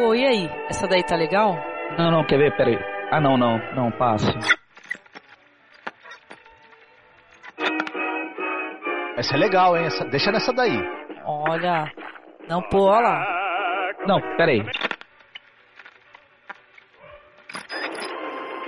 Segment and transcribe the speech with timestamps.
[0.00, 0.50] Pô, e aí?
[0.70, 1.54] Essa daí tá legal?
[1.98, 2.56] Não, não, quer ver?
[2.56, 2.78] Pera aí.
[3.12, 4.32] Ah, não, não, não, passe.
[9.18, 9.84] Essa é legal, hein?
[9.84, 10.78] Essa, deixa nessa daí.
[11.26, 11.92] Olha.
[12.48, 13.92] Não, pô, olha lá.
[14.06, 14.62] Não, pera aí.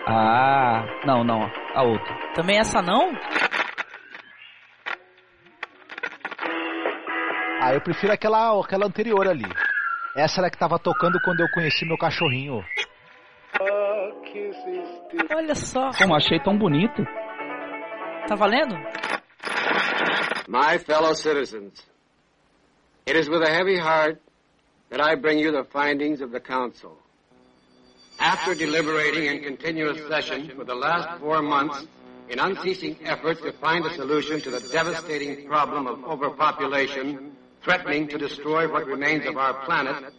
[0.06, 2.14] Ah, não, não, a outra.
[2.34, 3.10] Também essa não?
[7.62, 9.46] Ah, eu prefiro aquela, aquela anterior ali.
[10.14, 12.62] Essa era que tava tocando quando eu conheci meu cachorrinho.
[15.34, 15.90] Olha só.
[15.96, 17.02] Como achei tão bonito.
[18.28, 18.74] Tá valendo?
[20.48, 21.86] My fellow citizens,
[23.06, 24.20] it is with a heavy heart
[24.90, 26.98] that I bring you the findings of the Council.
[28.18, 31.86] After deliberating in continuous session for the last four months
[32.28, 37.31] in unceasing efforts to find a solution to the devastating problem of overpopulation
[37.62, 40.12] threatening to destroy what remains of our planet,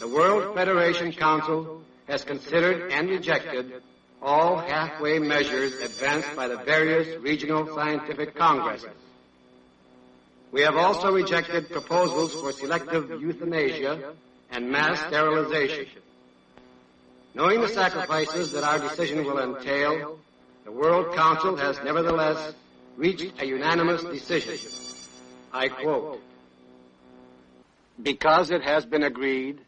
[0.00, 3.82] the World Federation Council has considered and rejected
[4.22, 8.88] all halfway measures advanced by the various regional scientific congresses.
[10.50, 14.14] We have also rejected proposals for selective euthanasia
[14.50, 15.86] and mass sterilization.
[17.34, 20.18] Knowing the sacrifices that our decision will entail,
[20.64, 22.54] the World Council has nevertheless
[22.96, 24.56] reached a unanimous decision.
[25.52, 26.20] I quote,
[28.02, 29.58] because it has been agreed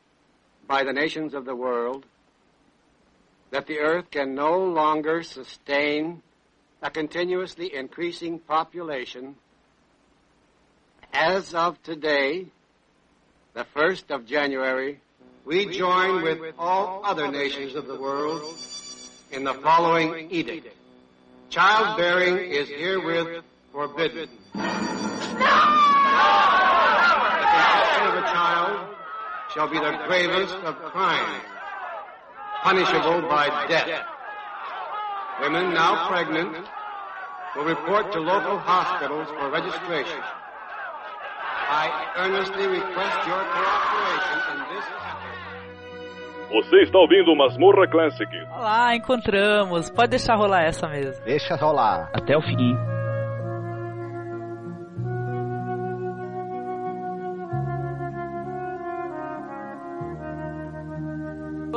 [0.67, 2.05] by the nations of the world
[3.51, 6.23] that the earth can no longer sustain
[6.83, 9.35] a continuously increasing population,
[11.13, 12.47] as of today,
[13.55, 15.01] the 1st of January,
[15.45, 18.57] we join with all other nations of the world
[19.33, 20.69] in the following edict.
[21.51, 24.29] Childbearing is herewith forbidden.
[24.55, 24.61] The
[29.55, 31.43] shall be the gravest of crimes,
[32.63, 34.07] punishable by death.
[35.41, 36.67] Women now pregnant
[37.57, 40.21] will report to local hospitals for registration.
[41.73, 44.85] I earnestly request your cooperation in this.
[46.51, 48.29] Você está ouvindo Masmorra Classic.
[48.51, 49.89] Olha lá, encontramos.
[49.89, 51.25] Pode deixar rolar essa mesmo.
[51.25, 52.11] Deixa rolar.
[52.13, 52.77] Até o fim.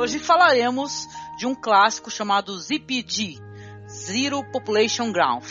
[0.04, 3.38] Hoje falaremos de um clássico chamado ZPG,
[3.88, 5.46] Zero Population Ground.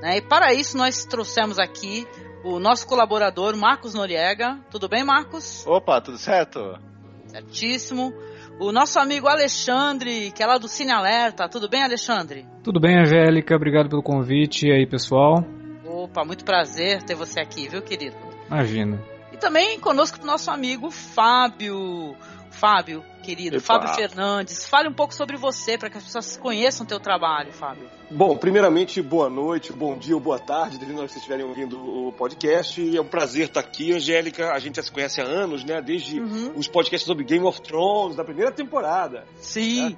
[0.00, 0.18] Né?
[0.18, 2.06] E para isso nós trouxemos aqui
[2.44, 4.60] o nosso colaborador Marcos Noriega.
[4.70, 5.66] Tudo bem, Marcos?
[5.66, 6.78] Opa, tudo certo?
[7.26, 8.14] Certíssimo.
[8.60, 11.48] O nosso amigo Alexandre, que é lá do Cine Alerta.
[11.48, 12.46] Tudo bem, Alexandre?
[12.62, 13.56] Tudo bem, Angélica?
[13.56, 14.68] Obrigado pelo convite.
[14.68, 15.44] E aí, pessoal?
[15.84, 18.14] Opa, muito prazer ter você aqui, viu, querido?
[18.46, 19.02] Imagina.
[19.32, 22.14] E também conosco o nosso amigo Fábio.
[22.60, 23.64] Fábio, querido, Epa.
[23.64, 24.68] Fábio Fernandes.
[24.68, 27.88] Fale um pouco sobre você, para que as pessoas conheçam o teu trabalho, Fábio.
[28.10, 31.78] Bom, primeiramente, boa noite, bom dia ou boa tarde, dependendo de onde vocês estiverem ouvindo
[31.78, 32.78] o podcast.
[32.82, 34.52] E é um prazer estar aqui, Angélica.
[34.52, 35.80] A gente já se conhece há anos, né?
[35.80, 36.52] Desde Uhum.
[36.54, 39.24] os podcasts sobre Game of Thrones, da primeira temporada.
[39.36, 39.96] Sim.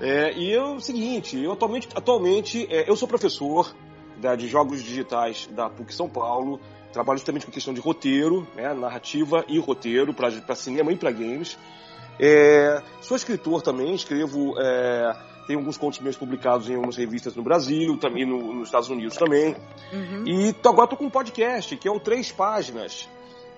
[0.00, 3.74] É, e eu, o seguinte, eu atualmente, atualmente é, eu sou professor
[4.18, 6.60] da- de jogos digitais da PUC São Paulo.
[6.92, 11.58] Trabalho justamente com questão de roteiro, né, narrativa e roteiro para cinema e para games.
[12.18, 15.16] É, sou escritor também, escrevo, é,
[15.46, 19.16] tenho alguns contos meus publicados em algumas revistas no Brasil, também no- nos Estados Unidos
[19.16, 19.54] também.
[19.92, 20.24] Uhum.
[20.26, 23.08] E tô- agora tô com um podcast, que é o Três Páginas.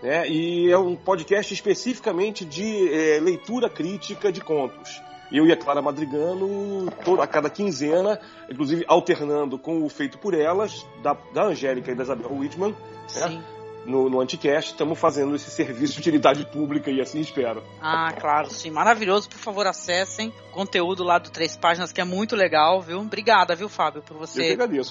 [0.02, 0.28] Né?
[0.28, 5.02] E é um podcast especificamente de é, leitura crítica de contos.
[5.30, 8.18] Eu e a Clara Madrigano, toda, a cada quinzena,
[8.50, 12.74] inclusive alternando com o Feito por Elas, da, da Angélica e da Isabel Whitman,
[13.08, 13.42] Sim.
[13.88, 17.65] No, no Anticast, estamos fazendo esse serviço de utilidade pública e assim espero.
[17.81, 18.71] Ah, claro, sim.
[18.71, 19.28] Maravilhoso.
[19.28, 23.00] Por favor, acessem o conteúdo lá do Três Páginas, que é muito legal, viu?
[23.00, 24.43] Obrigada, viu, Fábio, por você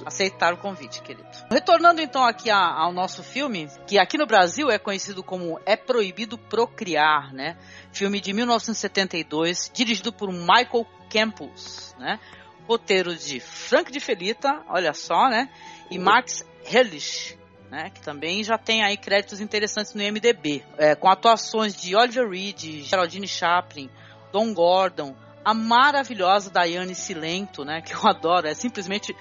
[0.07, 1.27] aceitar o convite, querido.
[1.49, 5.75] Retornando então aqui a- ao nosso filme, que aqui no Brasil é conhecido como É
[5.75, 7.55] Proibido Procriar, né?
[7.91, 12.19] Filme de 1972, dirigido por Michael Campos, né?
[12.67, 15.49] Roteiro de Frank de Felita, olha só, né?
[15.89, 17.37] E Max Hellish,
[17.69, 17.91] né?
[17.93, 22.83] Que também já tem aí créditos interessantes no IMDb, é, com atuações de Oliver Reed,
[22.83, 23.89] Geraldine Chaplin,
[24.31, 25.15] Don Gordon,
[25.47, 27.81] a maravilhosa Diane Silento, né?
[27.81, 28.47] Que eu adoro.
[28.47, 29.15] É simplesmente.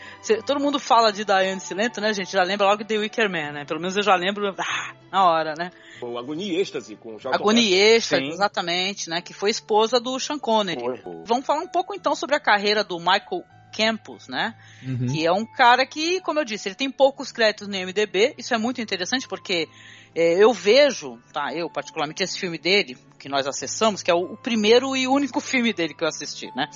[0.44, 2.32] todo mundo fala de Diane Silento, né, gente?
[2.32, 3.64] Já lembra logo de The Wicker Man, né?
[3.64, 5.70] Pelo menos eu já lembro ah, na hora, né?
[6.02, 8.28] O Agonia e Êxtase com o Charlton Agonia Extra, Sim.
[8.28, 9.22] exatamente, né?
[9.22, 10.80] Que foi esposa do Sean Connery.
[10.80, 11.22] Foi, foi.
[11.24, 13.44] Vamos falar um pouco então sobre a carreira do Michael
[13.76, 14.54] Campos, né?
[14.82, 15.06] Uhum.
[15.06, 18.34] Que é um cara que, como eu disse, ele tem poucos créditos no IMDb.
[18.38, 19.68] Isso é muito interessante porque
[20.14, 21.52] é, eu vejo, tá?
[21.52, 25.40] Eu particularmente esse filme dele que nós acessamos, que é o, o primeiro e único
[25.42, 26.68] filme dele que eu assisti, né?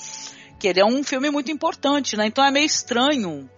[0.58, 2.26] Que ele é um filme muito importante, né?
[2.26, 3.48] Então é meio estranho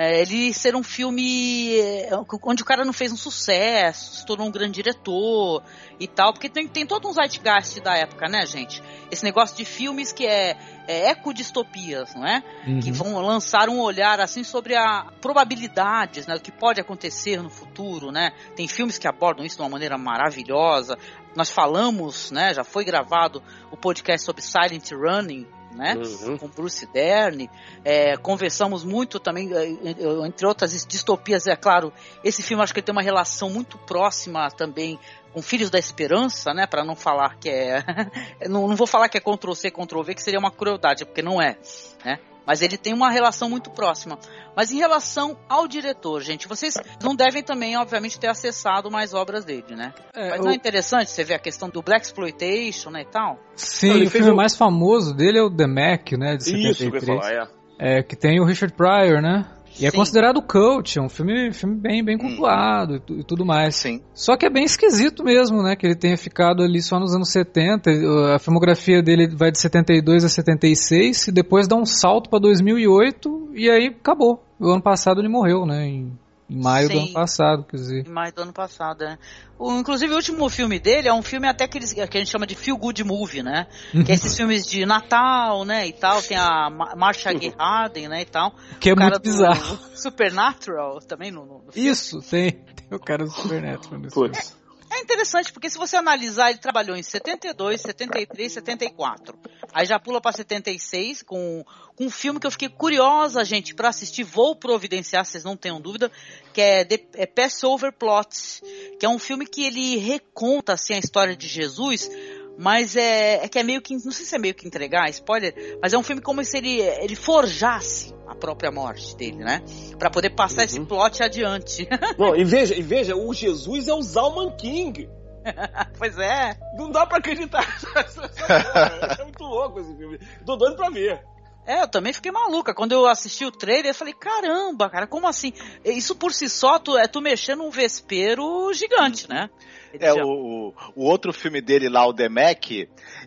[0.00, 2.10] é, ele ser um filme é,
[2.44, 5.60] onde o cara não fez um sucesso, se tornou um grande diretor
[5.98, 8.80] e tal, porque tem, tem todo um zeitgeist da época, né, gente?
[9.10, 10.56] Esse negócio de filmes que é,
[10.86, 12.44] é ecodistopias, não é?
[12.64, 12.78] Uhum.
[12.78, 17.50] Que vão lançar um olhar assim sobre a probabilidades, né, do que pode acontecer no
[17.50, 18.30] futuro, né?
[18.54, 20.96] Tem filmes que abordam isso de uma maneira maravilhosa.
[21.34, 25.44] Nós falamos, né, já foi gravado o podcast sobre Silent Running,
[25.78, 25.94] né?
[25.94, 26.36] Uhum.
[26.36, 27.48] Com Bruce Dern.
[27.84, 31.92] É, conversamos muito também, é, é, entre outras distopias, é claro.
[32.24, 34.98] Esse filme acho que ele tem uma relação muito próxima também
[35.32, 36.66] com Filhos da Esperança, né?
[36.66, 37.84] Para não falar que é.
[38.50, 41.22] não, não vou falar que é Ctrl C, Ctrl V, que seria uma crueldade, porque
[41.22, 41.56] não é,
[42.04, 42.18] né?
[42.46, 44.18] Mas ele tem uma relação muito próxima.
[44.56, 49.44] Mas em relação ao diretor, gente, vocês não devem também, obviamente, ter acessado mais obras
[49.44, 49.92] dele, né?
[50.14, 53.04] É, Mas o- não é interessante você ver a questão do Black Exploitation, né, e
[53.04, 53.38] tal?
[53.54, 56.36] Sim, Não, o filme um- mais famoso dele é o The Mac, né?
[56.36, 56.70] De 73.
[56.70, 57.32] Isso que eu ia falar,
[57.78, 57.98] é.
[57.98, 59.44] É, que tem o Richard Pryor, né?
[59.80, 63.44] E é considerado cult, é um filme, filme bem, bem cultuado e, tu- e tudo
[63.46, 63.76] mais.
[63.76, 64.00] Sim.
[64.12, 65.76] Só que é bem esquisito mesmo, né?
[65.76, 67.90] Que ele tenha ficado ali só nos anos 70.
[68.34, 73.50] A filmografia dele vai de 72 a 76 e depois dá um salto pra 2008
[73.54, 74.42] e aí acabou.
[74.58, 75.86] O ano passado ele morreu, né?
[75.86, 76.12] Em,
[76.50, 77.04] em maio do Sim.
[77.04, 78.06] ano passado, quer dizer.
[78.06, 79.18] Em maio do ano passado, né?
[79.58, 82.30] O, inclusive, o último filme dele é um filme até que, eles, que a gente
[82.30, 83.66] chama de feel good movie, né?
[83.90, 86.22] Que é esses filmes de Natal, né, e tal.
[86.22, 88.54] Tem a Ma- Marcia Gay Harden, né, e tal.
[88.80, 89.78] Que é O cara muito do bizarro.
[89.94, 91.64] Supernatural também no, no.
[91.74, 94.00] Isso, tem, tem o cara do Supernatural.
[94.00, 94.57] nesse Putz.
[94.98, 99.38] É interessante, porque se você analisar, ele trabalhou em 72, 73, 74.
[99.72, 101.64] Aí já pula pra 76 com,
[101.94, 104.24] com um filme que eu fiquei curiosa, gente, pra assistir.
[104.24, 106.10] Vou providenciar, vocês não tenham dúvida,
[106.52, 108.60] que é, The, é Passover Plots,
[108.98, 112.10] que é um filme que ele reconta assim, a história de Jesus,
[112.58, 115.78] mas é, é que é meio que, não sei se é meio que entregar, spoiler,
[115.80, 119.62] mas é um filme como se ele, ele forjasse a própria morte dele, né?
[119.96, 121.88] Pra poder passar esse plot adiante.
[122.18, 125.08] Não, e veja, e veja, o Jesus é o Zalman King.
[125.96, 126.58] pois é.
[126.76, 127.64] Não dá pra acreditar.
[129.20, 130.18] é muito louco esse filme.
[130.44, 131.22] Tô doido pra ver.
[131.64, 132.74] É, eu também fiquei maluca.
[132.74, 135.52] Quando eu assisti o trailer, eu falei, caramba, cara, como assim?
[135.84, 139.48] Isso por si só tu, é tu mexer num vespeiro gigante, né?
[139.92, 142.70] Ele É, já- o, o outro filme dele lá, o The Mac,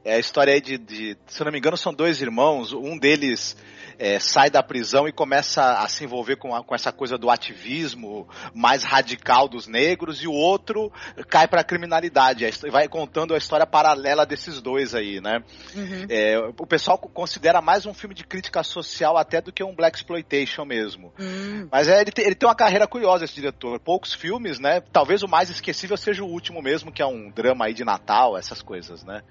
[0.05, 2.71] é a história aí de, de- se eu não me engano, são dois irmãos.
[2.73, 3.55] Um deles
[4.01, 7.29] é, sai da prisão e começa a se envolver com, a- com essa coisa do
[7.29, 10.91] ativismo mais radical dos negros, e o outro
[11.29, 12.43] cai criminalidade.
[12.43, 15.43] A his- Vai contando a história paralela desses dois aí, né?
[15.75, 16.05] Uhum.
[16.09, 19.97] É, o pessoal considera mais um filme de crítica social até do que um Black
[19.97, 21.13] Exploitation mesmo.
[21.19, 23.79] Hum, Mas é, ele, tem, ele tem uma carreira curiosa, esse diretor.
[23.79, 24.81] Poucos filmes, né?
[24.91, 28.35] Talvez o mais esquecível seja o último mesmo, que é um drama aí de Natal,
[28.35, 29.21] essas coisas, né?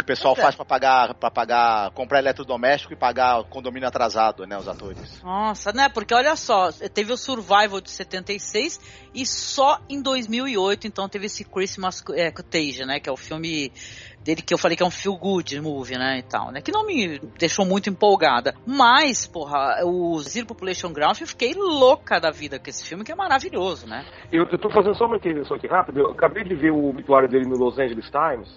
[0.00, 0.42] Que o pessoal Pois é.
[0.44, 4.56] faz pra pagar, pra pagar, comprar eletrodoméstico e pagar condomínio atrasado, né?
[4.56, 5.22] Os atores.
[5.22, 5.90] Nossa, né?
[5.90, 8.80] Porque olha só, teve o Survival de 76
[9.14, 12.98] e só em 2008, então, teve esse Christmas é, Contagion, né?
[12.98, 13.70] Que é o filme
[14.24, 16.18] dele que eu falei que é um feel good movie, né?
[16.18, 16.62] E tal, né?
[16.62, 18.54] Que não me deixou muito empolgada.
[18.66, 23.12] Mas, porra, o Zero Population Ground, eu fiquei louca da vida com esse filme, que
[23.12, 24.06] é maravilhoso, né?
[24.32, 26.00] Eu, eu tô fazendo só uma intervenção aqui rápida.
[26.00, 28.48] Eu acabei de ver o obituário dele no Los Angeles Times.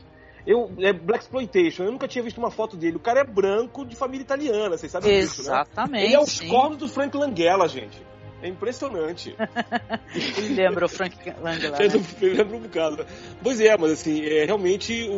[0.46, 2.98] Eu, é Black Exploitation, eu nunca tinha visto uma foto dele.
[2.98, 5.48] O cara é branco de família italiana, vocês sabem disso, né?
[5.50, 6.06] Exatamente.
[6.06, 8.02] Ele é os cornos do Frank Langella, gente.
[8.42, 9.34] É impressionante.
[10.38, 11.78] Ele lembra o Frank Langella.
[11.80, 11.88] Né?
[11.96, 13.06] um- lembra um bocado.
[13.42, 15.14] Pois é, mas assim, é realmente o,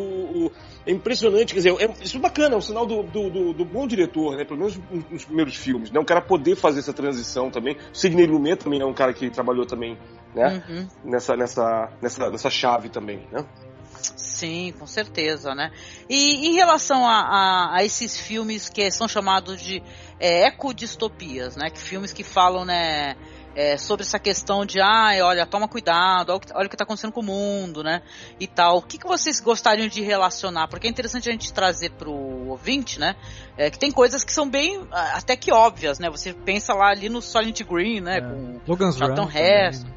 [0.46, 0.52] o-
[0.86, 3.66] é impressionante, quer dizer, é, isso é bacana, é um sinal do, do, do- do
[3.66, 4.46] bom diretor, né?
[4.46, 4.80] Pelo menos
[5.10, 6.00] nos, primeiros filmes, né?
[6.00, 7.76] Um cara poder fazer essa transição também.
[7.92, 9.98] O Sidney Lumet também é um cara que trabalhou também,
[10.36, 10.64] né?
[10.70, 10.88] Uhum.
[11.06, 13.44] Nessa, nessa, nessa, nessa chave também, né?
[14.36, 15.72] Sim, com certeza, né?
[16.10, 19.82] E em relação a, a- a esses filmes que são chamados de
[20.20, 21.70] é, ecodistopias, né?
[21.70, 23.16] Que filmes que falam, né?
[23.56, 26.76] é, sobre essa questão de, ai, olha, toma cuidado, olha o que, olha o que
[26.76, 28.02] tá acontecendo com o mundo, né?
[28.38, 28.78] E tal.
[28.78, 30.68] O que, que vocês gostariam de relacionar?
[30.68, 33.16] Porque é interessante a gente trazer pro ouvinte, né?
[33.58, 36.10] é, que tem coisas que são bem, ah, até que óbvias, né?
[36.10, 38.18] Você pensa lá ali no Silent Green, né?
[38.18, 38.22] É.
[38.22, 39.16] Com Logan's Run.
[39.16, 39.88] também, Heston.
[39.88, 39.94] né?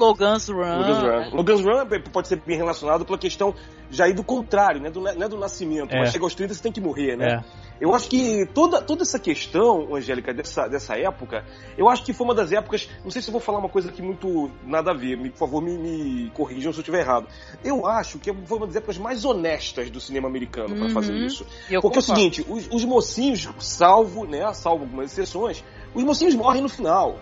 [0.00, 0.78] Logan's Run.
[0.78, 1.08] Logan's Run.
[1.20, 1.30] né?
[1.32, 3.54] Logan's Run é- pode ser bem relacionado pela questão
[3.90, 4.90] já aí do contrário, né?
[4.90, 5.98] Do, não é do nascimento, É.
[5.98, 7.40] mas chega aos 30 você tem que morrer, né?
[7.56, 7.70] É.
[7.80, 11.44] Eu acho que toda, toda essa questão, Angélica, dessa, dessa época,
[11.78, 12.88] eu acho que foi uma das épocas.
[13.02, 15.38] Não sei se eu vou falar uma coisa aqui muito nada a ver, me, por
[15.38, 17.26] favor, me, me corrijam se eu estiver errado.
[17.64, 20.90] Eu acho que foi uma das épocas mais honestas do cinema americano para Uhum.
[20.90, 21.46] fazer isso.
[21.70, 25.64] E eu Porque é o seguinte, os, os mocinhos, salvo, né, salvo algumas exceções,
[25.94, 27.18] os mocinhos morrem no final.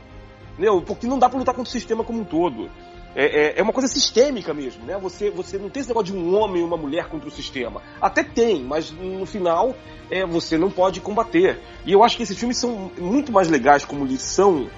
[0.58, 0.82] Entendeu?
[0.82, 2.68] Porque não dá pra lutar contra o sistema como um todo.
[3.14, 4.98] É, é- é uma coisa sistêmica mesmo, né?
[4.98, 7.80] Você, você não tem esse negócio de um homem e uma mulher contra o sistema.
[8.00, 9.72] Até tem, mas no final
[10.10, 11.60] é, você não pode combater.
[11.86, 14.68] E eu acho que esses filmes são muito mais legais como lição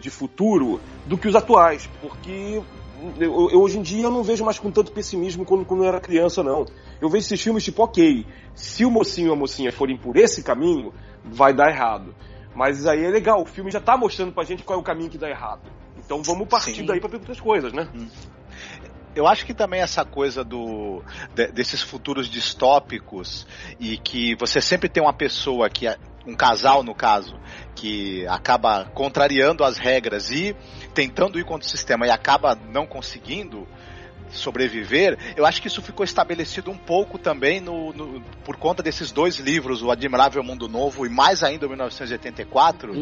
[0.00, 2.62] de futuro do que os atuais, porque
[3.18, 5.88] eu, eu- hoje em dia eu não vejo mais com tanto pessimismo quando, quando eu
[5.88, 6.64] era criança, não.
[7.00, 8.24] Eu vejo esses filmes tipo, ok,
[8.54, 10.92] se o mocinho ou a mocinha forem por esse caminho,
[11.24, 12.14] vai dar errado.
[12.54, 15.10] Mas aí é legal, o filme já tá mostrando pra gente qual é o caminho
[15.10, 15.62] que dá errado.
[15.98, 16.86] Então vamos partir Sim.
[16.86, 17.88] daí pra ver outras coisas, né?
[19.14, 21.02] Eu acho que também essa coisa do
[21.34, 23.46] de- desses futuros distópicos
[23.78, 25.96] e que você sempre tem uma pessoa que é-
[26.26, 27.38] um casal no caso
[27.74, 30.56] que acaba contrariando as regras e
[30.94, 33.68] tentando ir contra o sistema e acaba não conseguindo
[34.36, 39.10] sobreviver, eu acho que isso ficou estabelecido um pouco também no, no- por conta desses
[39.10, 42.92] dois livros, O Admirável Mundo Novo e mais ainda o 1984,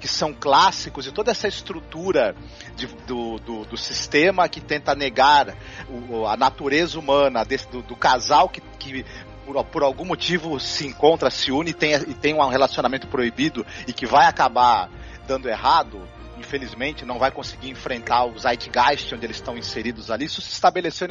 [0.00, 2.34] que são clássicos e toda essa estrutura
[2.76, 5.54] de- do, do, do sistema que tenta negar
[5.88, 9.04] o- a natureza humana desse- do, do casal que, que
[9.46, 13.64] por, por algum motivo se encontra, se une e tem, e tem um relacionamento proibido
[13.86, 14.88] e que vai acabar
[15.26, 16.00] dando errado.
[16.40, 20.24] Infelizmente, não vai conseguir enfrentar o Zeitgeist onde eles estão inseridos ali.
[20.24, 21.06] Isso se estabeleceu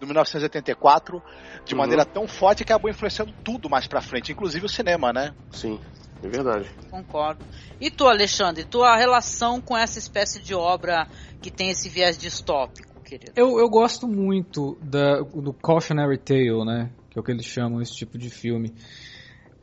[0.00, 1.22] no 1984
[1.64, 1.78] de Uhum.
[1.78, 5.34] maneira tão forte que acabou influenciando tudo mais pra frente, inclusive o cinema, né?
[5.50, 5.78] Sim,
[6.22, 6.70] é verdade.
[6.90, 7.44] Concordo.
[7.78, 11.06] E tu, Alexandre, tua relação com essa espécie de obra
[11.42, 13.32] que tem esse viés distópico, querido?
[13.36, 16.90] Eu, eu gosto muito da, do cautionary tale, né?
[17.10, 18.72] Que é o que eles chamam esse tipo de filme.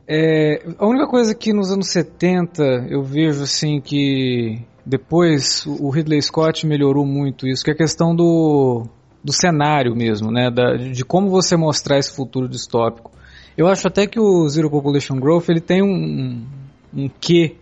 [0.06, 4.60] É, a única coisa que nos anos 70 eu vejo assim que
[4.90, 8.88] depois o Ridley Scott melhorou muito isso, que é a questão do,
[9.22, 10.50] do cenário mesmo, né?
[10.50, 13.12] Da, de como você mostrar esse futuro distópico.
[13.56, 16.44] Eu acho até que o Zero Population Growth ele tem um,
[16.92, 17.56] um quê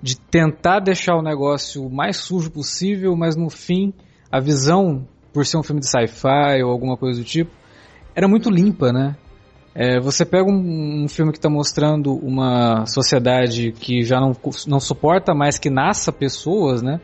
[0.00, 3.92] de tentar deixar o negócio o mais sujo possível, mas no fim
[4.32, 7.50] a visão, por ser um filme de sci-fi ou alguma coisa do tipo,
[8.14, 9.16] era muito limpa, né?
[9.74, 14.32] É, você pega um, um filme que está mostrando uma sociedade que já não,
[14.66, 17.00] não suporta mais que nasça pessoas, né?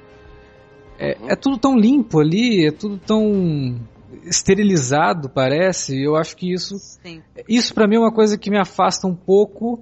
[0.98, 3.76] É, é tudo tão limpo ali, é tudo tão
[4.24, 5.94] esterilizado, parece.
[5.96, 7.22] e Eu acho que isso Sim.
[7.48, 9.80] isso pra mim é uma coisa que me afasta um pouco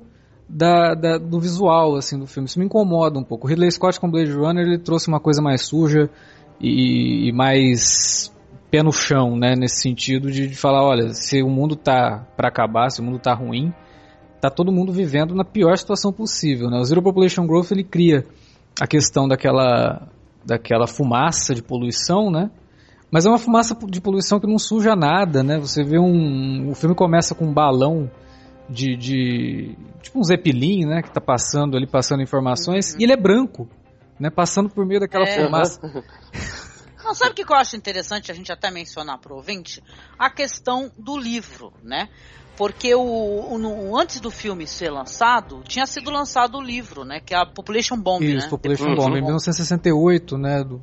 [0.49, 2.47] da, da- do visual assim do filme.
[2.49, 3.47] Isso me incomoda um pouco.
[3.47, 6.11] O Ridley Scott com Blade Runner ele trouxe uma coisa mais suja
[6.61, 8.31] e, e mais
[8.75, 12.49] pé no chão, né, nesse sentido de, de falar, olha, se o mundo tá pra
[12.49, 13.73] acabar, se o mundo tá ruim,
[14.41, 16.79] tá todo mundo vivendo na pior situação possível, né?
[16.79, 18.27] O Zero Population Growth ele cria
[18.81, 20.09] a questão daquela
[20.45, 22.51] daquela fumaça de poluição, né?
[23.13, 25.57] Mas é uma fumaça de poluição que não suja nada, né?
[25.61, 26.69] Você vê um.
[26.69, 28.11] O filme começa com um balão
[28.69, 28.97] de.
[28.97, 31.01] de tipo um Zeppelin, né?
[31.01, 33.69] Que tá passando ali, passando informações, e ele é branco,
[34.19, 34.31] né?
[34.31, 35.45] Passando por meio daquela É.
[35.45, 35.81] fumaça.
[37.05, 39.83] Não, sabe o que eu acho interessante a gente até mencionar pro ouvinte?
[40.19, 42.09] A questão do livro, né?
[42.57, 43.01] Porque o,
[43.53, 47.21] o- no- antes do filme ser lançado, tinha sido lançado o livro, né?
[47.21, 48.51] Que é a Population Bomb, Isso, né?
[48.51, 48.97] Population Uhum.
[48.97, 50.63] Bomb, em 1968, né?
[50.65, 50.81] Do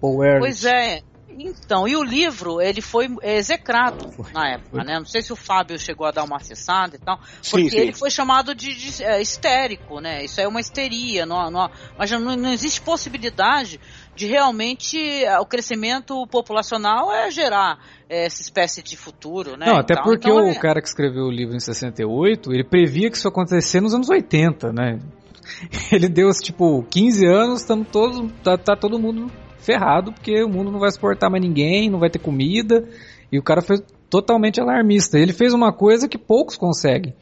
[0.00, 0.40] Paul Ehrlich.
[0.40, 1.02] Pois é.
[1.38, 4.32] Então, e o livro, ele foi execrado Foi.
[4.32, 4.84] na época, Foi.
[4.84, 4.98] né?
[4.98, 7.76] Não sei se o Fábio chegou a dar uma acessada e tal, Sim, porque sim.
[7.78, 10.24] ele foi chamado de, de, é, histérico, né?
[10.24, 13.80] Isso é uma histeria, não, não, mas não, não existe possibilidade
[14.14, 19.66] de realmente é, o crescimento populacional é gerar é, essa espécie de futuro, né?
[19.66, 22.64] Não, até Então- porque então o é- cara que escreveu o livro em 68, ele
[22.64, 24.98] previa que isso ia acontecer nos anos 80, né?
[25.92, 29.30] Ele deu, tipo, 15 anos, estamos todos, tá, tá todo mundo
[29.62, 32.86] ferrado, porque o mundo não vai suportar mais ninguém, não vai ter comida,
[33.30, 33.78] e o cara foi
[34.10, 35.18] totalmente alarmista.
[35.18, 37.14] Ele fez uma coisa que poucos conseguem,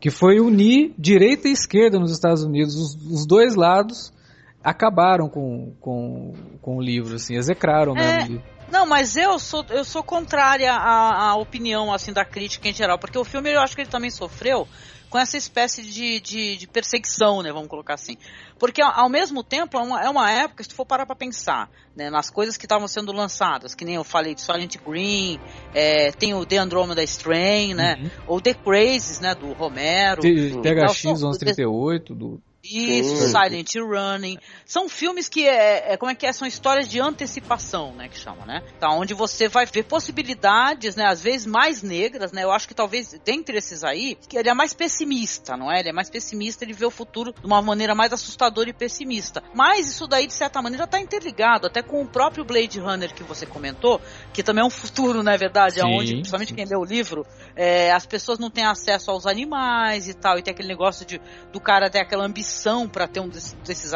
[0.00, 2.74] que foi unir direita e esquerda nos Estados Unidos.
[2.74, 4.12] Os, os dois lados
[4.62, 8.42] acabaram com, com, com o livro, assim, execraram É, mesmo.
[8.70, 12.98] Não, mas eu sou, eu sou contrária à, à opinião assim da crítica em geral,
[12.98, 14.66] porque o filme eu acho que ele também sofreu
[15.14, 18.16] com essa espécie de, de, de perseguição, né, vamos colocar assim.
[18.58, 21.70] Porque ao, mesmo tempo é uma, é uma época, se tu for parar pra pensar,
[21.94, 25.38] né, nas coisas que estavam sendo lançadas, que nem eu falei de Silent Green,
[25.72, 28.10] é, tem o The Andromeda Strain, né, Uhum.
[28.26, 30.20] ou The Crazes, né, do Romero.
[30.20, 33.28] THX Então, 1138 do Isso, Sim.
[33.28, 34.38] Silent Running.
[34.64, 36.32] São filmes que é, é- como é que é?
[36.32, 38.62] São histórias de antecipação, né, que chama, né?
[38.80, 42.42] Tá, onde você vai ver possibilidades, né, às vezes mais negras, né?
[42.42, 45.80] Eu acho que talvez dentre esses aí, que ele é mais pessimista, não é?
[45.80, 49.42] Ele é mais pessimista, ele vê o futuro de uma maneira mais assustadora e pessimista.
[49.54, 53.22] Mas isso daí de certa maneira tá interligado até com o próprio Blade Runner que
[53.22, 54.00] você comentou,
[54.32, 57.26] que também é um futuro, não é verdade, Sim, onde principalmente quem lê o livro,
[57.54, 61.20] é, as pessoas não têm acesso aos animais e tal, e tem aquele negócio de
[61.52, 62.53] do cara ter aquela ambição
[62.88, 63.92] para ter um desses, desses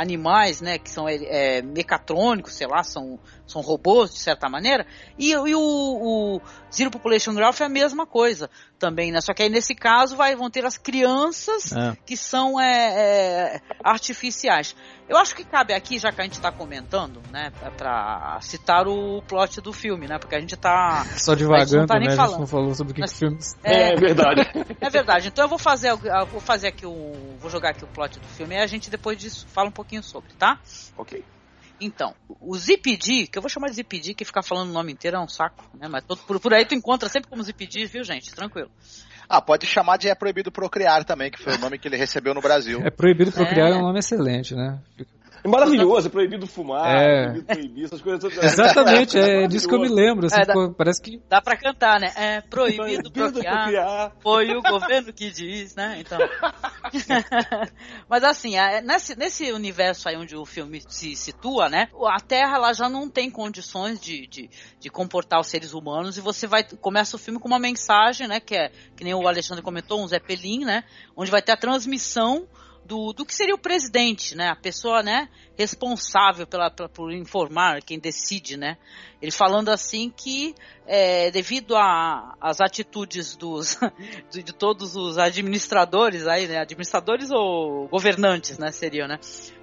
[0.00, 4.86] animais, né, que são é, mecatrônicos, sei lá, são, são robôs de certa maneira,
[5.18, 6.40] e, e o, o
[6.72, 10.34] Zero Population Graph é a mesma coisa também, né, só que aí nesse caso vai,
[10.34, 11.96] vão ter as crianças É.
[12.06, 14.74] que são é, é, artificiais.
[15.08, 19.20] Eu acho que cabe aqui, já que a gente está comentando, né, para citar o
[19.22, 22.14] plot do filme, né, porque a gente tá Só divagando, não tá nem né?
[22.14, 22.40] A gente falando.
[22.40, 23.56] não falou sobre o que, Mas- que filmes.
[23.64, 24.40] É, verdade.
[24.80, 25.28] é verdade.
[25.28, 28.26] Então eu vou fazer, eu vou fazer aqui o, vou jogar aqui o plot do
[28.28, 30.58] filme e a gente depois disso fala um pouquinho sobre, tá?
[30.96, 31.24] ok.
[31.82, 35.16] Então, o ZPD, que eu vou chamar de ZPD, que ficar falando o nome inteiro
[35.16, 35.88] é um saco, né?
[35.88, 38.30] Mas todo- por, por aí tu encontra sempre como ZPD, viu, gente?
[38.34, 38.70] Tranquilo.
[39.26, 42.34] Ah, pode chamar de É Proibido Procriar também, que foi o nome que ele recebeu
[42.34, 42.82] no Brasil.
[42.84, 43.76] É proibido procriar, é, É.
[43.76, 44.78] um nome excelente, né?
[44.98, 45.04] É
[45.48, 47.24] maravilhoso, é proibido fumar, É.
[47.24, 48.52] proibido proibir, essas coisas todas.
[48.52, 50.26] Exatamente, é disso que eu me lembro.
[50.26, 51.20] Assim, É, dá- pô, parece que.
[51.28, 52.12] Dá pra cantar, né?
[52.16, 53.62] É proibido procriar.
[53.64, 54.12] procriar.
[54.22, 55.96] Foi o governo que diz, né?
[56.00, 56.18] Então.
[58.08, 61.88] Mas assim, é, nesse, nesse universo aí onde o filme se situa, né?
[62.08, 66.20] A Terra ela já não tem condições de, de, de comportar os seres humanos e
[66.20, 68.40] você vai começa o filme com uma mensagem, né?
[68.40, 70.84] Que é que nem o Alexandre comentou, um Zeppelin, né?
[71.16, 72.46] Onde vai ter a transmissão
[72.84, 74.48] do, do que seria o presidente, né?
[74.48, 75.28] A pessoa, né?
[75.56, 78.76] Responsável pela, pela- por informar, quem decide, né?
[79.22, 80.54] Ele falando assim que
[80.86, 83.78] é, devido às atitudes dos
[84.30, 86.58] de, todos os administradores aí, né?
[86.58, 88.72] Administradores ou governantes, né?
[88.72, 89.18] Seriam, né?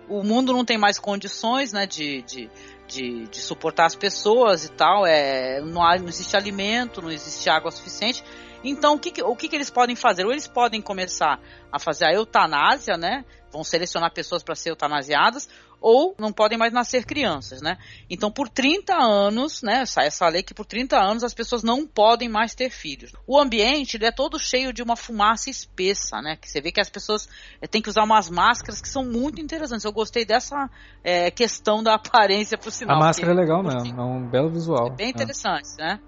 [0.08, 1.86] O mundo não tem mais condições, né?
[1.86, 2.50] De, de,
[2.88, 5.06] de, de suportar as pessoas e tal.
[5.06, 8.24] É, não, há, não existe alimento, não existe água suficiente.
[8.70, 10.26] Então, o que, que- o que, que eles podem fazer?
[10.26, 11.40] Ou eles podem começar
[11.72, 13.24] a fazer a eutanásia, né?
[13.52, 15.48] Vão selecionar pessoas para ser eutanasiadas,
[15.80, 17.78] ou não podem mais nascer crianças, né?
[18.10, 19.82] Então, por 30 anos, né?
[19.84, 23.14] Essa, essa lei que por 30 anos as pessoas não podem mais ter filhos.
[23.26, 26.36] O ambiente ele é todo cheio de uma fumaça espessa, né?
[26.36, 27.30] Que você vê que as pessoas
[27.62, 29.86] eh, têm que usar umas máscaras que são muito interessantes.
[29.86, 30.70] Eu gostei dessa
[31.04, 32.98] eh, questão da aparência, por sinal.
[32.98, 34.88] A máscara é legal mesmo, é um belo visual.
[34.88, 35.10] é bem É.
[35.12, 36.00] interessante, né?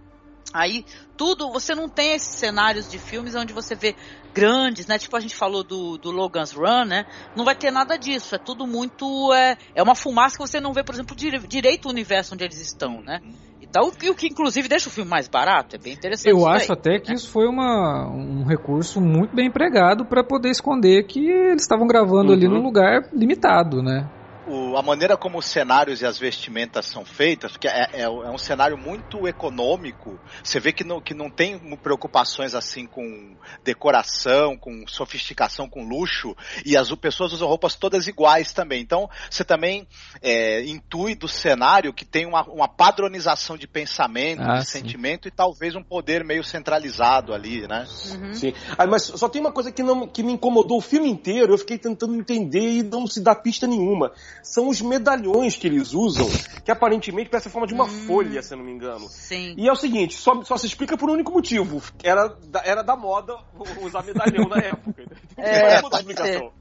[0.53, 0.83] Aí,
[1.15, 3.95] tudo, você não tem esses cenários de filmes onde você vê
[4.33, 4.97] grandes, né?
[4.97, 7.05] Tipo a gente falou do, do Logan's Run, né?
[7.35, 8.35] Não vai ter nada disso.
[8.35, 9.31] É tudo muito.
[9.33, 12.43] É, é uma fumaça que você não vê, por exemplo, dire- direito o universo onde
[12.43, 13.19] eles estão, né?
[13.61, 15.75] Então, e o que inclusive deixa o filme mais barato.
[15.75, 16.29] É bem interessante.
[16.31, 16.77] Eu isso acho daí.
[16.77, 21.61] até que isso foi uma, um recurso muito bem empregado para poder esconder que eles
[21.63, 22.53] estavam gravando ali Uhum.
[22.53, 24.09] num lugar limitado, né?
[24.49, 28.09] O- a maneira como os cenários e as vestimentas são feitas, porque é, é- é
[28.09, 30.19] um cenário muito econômico.
[30.43, 36.35] Você vê que não, que não tem preocupações assim com decoração, com sofisticação, com luxo,
[36.65, 38.81] e as pessoas usam roupas todas iguais também.
[38.81, 39.87] Então, você também
[40.21, 44.79] é, intui do cenário que tem uma, uma padronização de pensamento, Ah, de sim.
[44.79, 47.85] sentimento e talvez um poder meio centralizado ali, né?
[48.11, 48.33] Uhum.
[48.33, 48.53] Sim.
[48.77, 51.57] Ah, mas só tem uma coisa que, não, que me incomodou o filme inteiro, eu
[51.57, 54.11] fiquei tentando entender e não se dá pista nenhuma.
[54.43, 56.27] São os medalhões que eles usam,
[56.63, 58.05] que aparentemente parecem a forma de uma Hum.
[58.07, 59.07] folha, se eu não me engano.
[59.09, 59.55] Sim.
[59.57, 61.81] E é o seguinte, só, só se explica por um único motivo.
[62.03, 63.35] Era da, era da moda
[63.81, 65.03] usar medalhão na época.
[65.37, 66.51] É, Não é.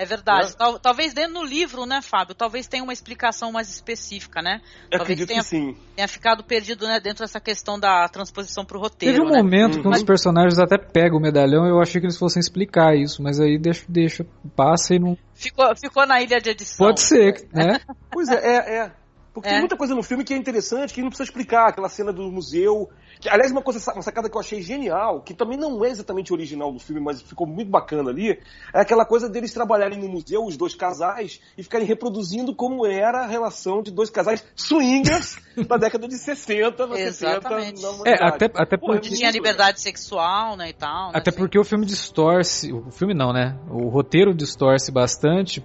[0.00, 0.48] É verdade.
[0.48, 0.54] Né?
[0.56, 2.34] Tal- talvez dentro do livro, né, Fábio?
[2.34, 4.62] Talvez tenha uma explicação mais específica, né?
[4.90, 5.76] Eu Talvez acredito tenha, que sim.
[5.94, 9.14] tenha ficado perdido, né, dentro dessa questão da transposição pro roteiro.
[9.18, 9.42] Teve um né?
[9.42, 9.90] momento que um Uhum.
[9.90, 13.58] dos personagens até pega o medalhão eu achei que eles fossem explicar isso, mas aí
[13.58, 15.18] deixa, deixa passa e não.
[15.40, 16.86] Ficou, ficou na ilha de edição.
[16.86, 17.80] Pode ser, né?
[18.10, 18.92] Pois é, é, é.
[19.32, 19.52] Porque É.
[19.52, 21.68] tem muita coisa no filme que é interessante, que não precisa explicar.
[21.68, 22.88] Aquela cena do museu.
[23.20, 26.32] Que, aliás, uma coisa, uma sacada que eu achei genial, que também não é exatamente
[26.32, 28.30] original do filme, mas ficou muito bacana ali,
[28.74, 33.20] é aquela coisa deles trabalharem no museu, os dois casais, e ficarem reproduzindo como era
[33.20, 35.36] a relação de dois casais swingers
[35.68, 37.82] da década de 60, na 60, Exatamente.
[37.82, 39.10] na É, até, até Pô, é porque.
[39.10, 41.08] Que tinha liberdade sexual, né, e tal.
[41.08, 41.38] né, Até assim.
[41.38, 43.58] porque o filme distorce, o filme não, né?
[43.70, 45.62] O roteiro distorce bastante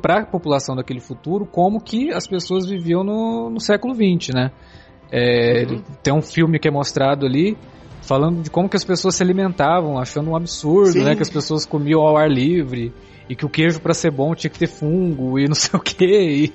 [0.00, 4.50] para a população daquele futuro como que as pessoas viviam no, no século XX, né?
[5.10, 5.82] É, Uhum.
[6.02, 7.56] Tem um filme que é mostrado ali
[8.02, 11.04] falando de como que as pessoas se alimentavam, achando um absurdo, Sim.
[11.04, 11.14] né?
[11.14, 12.92] Que as pessoas comiam ao ar livre
[13.28, 15.82] e que o queijo para ser bom tinha que ter fungo e não sei o
[15.82, 16.52] que.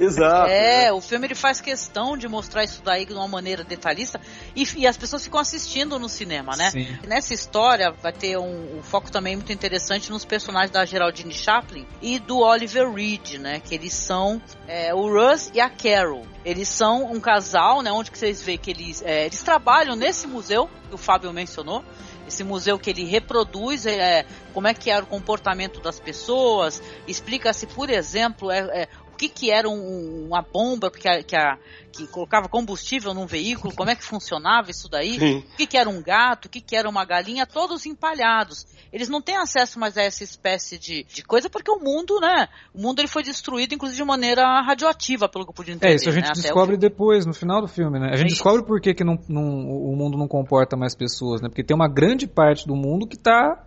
[0.00, 0.50] Exato.
[0.50, 4.18] É, o filme ele faz questão de mostrar isso daí de uma maneira detalhista
[4.56, 6.70] e, e as pessoas ficam assistindo no cinema, né?
[6.70, 6.98] Sim.
[7.06, 11.86] Nessa história vai ter um, um foco também muito interessante nos personagens da Geraldine Chaplin
[12.00, 13.60] e do Oliver Reed, né?
[13.60, 16.24] Que eles são é, o Russ e a Carol.
[16.44, 17.92] Eles são um casal, né?
[17.92, 21.84] Onde que vocês veem que eles, é, eles trabalham nesse museu que o Fábio mencionou.
[22.26, 27.66] Esse museu que ele reproduz é, como é que era o comportamento das pessoas, explica-se,
[27.66, 28.88] por exemplo, é, é,
[29.20, 31.58] que, que era um- uma bomba que, a- que, a-
[31.92, 35.38] que colocava combustível num veículo, como é que funcionava isso daí, Sim.
[35.52, 38.66] o que, que era um gato, o que, que era uma galinha, todos empalhados.
[38.90, 42.48] Eles não têm acesso mais a essa espécie de, de coisa porque o mundo, né?
[42.74, 45.92] O mundo ele foi destruído, inclusive de maneira radioativa, pelo que eu pude entender.
[45.92, 46.32] É, isso a gente né?
[46.34, 48.08] Descobre depois, no final do filme, né?
[48.12, 51.42] A gente É descobre por que, que não, não- o mundo não comporta mais pessoas,
[51.42, 51.48] né?
[51.48, 53.66] Porque tem uma grande parte do mundo que está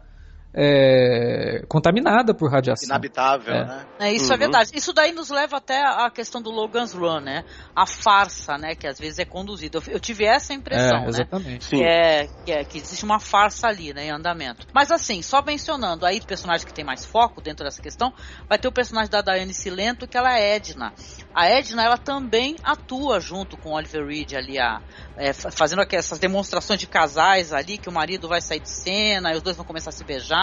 [1.67, 2.87] contaminada por radiação.
[2.87, 3.65] Inabitável, É.
[3.65, 3.85] né?
[3.99, 4.39] É, isso é Uhum.
[4.39, 4.71] verdade.
[4.73, 7.43] Isso daí nos leva até à questão do Logan's Run, né?
[7.75, 8.75] A farsa, né?
[8.75, 9.79] Que às vezes é conduzida.
[9.87, 11.07] Eu, tive essa impressão, É, né?
[11.09, 11.65] exatamente.
[11.65, 11.77] Sim.
[11.77, 14.67] Que, é, que, é- que existe uma farsa ali, né, em andamento.
[14.73, 18.13] Mas assim, só mencionando aí o personagem que tem mais foco dentro dessa questão,
[18.47, 20.93] vai ter o personagem da Diane Silento, que ela é Edna.
[21.33, 24.81] A Edna, ela também atua junto com o Oliver Reed ali, a,
[25.17, 28.69] é, fa- fazendo aqu- essas demonstrações de casais ali, que o marido vai sair de
[28.69, 30.42] cena, e os dois vão começar a se beijar.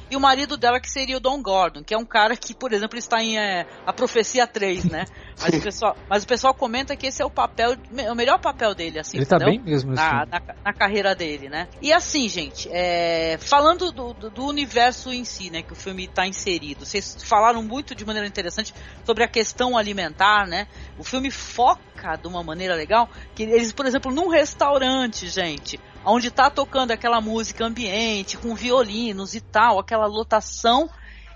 [0.11, 2.73] E o marido dela, que seria o Don Gordon, que é um cara que, por
[2.73, 5.05] exemplo, está em é, A Profecia 3, né?
[5.39, 7.77] Mas o, pessoal, mas o pessoal comenta que esse é o papel,
[8.11, 9.55] o melhor papel dele, assim, Ele tá entendeu?
[9.55, 11.69] bem mesmo nesse na, na, na carreira dele, né?
[11.81, 16.03] E assim, gente, é, falando do, do, do universo em si, né, que o filme
[16.03, 18.73] está inserido, vocês falaram muito de maneira interessante
[19.05, 20.67] sobre a questão alimentar, né?
[20.99, 26.31] O filme foca de uma maneira legal que eles, por exemplo, num restaurante, gente, onde
[26.31, 30.89] tá tocando aquela música ambiente com violinos e tal, aquela lotação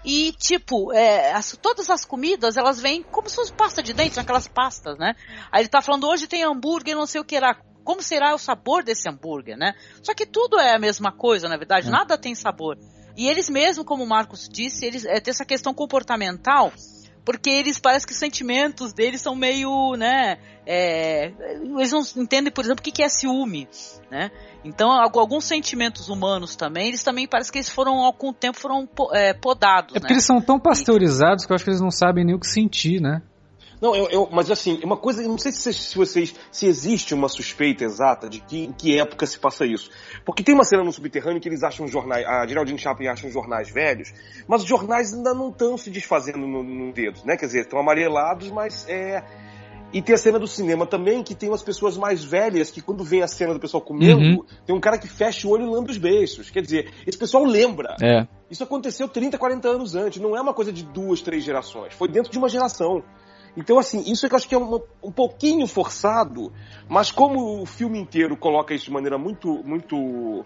[0.04, 4.14] e, tipo, é, as- todas as comidas, elas vêm como se fosse pasta de dente,
[4.16, 5.16] são aquelas pastas, né?
[5.52, 7.56] Aí ele tá falando, hoje tem hambúrguer, não sei o que lá.
[7.84, 9.74] Como será o sabor desse hambúrguer, né?
[10.04, 11.92] Só que tudo é a mesma coisa, na verdade, É.
[11.92, 12.78] nada tem sabor.
[13.18, 16.72] E eles mesmo, como o Marcos disse, eles é, tem essa questão comportamental,
[17.26, 20.38] porque eles parece que os sentimentos deles são meio, né?
[20.66, 21.32] é,
[21.78, 23.68] eles não entendem, por exemplo, o que é ciúme,
[24.10, 24.32] né?
[24.64, 28.60] Então, algu- alguns sentimentos humanos também, eles também parece que eles foram, com o tempo,
[28.60, 30.18] foram é, podados, É porque né?
[30.18, 33.00] eles são tão pasteurizados que eu acho que eles não sabem nem o que sentir,
[33.00, 33.22] né?
[33.82, 37.14] Não, eu, eu- mas assim, uma coisa, eu não sei se, se vocês, se existe
[37.14, 39.90] uma suspeita exata de que, em que época se passa isso.
[40.26, 43.70] Porque tem uma cena no subterrâneo que eles acham jornais, a Geraldine Chaplin acha jornais
[43.70, 44.14] velhos,
[44.48, 47.36] mas os jornais ainda não estão se desfazendo no, no dedo, né?
[47.38, 49.24] Quer dizer, estão amarelados, mas é.
[49.94, 53.02] E tem a cena do cinema também, que tem umas pessoas mais velhas que quando
[53.04, 54.44] vem a cena do pessoal comendo, Uhum.
[54.66, 56.50] tem um cara que fecha o olho e lambe os beiços.
[56.50, 57.96] Quer dizer, esse pessoal lembra.
[58.02, 58.28] É.
[58.52, 60.22] Isso aconteceu 30, 40 anos antes.
[60.22, 61.94] Não é uma coisa de duas, três gerações.
[61.94, 63.04] Foi dentro de uma geração.
[63.58, 66.52] Então, assim, isso é que eu acho que é um, um pouquinho forçado,
[66.90, 70.44] mas como o filme inteiro coloca isso de maneira muito, muito,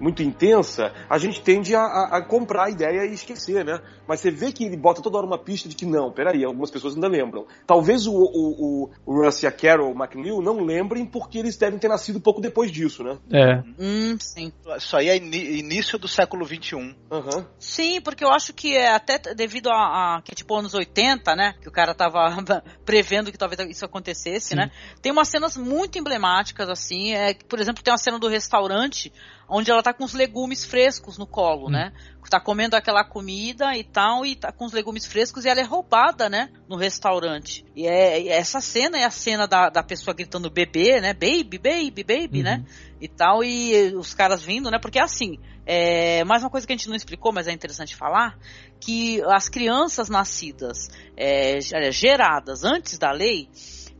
[0.00, 3.80] muito intensa, a gente tende a, a- a comprar a ideia e esquecer, né?
[4.06, 6.70] Mas você vê que ele bota toda hora uma pista de que não, peraí, algumas
[6.70, 7.46] pessoas ainda lembram.
[7.66, 11.78] Talvez o, o, o, o Russ e a Carol McNeil não lembrem porque eles devem
[11.78, 13.18] ter nascido pouco depois disso, né?
[13.32, 13.62] É.
[13.78, 14.52] Hum, sim.
[14.76, 16.46] Isso aí é início do século.
[16.46, 16.94] XXI.
[17.10, 17.46] Aham.
[17.58, 21.54] Sim, porque eu acho que é até devido a, a que tipo anos 80, né,
[21.60, 22.36] que o cara tava
[22.84, 24.56] prevendo que talvez isso acontecesse, Sim.
[24.56, 24.70] né?
[25.02, 29.12] Tem umas cenas muito emblemáticas assim, é, por exemplo, tem uma cena do restaurante
[29.48, 31.70] onde ela tá com os legumes frescos no colo, Hum.
[31.72, 31.92] né?
[32.28, 35.62] Tá comendo aquela comida e tal e tá com os legumes frescos e ela é
[35.62, 37.64] roubada, né, no restaurante.
[37.74, 41.12] E é e essa cena é a cena da, da pessoa gritando bebê, né?
[41.14, 42.42] Baby, baby, baby, Uhum.
[42.44, 42.64] né?
[43.00, 44.78] E tal e os caras vindo, né?
[44.82, 48.36] Porque assim, é, mais uma coisa que a gente não explicou, mas é interessante falar,
[48.80, 53.48] que as crianças nascidas, é, ge- geradas antes da lei,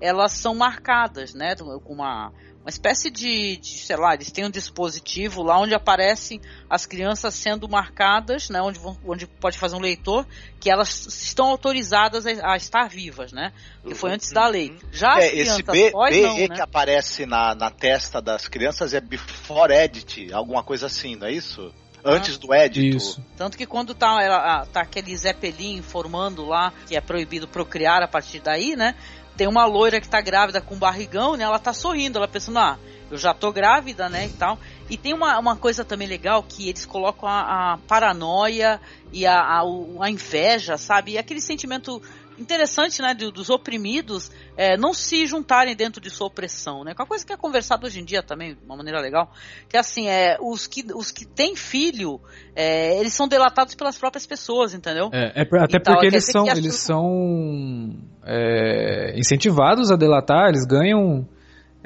[0.00, 2.32] elas são marcadas, né, com uma,
[2.66, 7.32] uma espécie de, de, sei lá, eles têm um dispositivo lá onde aparecem as crianças
[7.32, 10.26] sendo marcadas, né, onde, vão- onde pode fazer um leitor,
[10.58, 13.52] que elas estão autorizadas a, a estar vivas, né,
[13.86, 14.76] que foi antes da lei.
[14.90, 16.48] Já as É, esse crianças B, pós BE não, né?
[16.48, 21.32] que aparece na, na testa das crianças é before edit, alguma coisa assim, não é
[21.32, 21.72] isso?
[22.04, 22.96] Antes do edito.
[22.96, 23.24] Isso.
[23.36, 28.02] Tanto que quando tá, ela, a- tá aquele Zeppelin informando lá que é proibido procriar
[28.02, 28.94] a partir daí, né?
[29.36, 31.44] Tem uma loira que tá grávida com barrigão, né?
[31.44, 32.78] Ela tá sorrindo, ela pensando, ah,
[33.10, 34.26] eu já tô grávida, né?
[34.26, 34.58] E tal.
[34.88, 38.80] E tem uma, uma coisa também legal que eles colocam a, a paranoia
[39.12, 39.62] e a, a,
[40.00, 41.12] a inveja, sabe?
[41.12, 42.02] E aquele sentimento
[42.38, 46.94] interessante, né, do- dos oprimidos é, não se juntarem dentro de sua opressão, né?
[46.94, 49.30] Que é uma coisa que é conversado hoje em dia também, de uma maneira legal,
[49.68, 52.20] que é assim, é, os que, os que têm filho,
[52.54, 55.10] é, eles são delatados pelas próprias pessoas, entendeu?
[55.12, 60.64] É, é até Então, porque eles são, eles pessoas- são é, incentivados a delatar, eles
[60.64, 61.26] ganham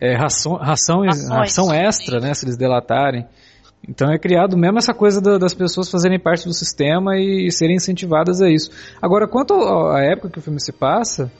[0.02, 3.26] é, ração, ração, ração extra, né, se eles delatarem.
[3.88, 7.76] Então é criado mesmo essa coisa da- das pessoas fazerem parte do sistema e, serem
[7.76, 8.70] incentivadas a isso.
[9.00, 11.30] Agora, quanto à época que o filme se passa,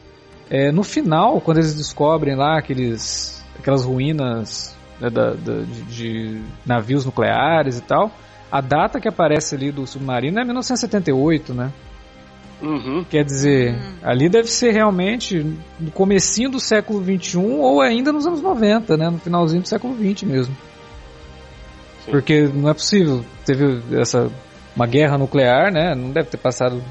[0.49, 6.41] é, no final, quando eles descobrem lá aqueles, aquelas ruínas né, da- da- de, de
[6.67, 8.11] navios nucleares e tal,
[8.51, 11.71] a data que aparece ali do submarino é 1978, né?
[12.61, 13.05] Uhum.
[13.09, 13.95] Quer dizer, Hum.
[14.03, 15.47] ali deve ser realmente
[15.79, 19.09] no comecinho do século XXI ou ainda nos anos 90, né?
[19.09, 20.55] No finalzinho do século XX mesmo.
[22.11, 22.13] Sim.
[22.13, 23.25] Porque não é possível.
[23.45, 24.31] Teve essa
[24.75, 25.95] uma guerra nuclear, né?
[25.95, 26.83] Não deve ter passado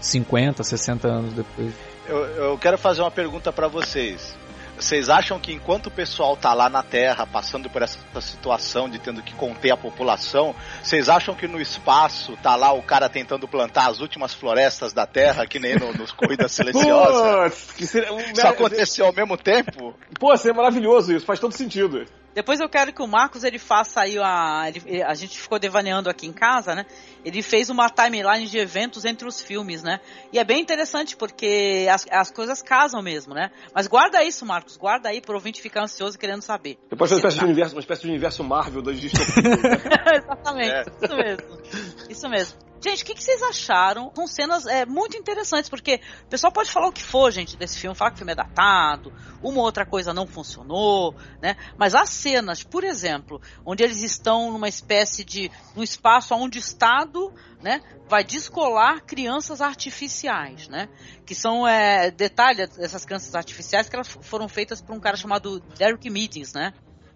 [0.00, 1.72] 50, 60 anos depois.
[2.06, 4.36] Eu, eu quero fazer uma pergunta pra vocês.
[4.78, 8.98] Vocês acham que enquanto o pessoal tá lá na Terra passando por essa situação de
[8.98, 13.48] tendo que conter a população, vocês acham que no espaço tá lá o cara tentando
[13.48, 17.54] plantar as últimas florestas da Terra, que nem no, nos Corridas Silenciosas?
[17.80, 19.94] Seria, um- Isso aconteceu ao mesmo tempo?
[20.18, 22.06] Pô, seria maravilhoso isso, faz todo sentido.
[22.34, 24.66] Depois eu quero que o Marcos ele faça aí a.
[24.68, 26.86] ele- a gente ficou devaneando aqui em casa, né?
[27.24, 29.98] Ele fez uma timeline de eventos entre os filmes, né?
[30.32, 33.50] E é bem interessante porque as, as coisas casam mesmo, né?
[33.74, 36.78] Mas guarda isso, Marcos, guarda aí pro ouvinte ficar ansioso e querendo saber.
[36.90, 39.62] Depois fazer uma espécie de universo, uma espécie de universo Marvel das distopias.
[39.62, 40.16] né?
[40.16, 40.84] Exatamente, É.
[41.04, 41.62] isso mesmo.
[42.10, 42.67] Isso mesmo.
[42.80, 44.12] Gente, o que, que vocês acharam?
[44.14, 47.78] São cenas é, muito interessantes, porque o pessoal pode falar o que for, gente, desse
[47.78, 49.12] filme, falar que o filme é datado,
[49.42, 51.56] uma ou outra coisa não funcionou, né?
[51.76, 55.50] Mas as cenas, por exemplo, onde eles estão numa espécie de.
[55.74, 60.88] num espaço onde o Estado, né, vai descolar crianças artificiais, né?
[61.26, 66.08] Que são, é, dessas crianças artificiais que elas foram feitas por um cara chamado Derek
[66.08, 66.72] Meetings, né?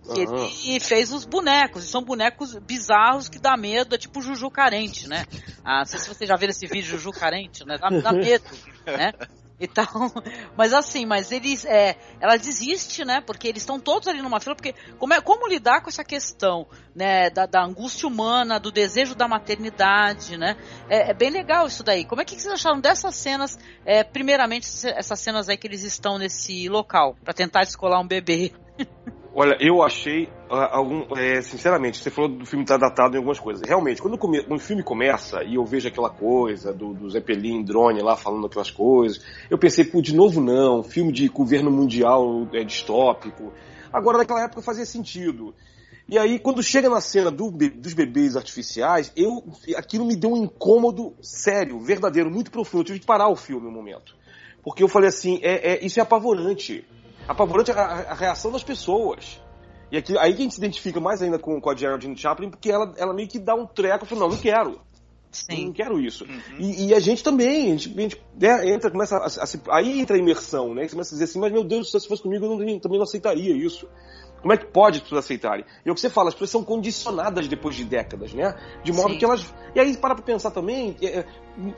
[0.08, 0.50] Aham.
[0.64, 5.08] ele fez os bonecos, e são bonecos bizarros que dá medo, é tipo Juju Carente,
[5.08, 5.24] né?
[5.64, 7.78] Ah, não sei se vocês já viram esse vídeo Juju Carente, né?
[7.78, 8.44] Dá, dá medo,
[8.84, 9.12] né?
[9.60, 9.86] Então,
[10.58, 13.20] mas assim, mas eles, é, ela desiste, né?
[13.20, 16.66] Porque eles estão todos ali numa fila, porque como, é, como lidar com essa questão,
[16.94, 17.30] né?
[17.30, 20.56] Da, da angústia humana, do desejo da maternidade, né?
[20.88, 22.04] É, é bem legal isso daí.
[22.04, 23.56] Como é que vocês acharam dessas cenas?
[23.84, 28.52] é, primeiramente, essas cenas aí que eles estão nesse local para tentar descolar um bebê.
[29.34, 31.06] Olha, eu achei ah, algum.
[31.16, 33.66] é, sinceramente, você falou do filme estar datado em algumas coisas.
[33.66, 38.02] Realmente, quando, come- o filme começa e eu vejo aquela coisa do, do Zeppelin drone
[38.02, 42.62] lá falando aquelas coisas, eu pensei, pô, de novo não, filme de governo mundial é,
[42.62, 43.54] distópico.
[43.90, 45.54] Agora, naquela época fazia sentido.
[46.06, 49.44] E aí, quando chega na cena do dos bebês artificiais, eu
[49.76, 52.82] aquilo me deu um incômodo sério, verdadeiro, muito profundo.
[52.82, 54.14] Eu tive que parar o filme um momento.
[54.62, 56.84] Porque eu falei assim, é, é- isso é apavorante.
[57.28, 59.40] Apavorante a, a- a reação das pessoas.
[59.90, 62.48] E aqui, aí que a gente se identifica mais ainda com, com a Geraldine Chaplin,
[62.50, 64.80] porque ela, ela meio que dá um treco e fala, não, não quero.
[65.30, 65.66] Sim.
[65.66, 66.26] Não quero isso.
[66.58, 69.60] E, e a gente também, a gente, a gente, né, entra, começa a, a se-
[69.70, 70.84] aí entra a imersão, né?
[70.84, 73.04] Você começa a dizer assim, mas meu Deus, se fosse comigo, eu não- também não
[73.04, 73.86] aceitaria isso.
[74.42, 75.64] Como é que pode as pessoas aceitarem?
[75.86, 78.54] E é o que você fala, as pessoas são condicionadas depois de décadas, né?
[78.82, 79.18] De modo Sim.
[79.18, 79.54] que elas.
[79.74, 81.26] E aí, para pra pensar também, é, é,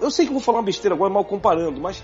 [0.00, 2.02] eu sei que eu vou falar uma besteira agora, mal comparando, mas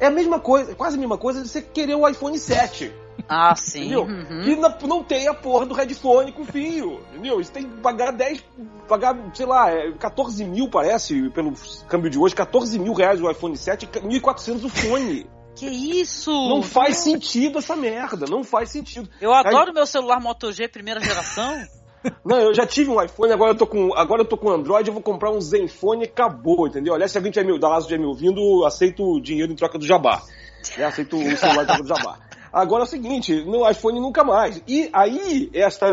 [0.00, 2.92] é a mesma coisa, quase a mesma coisa de você querer o iPhone 7.
[3.28, 3.80] Ah, sim.
[3.80, 4.02] Entendeu?
[4.02, 4.42] Uhum.
[4.44, 7.42] Que não, não tem a porra do headphone com fio, entendeu?
[7.42, 8.44] Você tem que pagar 10,
[8.86, 11.54] pagar, sei lá, é, 14 mil parece, pelo
[11.88, 15.26] câmbio de hoje, 14 mil reais o iPhone 7 e 1.400 o fone.
[15.56, 16.30] Que isso?
[16.30, 19.08] Não faz sentido essa merda, não faz sentido.
[19.20, 21.58] Eu adoro meu celular Moto G primeira geração.
[22.24, 24.88] Não, eu já tive um iPhone, agora eu tô com, agora eu tô com Android,
[24.88, 26.94] eu vou comprar um Zenfone e acabou, entendeu?
[26.94, 29.78] Aliás, se alguém tiver me, da Lazo tiver me ouvindo, aceito o dinheiro em troca
[29.78, 30.22] do jabá.
[30.76, 30.84] Né?
[30.84, 32.18] Aceito o celular em troca do jabá.
[32.52, 34.62] Agora é o seguinte, no iPhone nunca mais.
[34.66, 35.88] E aí é esta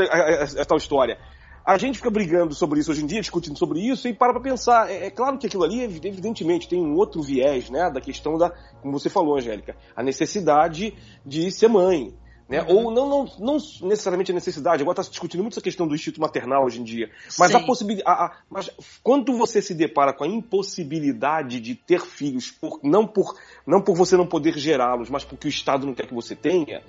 [0.66, 1.18] tal história.
[1.66, 4.42] A gente fica brigando sobre isso hoje em dia, discutindo sobre isso, e para pra
[4.42, 4.92] pensar.
[4.92, 7.90] É, é claro que aquilo ali, evidentemente, tem um outro viés, né?
[7.90, 8.50] Da questão da,
[8.82, 10.94] como você falou, Angélica, a necessidade
[11.26, 12.14] de ser mãe.
[12.54, 12.64] Né?
[12.68, 13.54] Ou não, não, não
[13.88, 16.84] necessariamente a necessidade, agora está se discutindo muito essa questão do instinto maternal hoje em
[16.84, 17.10] dia.
[17.40, 17.58] Mas Sim.
[17.58, 18.32] a possibilidade.
[18.48, 18.70] Mas
[19.02, 23.36] quando você se depara com a impossibilidade de ter filhos, por, não, por,
[23.66, 26.84] não por você não poder gerá-los, mas porque o Estado não quer que você tenha,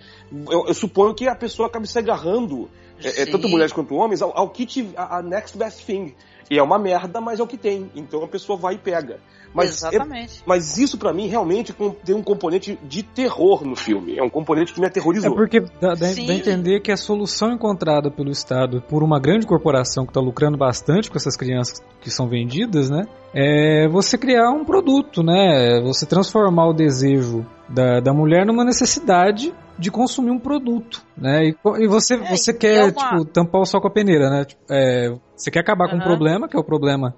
[0.51, 2.71] eu, eu suponho que a pessoa acabe se agarrando,
[3.03, 6.15] é, é, tanto mulheres quanto homens, ao, ao kit, a, a next best thing.
[6.51, 7.91] E é uma merda, mas é o que tem.
[7.95, 9.19] Então a pessoa vai e pega.
[9.55, 10.43] Mas é- Exatamente.
[10.45, 11.73] mas isso pra mim realmente
[12.05, 14.19] tem um componente de terror no filme.
[14.19, 15.35] É um componente que me É aterrorizou.
[15.35, 19.21] porque porque dá, dá, dá a entender que a solução encontrada pelo Estado por uma
[19.21, 23.07] grande corporação que está lucrando bastante com essas crianças que são vendidas, né?
[23.33, 25.81] É você criar um produto, né?
[25.83, 31.47] Você transformar o desejo da, da mulher numa necessidade de consumir um produto, né?
[31.49, 34.31] E, e você, É, você quer, é uma- tipo, tampar o sol com a peneira,
[34.31, 34.45] né?
[34.45, 37.15] Tipo, é, você quer acabar com um problema, que é o problema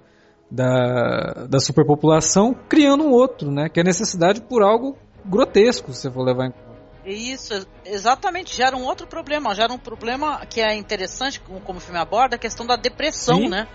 [0.49, 3.69] da, da superpopulação, criando um outro, né?
[3.69, 6.53] Que é necessidade por algo grotesco, se for levar em
[7.05, 11.79] Isso, ex- exatamente, gera um outro problema, gera um problema que é interessante, como, como
[11.79, 13.49] o filme aborda, a questão da depressão, Sim.
[13.49, 13.67] né?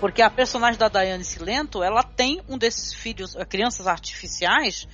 [0.00, 4.86] Porque a personagem da Diane Silento, ela tem um desses filhos, crianças artificiais,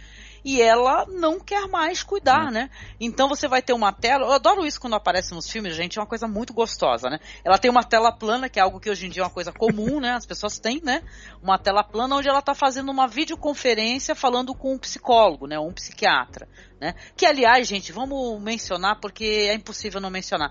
[0.44, 2.70] e ela não quer mais cuidar, né?
[3.00, 4.26] Então você vai ter uma tela.
[4.26, 7.18] Eu adoro isso quando aparece nos filmes, gente, é uma coisa muito gostosa, né?
[7.44, 9.52] Ela tem uma tela plana, que é algo que hoje em dia é uma coisa
[9.52, 10.12] comum, né?
[10.12, 11.02] As pessoas têm, né?
[11.42, 15.58] Uma tela plana onde ela tá fazendo uma videoconferência falando com um psicólogo, né?
[15.58, 16.48] Um psiquiatra.
[16.82, 16.96] Né?
[17.16, 20.50] Que, aliás, gente, vamos mencionar, porque é impossível não mencionar.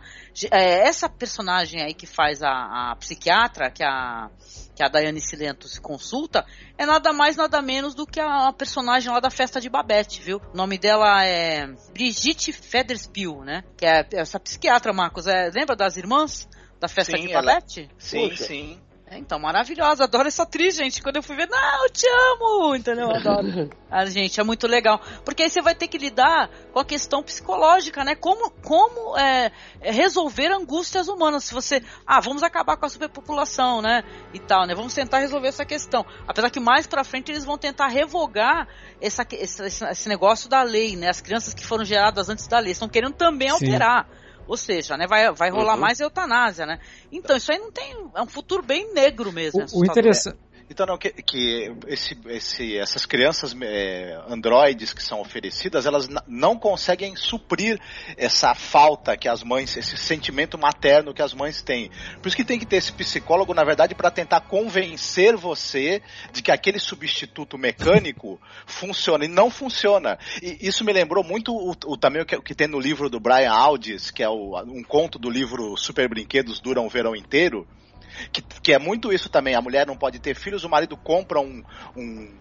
[0.49, 4.29] É, essa personagem aí que faz a, a psiquiatra, que a,
[4.73, 6.45] que a Daiane Silento se consulta,
[6.77, 10.21] é nada mais, nada menos do que a, a personagem lá da festa de Babette,
[10.21, 10.41] viu?
[10.53, 13.65] O nome dela é Brigitte Federspiel, né?
[13.75, 15.27] Que é essa psiquiatra, Marcos.
[15.27, 16.47] É, lembra das irmãs
[16.79, 17.89] da festa Sim, de ela- Babette?
[17.97, 18.45] Sim, Poxa.
[18.45, 18.81] sim.
[19.13, 21.01] É, então, maravilhosa, adoro essa atriz, gente.
[21.03, 23.09] Quando eu fui ver, não, eu te amo, entendeu?
[23.09, 23.69] Eu Adoro.
[23.93, 25.01] Ah, gente, é muito legal.
[25.25, 28.15] Porque aí você vai ter que lidar com a questão psicológica, né?
[28.15, 31.43] Como, como é, resolver angústias humanas.
[31.43, 34.01] Se você, ah, vamos acabar com a superpopulação, né?
[34.33, 34.73] E tal, né?
[34.73, 36.05] Vamos tentar resolver essa questão.
[36.25, 38.65] Apesar que mais pra frente eles vão tentar revogar
[39.01, 41.09] essa, esse- esse negócio da lei, né?
[41.09, 43.55] As crianças que foram geradas antes da lei estão querendo também Sim.
[43.55, 44.07] alterar.
[44.51, 45.79] Ou seja, né, vai, vai rolar Uhum.
[45.79, 46.77] mais eutanásia, né?
[47.09, 47.95] Então, isso aí não tem.
[48.13, 49.61] É um futuro bem negro mesmo.
[49.61, 50.50] O, o.
[50.71, 56.57] Então, não, que, que esse, esse- essas crianças é, androides que são oferecidas, elas não
[56.57, 57.77] conseguem suprir
[58.15, 61.91] essa falta que as mães, esse sentimento materno que as mães têm.
[62.21, 66.41] Por isso que tem que ter esse psicólogo, na verdade, para tentar convencer você de
[66.41, 69.25] que aquele substituto mecânico funciona.
[69.25, 70.17] E não funciona.
[70.41, 73.09] E isso me lembrou muito o, o também o que, o que tem no livro
[73.09, 77.13] do Brian Aldiss, que é o- um conto do livro Super Brinquedos Duram o Verão
[77.13, 77.67] Inteiro
[78.31, 79.55] que, que é muito isso também.
[79.55, 81.63] A mulher não pode ter filhos, o marido compra um,
[81.95, 82.31] um,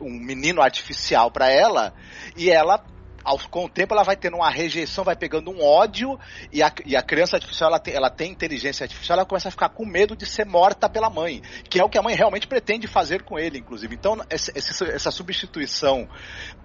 [0.00, 1.94] um menino artificial para ela
[2.36, 2.84] e ela.
[3.24, 6.18] Ao, com o tempo ela vai tendo uma rejeição, vai pegando um ódio
[6.52, 9.50] e a, e a criança artificial ela tem, ela tem inteligência artificial, ela começa a
[9.50, 12.46] ficar com medo de ser morta pela mãe, que é o que a mãe realmente
[12.46, 13.94] pretende fazer com ele, inclusive.
[13.94, 16.08] Então esse- essa substituição,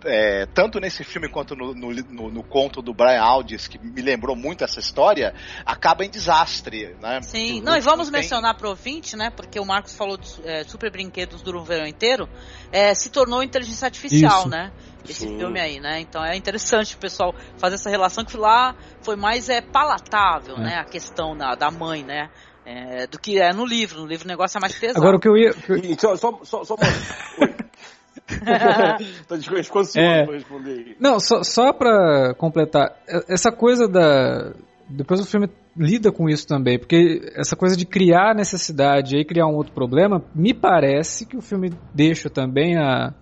[0.05, 4.01] é, tanto nesse filme quanto no, no, no- no conto do Brian Aldiss, que me
[4.01, 5.33] lembrou muito essa história,
[5.65, 7.21] acaba em desastre, né?
[7.21, 9.29] Sim, Não- não, e vamos tem- mencionar pro ouvinte, né?
[9.29, 12.27] Porque o Marcos falou de é, Super Brinquedos Duram o Verão Inteiro,
[12.71, 14.49] é, se tornou inteligência artificial, Isso.
[14.49, 14.71] né?
[15.09, 15.37] Esse Sim.
[15.37, 16.01] filme aí, né?
[16.01, 20.59] Então é interessante o pessoal fazer essa relação que lá foi mais é, palatável, É.
[20.61, 20.75] né?
[20.75, 22.29] A questão da, da mãe, né?
[22.65, 24.01] É, do que é no livro.
[24.01, 24.99] No livro o negócio é mais pesado.
[24.99, 25.53] Agora o que eu ia.
[25.53, 26.75] que eu- E só, só, só, só.
[29.27, 29.35] Tô
[29.99, 30.25] É.
[30.25, 30.97] pra responder.
[30.99, 32.95] Não, só, só pra completar,
[33.29, 34.53] essa coisa da.
[34.89, 39.25] Depois o filme lida com isso também, porque essa coisa de criar necessidade e aí
[39.25, 43.13] criar um outro problema, me parece que o filme deixa também a,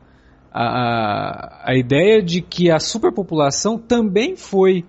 [0.58, 4.86] a, a, ideia de que a superpopulação também foi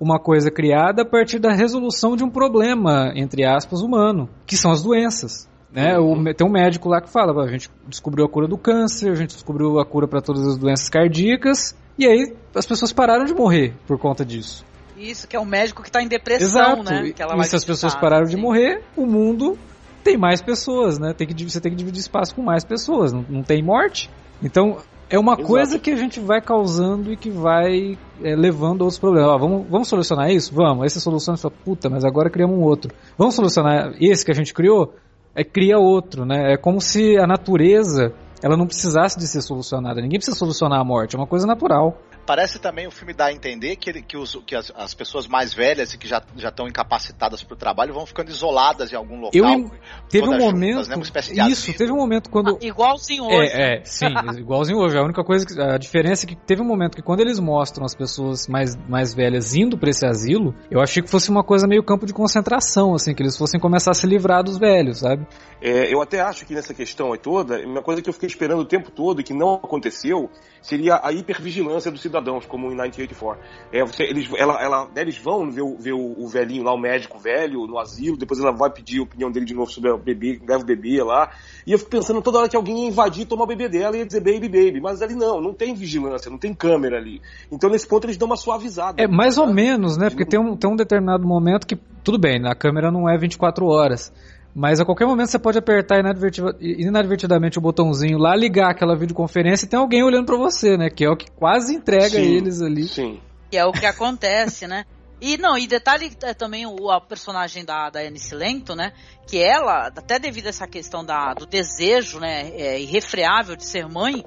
[0.00, 4.70] uma coisa criada a partir da resolução de um problema, entre aspas, humano, que são
[4.70, 5.46] as doenças.
[5.70, 5.98] Né?
[5.98, 9.14] O, tem um médico lá que fala, a gente descobriu a cura do câncer, a
[9.14, 13.34] gente descobriu a cura para todas as doenças cardíacas, e aí as pessoas pararam de
[13.34, 14.64] morrer por conta disso.
[14.96, 16.82] Isso, que é um médico que tá em depressão, Exato.
[16.82, 17.12] né?
[17.12, 18.40] Que e se as pessoas pararam de sim.
[18.40, 19.58] morrer, o mundo
[20.02, 21.12] tem mais pessoas, né?
[21.12, 24.10] Tem que, você tem que dividir espaço com mais pessoas, não, não tem morte.
[24.42, 24.78] Então,
[25.10, 25.48] é uma Exato.
[25.48, 29.28] coisa que a gente vai causando e que vai é, levando a outros problemas.
[29.28, 30.54] Ó, vamos, vamos solucionar isso?
[30.54, 30.84] Vamos.
[30.84, 32.94] Aí você soluciona e fala, puta, mas agora criamos um outro.
[33.18, 34.94] Vamos solucionar esse que a gente criou?
[35.34, 36.52] É cria outro, né?
[36.52, 40.00] É como se a natureza ela não precisasse de ser solucionada.
[40.00, 41.98] Ninguém precisa solucionar a morte, é uma coisa natural.
[42.26, 45.26] Parece também o filme dá a entender que, ele- que, os- que as, as pessoas
[45.26, 48.96] mais velhas e que já já estão incapacitadas para o trabalho vão ficando isoladas em
[48.96, 49.30] algum local.
[49.34, 49.70] Eu
[50.08, 50.88] Teve um todas juntas, momento.
[50.88, 50.94] né?
[50.96, 51.78] Uma espécie de Isso, asilo.
[51.78, 52.54] teve um momento quando.
[52.54, 53.50] Ah, igualzinho hoje.
[53.52, 54.06] É, é, sim,
[54.38, 54.96] igualzinho hoje.
[54.96, 57.84] A única coisa, que, a diferença é que teve um momento que quando eles mostram
[57.84, 61.66] as pessoas mais, mais velhas indo pra esse asilo, eu achei que fosse uma coisa
[61.66, 65.26] meio campo de concentração, assim, que eles fossem começar a se livrar dos velhos, sabe?
[65.60, 68.60] É, eu até acho que nessa questão aí toda, uma coisa que eu fiquei esperando
[68.60, 70.30] o tempo todo e que não aconteceu,
[70.62, 73.42] seria a hipervigilância do cidadãos, como em 1984.
[73.72, 76.72] É, você, eles, ela, ela, né, eles vão ver, o, ver o, o velhinho lá,
[76.72, 79.90] o médico velho, no asilo, depois ela vai pedir a opinião dele de novo sobre
[79.90, 81.30] o bebê, leva o bebê lá.
[81.66, 84.00] E eu fico pensando toda hora que alguém ia invadir, tomar o bebê dela e
[84.00, 84.80] ia dizer baby, baby.
[84.80, 87.20] Mas ali não, não tem vigilância, não tem câmera ali.
[87.52, 89.02] Então nesse ponto eles dão uma suavizada.
[89.02, 89.52] É mais ou né?
[89.52, 90.08] menos, né?
[90.08, 93.66] Porque tem um, tem um determinado momento que, tudo bem, na câmera não é 24
[93.66, 94.12] horas.
[94.54, 99.64] Mas a qualquer momento você pode apertar inadvertida- inadvertidamente o botãozinho lá, ligar aquela videoconferência
[99.64, 100.90] e tem alguém olhando pra você, né?
[100.90, 102.88] Que é o que quase entrega Sim, eles ali.
[102.88, 103.20] Sim.
[103.50, 104.84] Que é o que acontece, né?
[105.20, 108.92] E não, e detalhe é também o a personagem da, da Anne Lento, né?
[109.26, 113.86] Que ela, até devido a essa questão da, do desejo, né, é, irrefreável de ser
[113.86, 114.24] mãe,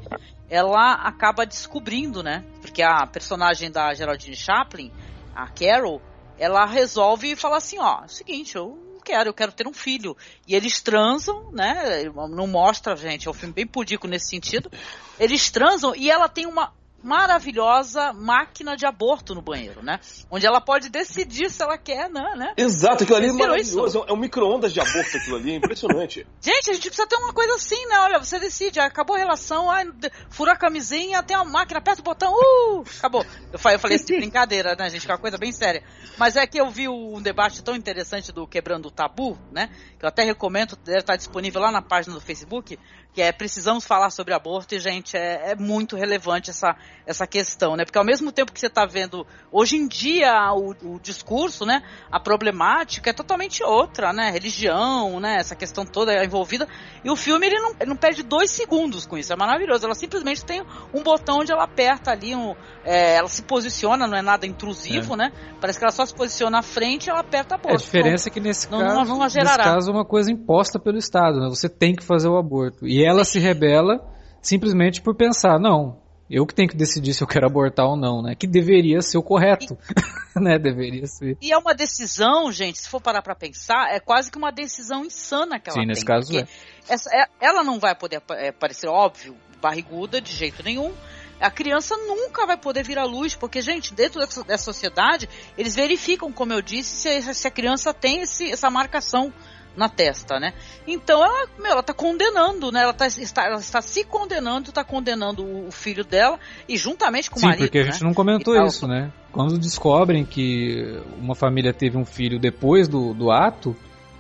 [0.50, 2.46] ela acaba descobrindo, né?
[2.62, 4.92] Porque a personagem da Geraldine Chaplin,
[5.36, 6.00] a Carol,
[6.38, 10.16] ela resolve falar assim, ó, é o seguinte, eu quero, eu quero ter um filho.
[10.48, 12.04] E eles transam, né?
[12.30, 14.72] Não mostra, gente, é um filme bem pudico nesse sentido.
[15.20, 16.74] Eles transam e ela tem uma
[17.04, 20.00] maravilhosa máquina de aborto no banheiro, né?
[20.32, 22.34] Onde ela pode decidir se ela quer, né?
[22.36, 22.54] né?
[22.58, 24.06] Exato, aquilo ali é maravilhoso.
[24.08, 26.26] É um micro-ondas de aborto aquilo ali, é impressionante.
[26.42, 28.00] Gente, a gente precisa ter uma coisa assim, né?
[28.00, 29.86] Olha, você decide, acabou a relação, ai,
[30.30, 33.26] fura a camisinha, tem uma máquina, aperta o botão, uh, acabou.
[33.52, 35.06] Eu falei, eu falei isso de brincadeira, né, gente?
[35.06, 35.84] Que é uma coisa bem séria.
[36.18, 39.70] Mas é que eu vi um debate tão interessante do Quebrando o Tabu, né?
[40.00, 42.78] Que eu até recomendo, deve estar disponível lá na página do Facebook,
[43.14, 47.76] que é Precisamos Falar sobre Aborto, e, gente, é, é muito relevante essa, essa questão,
[47.76, 47.86] né?
[47.86, 51.84] Porque ao mesmo tempo que você está vendo, hoje em dia, o, o discurso, né?
[52.12, 54.32] A problemática é totalmente outra, né?
[54.32, 55.38] Religião, né?
[55.40, 56.68] Essa questão toda é envolvida.
[57.04, 59.86] E o filme, ele não, ele não perde dois segundos com isso, é maravilhoso.
[59.86, 64.18] Ela simplesmente tem um botão onde ela aperta ali, um, é, ela se posiciona, não
[64.18, 65.32] é nada intrusivo, né?
[65.62, 67.76] Parece que ela só se posiciona à frente e ela aperta a É, bolsa.
[67.76, 70.80] a diferença é que nesse não- caso, não- não nesse caso é uma coisa imposta
[70.80, 71.50] pelo Estado, né?
[71.50, 72.88] Você tem que fazer o aborto.
[72.88, 74.00] E ela se rebela
[74.42, 78.22] simplesmente por pensar, não, eu que tenho que decidir se eu quero abortar ou não,
[78.22, 78.34] né?
[78.36, 79.78] Que deveria ser o correto,
[80.36, 80.58] né?
[80.58, 81.38] Deveria ser.
[81.42, 85.06] E é uma decisão, gente, se for parar pra pensar, é quase que uma decisão
[85.06, 85.88] insana que ela Sim, tem.
[85.88, 86.48] nesse caso porque
[86.90, 90.92] essa- é- ela não vai poder é, parecer, óbvio, barriguda de jeito nenhum.
[91.40, 95.28] A criança nunca vai poder vir à luz, porque, gente, dentro dessa, dessa sociedade,
[95.58, 99.32] eles verificam, como eu disse, se, a- se a criança tem esse- essa marcação
[99.76, 100.54] na testa, né?
[100.88, 102.84] Então ela, meu, ela tá condenando, né?
[102.84, 107.40] Ela, tá, está, ela está se condenando, está condenando o, filho dela e juntamente com
[107.40, 107.66] Sim, o marido.
[107.66, 107.92] porque a né?
[107.92, 108.68] gente não comentou tal.
[108.68, 109.12] isso, né?
[109.32, 113.76] Quando descobrem que uma família teve um filho depois do, do ato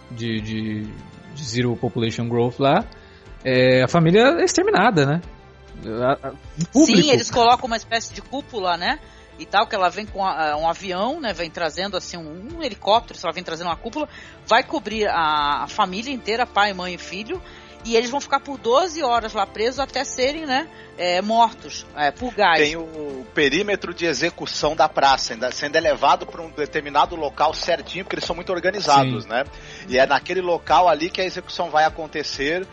[0.09, 0.81] de, de,
[1.35, 2.85] de Zero Population Growth lá,
[3.43, 5.21] é, a família é exterminada, né?
[6.71, 8.99] Sim, eles colocam uma espécie de cúpula, né?
[9.39, 11.33] E tal, que ela vem com a- um avião, né?
[11.33, 14.07] Vem trazendo assim um, um helicóptero, ela vem trazendo uma cúpula,
[14.45, 17.41] vai cobrir a, a família inteira, pai, mãe e filho,
[17.85, 20.67] e eles vão ficar por 12 horas lá presos até serem, né?
[20.97, 22.59] é, mortos é, por gás.
[22.59, 28.03] Tem o perímetro de execução da praça, ainda sendo elevado para um determinado local certinho,
[28.03, 29.29] porque eles são muito organizados, Sim.
[29.29, 29.43] né?
[29.87, 32.65] E é naquele local ali que a execução vai acontecer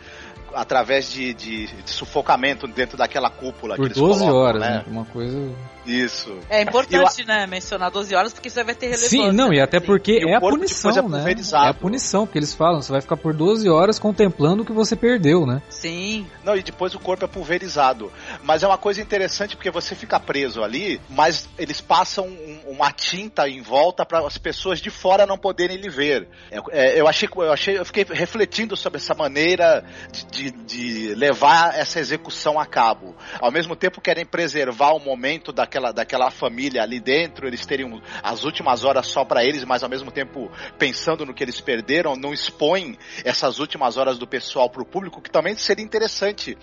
[0.55, 3.77] através de, de- de sufocamento dentro daquela cúpula.
[3.77, 4.71] Por que eles 12 colocam, horas, né?
[4.71, 4.85] né?
[4.87, 5.51] Uma coisa.
[5.87, 6.39] Isso.
[6.51, 9.09] É importante, né, mencionar 12 horas, porque isso vai ter relevância.
[9.09, 9.87] Sim, não, e até Sim.
[9.87, 11.19] porque E o é a corpo punição, depois é né?
[11.19, 11.67] pulverizado.
[11.67, 14.73] É a punição, porque eles falam, você vai ficar por 12 horas contemplando o que
[14.73, 15.63] você perdeu, né?
[15.71, 16.27] Sim.
[16.45, 18.13] Não, e depois o corpo é pulverizado.
[18.43, 22.93] Mas é uma coisa interessante porque você fica preso ali, mas eles passam um- uma
[22.93, 26.29] tinta em volta para as pessoas de fora não poderem lhe ver.
[26.51, 29.83] É, é, eu achei, eu achei, eu fiquei refletindo sobre essa maneira
[30.13, 33.15] de, de- de levar essa execução a cabo.
[33.41, 38.45] Ao mesmo tempo querem preservar o momento daquela, daquela família ali dentro, eles terem as
[38.45, 42.33] últimas horas só para eles, mas ao mesmo tempo pensando no que eles perderam, não
[42.33, 46.57] expõem essas últimas horas do pessoal para o público, que também seria interessante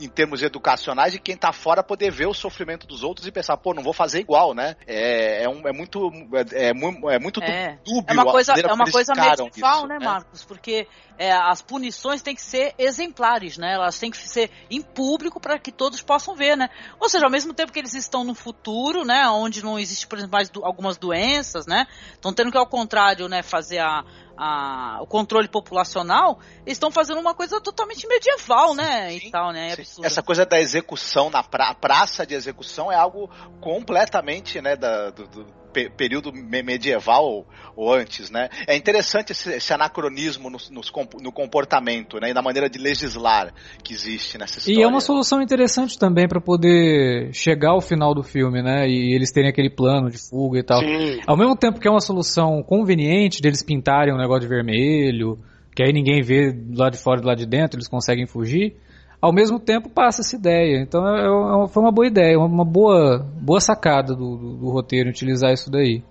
[0.00, 3.56] em termos educacionais de quem tá fora poder ver o sofrimento dos outros e pensar,
[3.56, 4.76] pô, não vou fazer igual, né?
[4.86, 6.10] É, é, um- é muito
[6.54, 7.78] é, é é muito É.
[7.84, 10.44] dúbio É uma coisa, é uma coisa medieval, isso, né, Marcos?
[10.44, 10.86] Porque
[11.18, 13.74] é, as punições têm que ser exemplares, né?
[13.74, 16.70] Elas têm que ser em público para que todos possam ver, né?
[17.00, 20.16] Ou seja, ao mesmo tempo que eles estão no futuro, né, onde não existe, por
[20.16, 21.86] exemplo, mais do- algumas doenças, né?
[22.12, 24.04] Estão tendo que ao contrário, né, fazer a,
[24.36, 29.12] a- o controle populacional, eles estão fazendo uma coisa totalmente medieval, né?
[29.14, 29.70] E tal, né?
[29.72, 30.04] É Sim.
[30.04, 33.28] Essa coisa da execução na pra, praça de execução é algo
[33.60, 37.46] completamente, né, da, do, do pe- período me- medieval ou,
[37.76, 38.48] ou antes, né?
[38.66, 43.52] É interessante esse, esse anacronismo nos comp- no, comportamento, né, e na maneira de legislar
[43.82, 44.80] que existe nessa história.
[44.80, 48.88] E é uma solução interessante também pra poder chegar ao final do filme, né?
[48.88, 50.80] E eles terem aquele plano de fuga e tal.
[50.80, 51.20] Sim.
[51.26, 55.38] Ao mesmo tempo que é uma solução conveniente deles pintarem um negócio de vermelho,
[55.74, 58.26] que aí ninguém vê do lado de fora e do lado de dentro, eles conseguem
[58.26, 58.76] fugir.
[59.20, 60.80] Ao mesmo tempo passa essa ideia.
[60.80, 64.56] Então é, é uma- foi uma boa ideia, uma, uma boa, boa sacada do, do-
[64.56, 66.02] do roteiro utilizar isso daí.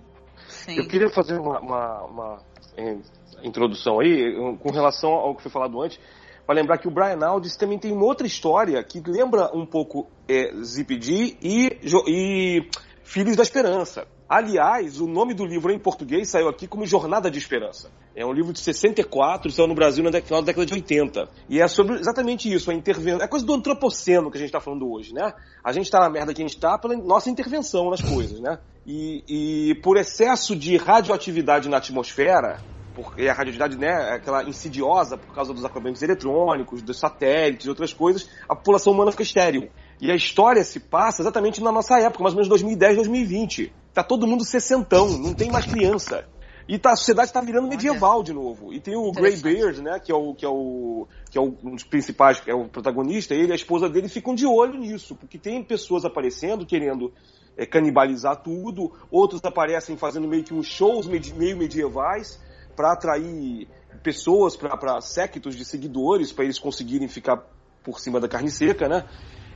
[0.48, 0.76] Sim.
[0.78, 2.38] Eu queria fazer uma, uma- uma,
[2.76, 2.96] eh,
[3.42, 5.98] introdução aí com relação ao que foi falado antes,
[6.46, 10.06] para lembrar que o Brian Aldiss também tem uma outra história que lembra um pouco
[10.28, 11.78] é, ZPD e,
[12.08, 12.68] e
[13.02, 14.06] Filhos da Esperança.
[14.28, 17.90] Aliás, o nome do livro em português saiu aqui como Jornada de Esperança.
[18.14, 21.28] É um livro de 64, saiu no Brasil no final da década de 80.
[21.48, 23.22] E é sobre exatamente isso, a intervenção.
[23.22, 25.32] É coisa do antropoceno que a gente está falando hoje, né?
[25.64, 28.58] A gente está na merda que a gente está pela nossa intervenção nas coisas, né?
[28.86, 29.24] E,
[29.70, 32.60] e por excesso de radioatividade na atmosfera,
[32.94, 37.94] porque a radioatividade né, é aquela insidiosa por causa dos acopamentos eletrônicos, dos satélites outras
[37.94, 39.70] coisas, a população humana fica estéril.
[40.00, 43.72] E a história se passa exatamente na nossa época, mais ou menos 2010, 2020.
[43.92, 46.24] Tá todo mundo sessentão, não tem mais criança.
[46.68, 48.72] E tá, a sociedade está virando medieval de novo.
[48.72, 51.56] E tem o Grey Beard, né, que é o que é o que é o-
[51.64, 54.78] um dos principais, que é o protagonista, ele e a esposa dele ficam de olho
[54.78, 57.12] nisso, porque tem pessoas aparecendo querendo
[57.56, 62.38] é, canibalizar tudo, outros aparecem fazendo meio que uns shows medi- meio medievais
[62.76, 63.66] para atrair
[64.02, 67.42] pessoas, para séquitos de seguidores, para eles conseguirem ficar
[67.82, 69.04] por cima da carne seca, né?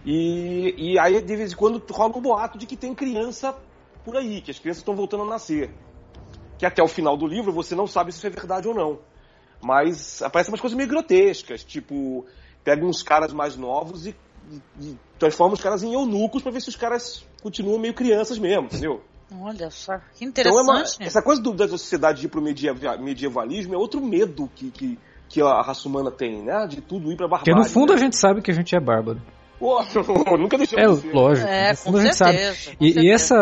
[0.04, 3.54] E, e aí, de vez em quando, rola um boato de que tem criança
[4.04, 5.70] por aí, que as crianças estão voltando a nascer.
[6.58, 8.98] Que até o final do livro você não sabe se isso é verdade ou não.
[9.62, 12.26] Mas aparecem umas coisas meio grotescas, tipo,
[12.64, 14.16] pega uns caras mais novos e,
[14.50, 18.38] e- e transforma os caras em eunucos para ver se os caras continuam meio crianças
[18.38, 19.02] mesmo, entendeu?
[19.40, 21.06] Olha só, que Então é uma- interessante.
[21.06, 24.98] essa coisa do- da sociedade ir pro medieva- medievalismo é outro medo que, que,
[25.28, 26.66] que a raça humana tem, né?
[26.66, 27.44] De tudo ir pra barbárie.
[27.54, 27.98] Porque no fundo né?
[27.98, 29.22] a gente sabe que a gente é bárbaro.
[29.62, 31.12] Pô, nunca deixou É, de ser.
[31.12, 31.48] lógico.
[31.48, 32.76] É, no fundo com a gente certeza, sabe.
[32.76, 33.36] com E, e essa,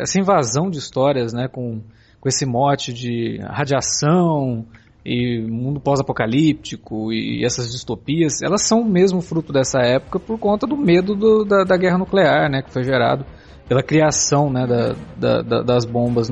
[0.00, 1.82] essa invasão de histórias, né, com,
[2.20, 4.64] com esse mote de radiação
[5.04, 10.76] e mundo pós-apocalíptico e essas distopias, elas são mesmo fruto dessa época por conta do
[10.76, 13.24] medo do- da, da guerra nuclear, né, que foi gerado
[13.68, 16.28] pela criação né, da, da- da- das bombas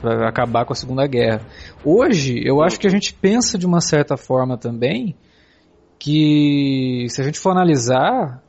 [0.00, 1.42] para acabar com a Segunda Guerra.
[1.84, 5.14] Hoje, eu acho que a gente pensa de uma certa forma também
[5.98, 8.42] que, se a gente for analisar,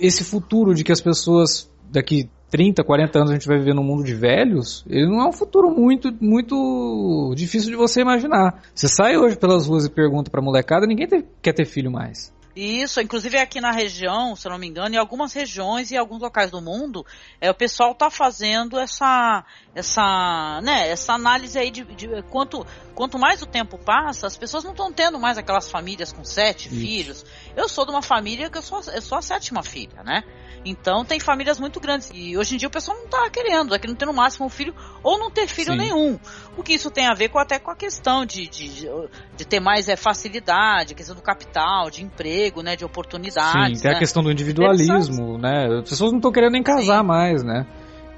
[0.00, 3.82] esse futuro de que as pessoas daqui 30, 40 anos a gente vai viver num
[3.82, 8.62] mundo de velhos, ele não é um futuro muito muito difícil de você imaginar.
[8.74, 12.34] Você sai hoje pelas ruas e pergunta pra molecada, ninguém te- quer ter filho mais.
[12.54, 16.22] Isso, inclusive aqui na região, se eu não me engano, em algumas regiões e alguns
[16.22, 17.04] locais do mundo,
[17.38, 22.64] é, o pessoal está fazendo essa, essa, né, essa análise aí de, de quanto,
[22.96, 26.66] quanto mais o tempo passa, as pessoas não estão tendo mais aquelas famílias com sete
[26.68, 26.80] Isso.
[26.80, 27.26] filhos.
[27.54, 30.24] Eu sou de uma família que eu sou, eu sou a sétima filha, né?
[30.64, 32.10] Então tem famílias muito grandes.
[32.12, 34.46] E hoje em dia o pessoal não tá querendo, é que não ter no máximo
[34.46, 35.78] um filho ou não ter filho Sim.
[35.78, 36.18] nenhum.
[36.56, 38.88] O que isso tem a ver com até com a questão de, de,
[39.36, 42.76] de ter mais é, facilidade, questão do capital, de emprego, né?
[42.76, 43.78] De oportunidades.
[43.78, 43.96] Sim, tem né?
[43.96, 45.66] a questão do individualismo, né?
[45.80, 47.66] As pessoas não estão querendo nem casar mais, né?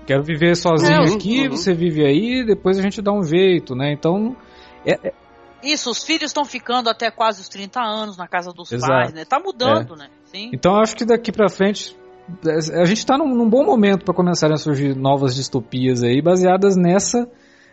[0.07, 1.51] Quero viver sozinho Uhum, aqui, uhum.
[1.51, 3.93] você vive aí, depois a gente dá um jeito, né?
[3.93, 4.35] Então,
[4.87, 5.13] é- é-
[5.63, 8.93] Isso, os filhos estão ficando até quase os 30 anos na casa dos Exato.
[8.93, 9.25] pais, né?
[9.25, 10.09] Tá mudando, né?
[10.27, 10.51] Sim.
[10.53, 11.97] então eu acho que daqui pra frente
[12.75, 16.77] a gente tá num, num bom momento para começarem a surgir novas distopias aí, baseadas
[16.77, 17.27] nessa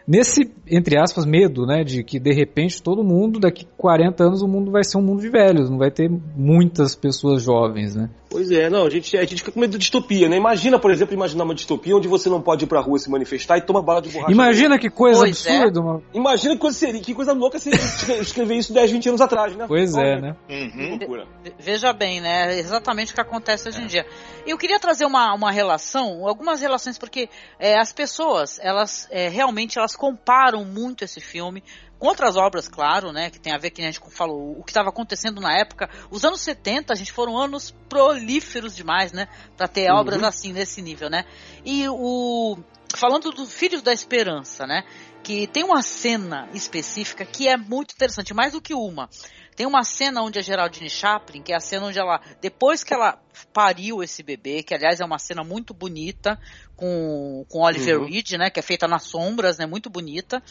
[0.07, 4.47] nesse entre aspas medo, né, de que de repente todo mundo daqui 40 anos o
[4.47, 8.09] mundo vai ser um mundo de velhos, não vai ter muitas pessoas jovens, né?
[8.36, 10.36] Pois é, não, a gente, a gente fica com medo de distopia, né?
[10.36, 13.57] Imagina, por exemplo, imaginar uma distopia onde você não pode ir pra rua se manifestar
[13.57, 14.31] e toma bala de borracha.
[14.31, 15.57] Imagina que coisa Pois é.
[15.57, 17.79] absurda, uma- Imagina que coisa, seria, que coisa louca seria
[18.21, 19.65] escrever isso 10, 20 anos atrás, né?
[19.67, 20.36] Pois é, Olha, né?
[20.47, 20.89] Que Uhum.
[20.97, 21.27] loucura.
[21.41, 22.55] Ve- Veja bem, né?
[22.55, 24.05] É exatamente o que acontece hoje em dia.
[24.45, 29.79] Eu queria trazer uma, uma relação, algumas relações, porque é, as pessoas, elas é, realmente
[29.79, 31.63] elas comparam muito esse filme
[31.99, 33.29] com outras obras, claro, né?
[33.29, 35.89] Que tem a ver, que a gente falou, o que estava acontecendo na época.
[36.11, 39.27] Os anos 70, a gente foram anos prolíferos demais, né?
[39.55, 39.97] Para ter Uhum.
[39.97, 41.25] obras assim, nesse nível, né?
[41.63, 42.57] E o.
[42.95, 44.83] Falando do Filhos da Esperança, né?
[45.23, 49.09] Que tem uma cena específica que é muito interessante, mais do que uma.
[49.55, 52.93] Tem uma cena onde a Geraldine Chaplin, que é a cena onde ela, depois que
[52.93, 53.17] ela
[53.53, 56.39] pariu esse bebê, que aliás é uma cena muito bonita,
[56.75, 58.05] com, com Oliver Uhum.
[58.05, 60.43] Reed, né, que é feita nas sombras, né, muito bonita.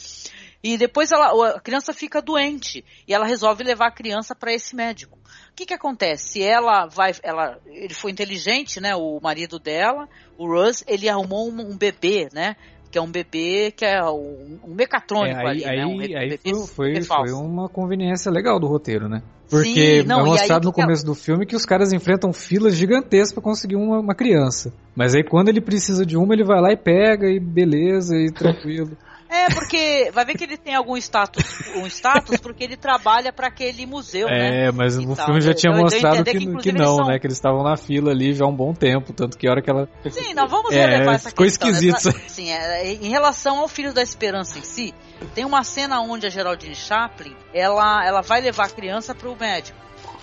[0.63, 4.75] E depois ela, a criança fica doente e ela resolve levar a criança para esse
[4.75, 5.19] médico.
[5.51, 6.43] O que que acontece?
[6.43, 11.73] Ela vai, ela, ele foi inteligente, né, o marido dela, o Russ, ele arrumou um,
[11.73, 12.57] um bebê, né,
[12.91, 16.17] que é um bebê que é um, um mecatrônico É, aí ali, né, um aí,
[16.17, 19.23] aí foi, foi, foi uma conveniência legal do roteiro, né?
[19.51, 21.67] Porque Sim, não, é aí mostrado o no que que começo do filme que os
[21.67, 24.73] caras enfrentam filas gigantescas pra conseguir uma, uma criança.
[24.97, 28.31] Mas aí quando ele precisa de uma, ele vai lá e pega e beleza e
[28.33, 28.97] tranquilo.
[29.27, 31.43] É, porque vai ver que ele tem algum status,
[31.75, 34.67] um status porque ele trabalha para aquele museu, né?
[34.67, 35.25] É, mas E no tal.
[35.27, 37.19] filme já Eu- tinha eu mostrado entender que, que, que, inclusive, não, são- né?
[37.19, 39.61] Que eles estavam na fila ali já há um bom tempo, tanto que a hora
[39.63, 39.89] que ela.
[40.09, 41.69] Sim, não, vamos É, relevar essa ficou questão.
[41.69, 42.29] esquisito Essa- isso aí.
[42.31, 44.95] sim, é, em relação ao Filho da Esperança em si,
[45.35, 49.37] tem uma cena onde a Geraldine Chaplin, ela, ela vai levar a criança para o
[49.37, 49.79] médico.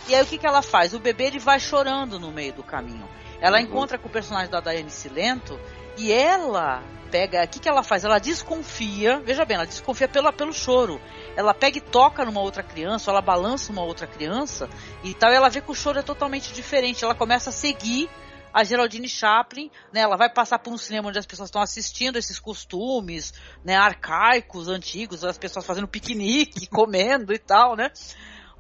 [0.08, 0.94] E aí o que, que ela faz?
[0.94, 3.08] O bebê ele vai chorando no meio do caminho.
[3.40, 5.60] Ela encontra com o personagem da Daiane Silento
[5.98, 7.44] e ela pega.
[7.44, 8.04] O que, que ela faz?
[8.04, 11.00] Ela desconfia, veja bem, ela desconfia pela, pelo choro.
[11.36, 14.70] Ela pega e toca numa outra criança, ou ela balança uma outra criança
[15.04, 17.04] e tal, e ela vê que o choro é totalmente diferente.
[17.04, 18.10] Ela começa a seguir
[18.54, 22.18] a Geraldine Chaplin, né, ela vai passar por um cinema onde as pessoas estão assistindo
[22.18, 23.34] esses costumes,
[23.64, 27.92] né, arcaicos, antigos, as pessoas fazendo piquenique, comendo e tal, né?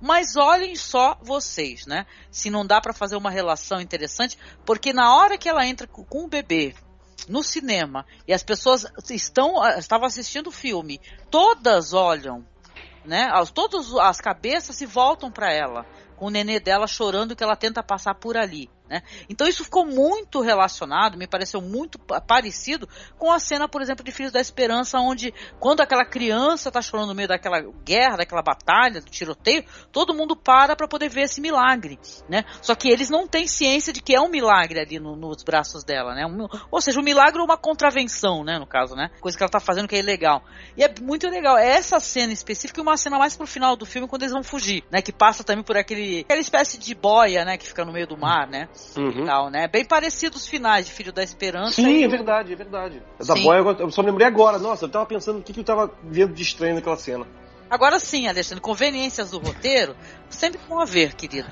[0.01, 2.07] Mas olhem só vocês, né?
[2.31, 6.25] Se não dá para fazer uma relação interessante, porque na hora que ela entra com
[6.25, 6.73] o bebê
[7.29, 12.43] no cinema e as pessoas estão estavam assistindo o filme, todas olham,
[13.05, 13.29] né?
[13.31, 15.85] As, todas as cabeças se voltam para ela,
[16.15, 18.69] com o nenê dela chorando que ela tenta passar por ali.
[18.91, 19.01] Né?
[19.29, 24.03] Então isso ficou muito relacionado, me pareceu muito pa- parecido com a cena, por exemplo,
[24.03, 28.41] de Filhos da Esperança, onde quando aquela criança está chorando no meio daquela guerra, daquela
[28.41, 29.63] batalha, do tiroteio,
[29.93, 32.43] todo mundo para para poder ver esse milagre, né?
[32.61, 35.85] Só que eles não têm ciência de que é um milagre ali no- nos braços
[35.85, 36.25] dela, né?
[36.25, 38.59] Um- ou seja, um milagre ou uma contravenção, né?
[38.59, 39.09] No caso, né?
[39.21, 40.43] Coisa que ela tá fazendo que é ilegal.
[40.75, 41.57] E é muito legal.
[41.57, 44.83] Essa cena específica e uma cena mais pro final do filme quando eles vão fugir,
[44.91, 45.01] né?
[45.01, 47.57] Que passa também por aquele aquela espécie de boia, né?
[47.57, 48.67] Que fica no meio do mar, né?
[48.97, 49.23] Uhum.
[49.23, 49.67] E tal, né?
[49.67, 51.73] Bem parecido os finais de Filho da Esperança.
[51.81, 53.01] Sim, e é verdade, é verdade.
[53.25, 53.43] Da Sim.
[53.43, 54.57] boia, eu- só lembrei agora.
[54.59, 57.25] Nossa, eu tava pensando o que, que eu tava vendo de estranho naquela cena.
[57.69, 59.95] Agora sim, Alexandre, conveniências do roteiro
[60.29, 61.47] sempre vão haver, querido.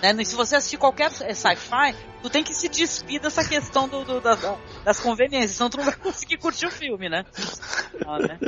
[0.00, 0.14] Né?
[0.20, 4.04] E Se você assistir qualquer eh, sci-fi, tu tem que se despir dessa questão do,
[4.04, 7.24] do- da- da- das conveniências, senão tu não vai conseguir curtir o filme, né?
[8.06, 8.38] Ah, né?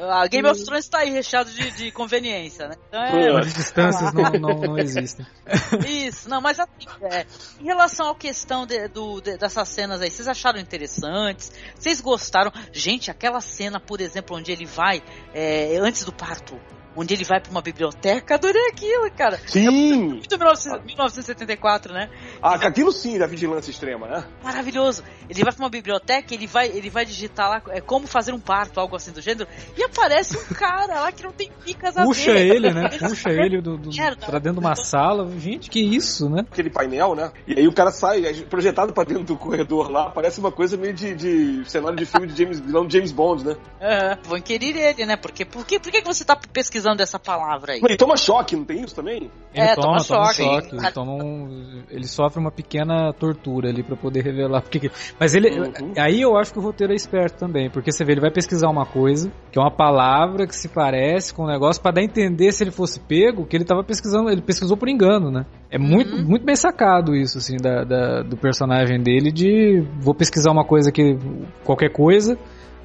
[0.00, 2.76] A Game of Thrones tá aí recheado de, de conveniência, né?
[2.88, 5.26] Então é, As distâncias não, não, não existem.
[5.86, 6.70] Isso, não, mas assim,
[7.02, 7.26] é,
[7.60, 11.52] em relação à questão de- do, de- dessas cenas aí, vocês acharam interessantes?
[11.74, 12.52] Vocês gostaram?
[12.72, 15.02] Gente, aquela cena, por exemplo, onde ele vai,
[15.34, 16.60] é, antes do parto,
[16.96, 19.40] onde ele vai pra uma biblioteca, adorei aquilo, cara.
[19.46, 19.98] Sim!
[20.12, 22.10] Muito 1900 1974, né?
[22.40, 24.24] Ah, aquilo sim da vigilância extrema, né?
[24.42, 25.02] Maravilhoso.
[25.28, 28.40] Ele vai pra uma biblioteca, ele vai, ele vai digitar lá é, como fazer um
[28.40, 32.04] parto, algo assim do gênero, e aparece um cara lá que não tem picas a
[32.04, 32.54] Puxa ver.
[32.54, 32.88] ele, né?
[32.98, 33.90] Puxa ele do, do,
[34.26, 35.28] pra dentro de uma sala.
[35.38, 36.44] Gente, que isso, né?
[36.50, 37.32] Aquele painel, né?
[37.46, 40.76] E aí o cara sai, é projetado pra dentro do corredor lá, parece uma coisa
[40.76, 43.56] meio de, de cenário de filme de James, James Bond, né?
[43.80, 45.16] É, vou inquirir ele, né?
[45.16, 47.80] Porque, por, que, por que você tá pesquisando essa palavra aí?
[47.82, 49.30] Ele toma choque, não tem isso também?
[49.54, 50.42] Ele É, toma, toma toma choque.
[50.42, 50.76] choque.
[50.76, 54.62] Ele, toma um- ele sofre uma pequena tortura ali pra poder revelar.
[54.62, 55.50] Porque, que- mas ele.
[55.50, 55.92] Uhum.
[55.98, 57.70] Aí eu acho que o roteiro é esperto também.
[57.70, 61.34] Porque você vê, ele vai pesquisar uma coisa, que é uma palavra que se parece
[61.34, 64.30] com um negócio, pra dar a entender se ele fosse pego, que ele tava pesquisando.
[64.30, 65.44] Ele pesquisou por engano, né?
[65.70, 66.24] É muito, Uhum.
[66.24, 70.90] muito bem sacado isso, assim, da, da- do personagem dele de vou pesquisar uma coisa
[70.90, 71.16] que.
[71.64, 72.38] qualquer coisa.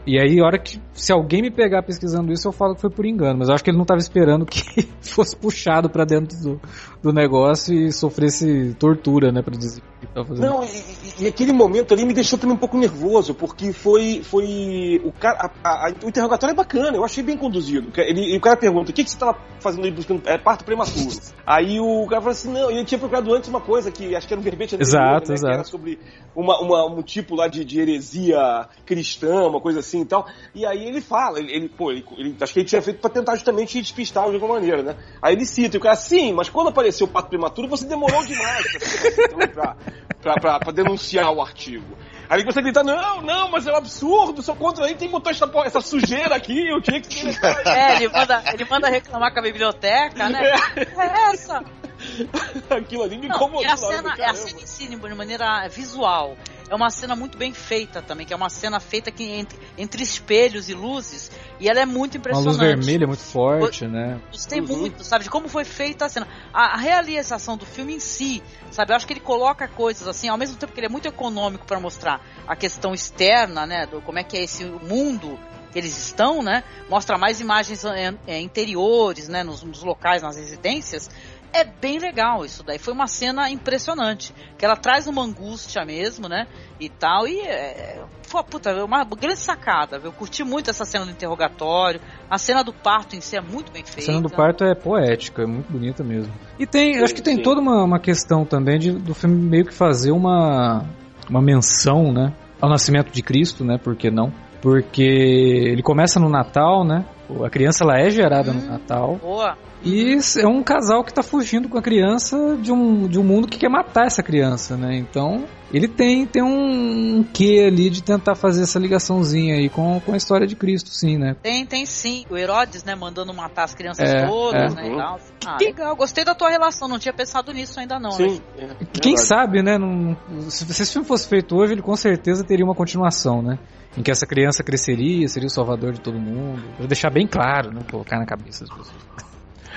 [0.07, 0.79] E aí, a hora que.
[0.93, 3.37] Se alguém me pegar pesquisando isso, eu falo que foi por engano.
[3.37, 4.63] Mas eu acho que ele não estava esperando que
[5.01, 6.61] fosse puxado pra dentro do,
[7.03, 9.41] do negócio e sofresse tortura, né?
[9.43, 10.45] Pra dizer que tava fazendo.
[10.49, 14.21] Não, e, e- aquele momento ali me deixou também um pouco nervoso, porque foi.
[14.23, 17.91] foi o, cara, a- a- o interrogatório é bacana, eu achei bem conduzido.
[17.97, 20.63] Ele, e o cara pergunta: o que, que você estava fazendo aí buscando é, parto
[20.63, 21.09] prematuro?
[21.45, 24.33] aí o cara fala assim: não, ele tinha procurado antes uma coisa que acho que
[24.33, 25.51] era um verbete anterior, Exato, né, exato.
[25.51, 25.99] Que era sobre
[26.35, 30.27] uma, uma- um tipo lá de, de heresia cristã, uma coisa assim e tal.
[30.55, 33.09] E aí ele fala, ele, ele- pô, ele, ele- acho que ele tinha feito pra
[33.09, 34.95] tentar justamente despistar de alguma maneira, né?
[35.21, 38.23] Aí ele cita, e o cara, sim, mas quando apareceu o parto prematuro, você demorou
[38.25, 39.75] demais pra, pra,
[40.21, 41.97] pra, pra- pra denunciar o artigo.
[42.29, 45.29] Aí você grita, não, não, mas é um absurdo, sou contra aí, tem que botar
[45.31, 47.29] essa, essa sujeira aqui, eu tinha que
[47.65, 50.51] É, ele manda, ele manda reclamar com a biblioteca, né?
[50.75, 51.63] É essa.
[52.69, 53.65] Aquilo ali me incomodou.
[53.71, 56.35] a cena, falei, a cena em si, de maneira visual,
[56.69, 60.03] é uma cena muito bem feita também, que é uma cena feita que entre, entre
[60.03, 62.47] espelhos e luzes, e ela é muito Uma impressionante.
[62.47, 64.19] luz vermelha muito forte, né?
[64.31, 64.67] Gostei Uhum.
[64.67, 66.27] muito, sabe, de como foi feita a cena.
[66.53, 70.27] A, a realização do filme em si, sabe, eu acho que ele coloca coisas assim,
[70.27, 74.01] ao mesmo tempo que ele é muito econômico para mostrar a questão externa, né, do
[74.01, 75.39] como é que é esse mundo
[75.71, 80.35] que eles estão, né, mostra mais imagens é, é, interiores, né, nos, nos locais, nas
[80.37, 81.09] residências.
[81.53, 82.77] É bem legal isso daí.
[82.77, 84.33] Foi uma cena impressionante.
[84.57, 86.45] Que ela traz uma angústia mesmo, né?
[86.79, 87.27] E tal.
[87.27, 88.03] E é.
[88.29, 89.97] Pô, puta, é uma grande sacada.
[89.97, 90.09] viu?
[90.09, 92.01] Eu curti muito essa cena do interrogatório.
[92.29, 94.11] A cena do parto em si é muito bem A feita.
[94.11, 96.33] cena do parto é poética, é muito bonita mesmo.
[96.59, 97.41] E tem, Sim, acho que tem sim.
[97.41, 100.83] toda uma, uma questão também de, do filme meio que fazer uma,
[101.29, 102.33] uma menção, né?
[102.59, 103.77] Ao nascimento de Cristo, né?
[103.77, 104.31] Por que não?
[104.61, 107.05] porque ele começa no Natal, né?
[107.43, 108.67] A criança ela é gerada no Hum.
[108.67, 109.15] Natal.
[109.21, 109.57] Boa.
[109.83, 113.47] E é um casal que tá fugindo com a criança de um, de um mundo
[113.47, 114.97] que quer matar essa criança, né?
[114.97, 120.13] Então, ele tem, tem um quê ali de tentar fazer essa ligaçãozinha aí com, com
[120.13, 121.35] a história de Cristo, sim, né?
[121.43, 122.25] Tem, tem sim.
[122.29, 124.75] O Herodes, né, mandando matar as crianças É, todas, é.
[124.81, 124.97] né, e Uhum.
[124.97, 125.19] tal.
[125.45, 125.95] Ah, legal.
[125.95, 126.87] Gostei da tua relação.
[126.87, 128.29] Não tinha pensado nisso ainda não, né?
[128.29, 128.41] Sim.
[128.57, 129.77] é, E quem sabe, né?
[129.77, 130.17] não-
[130.49, 133.59] se, se esse filme fosse feito hoje, ele com certeza teria uma continuação, né?
[133.97, 136.61] Em que essa criança cresceria, seria o salvador de todo mundo.
[136.77, 139.07] Pra deixar bem claro, não colocar na cabeça das pessoas.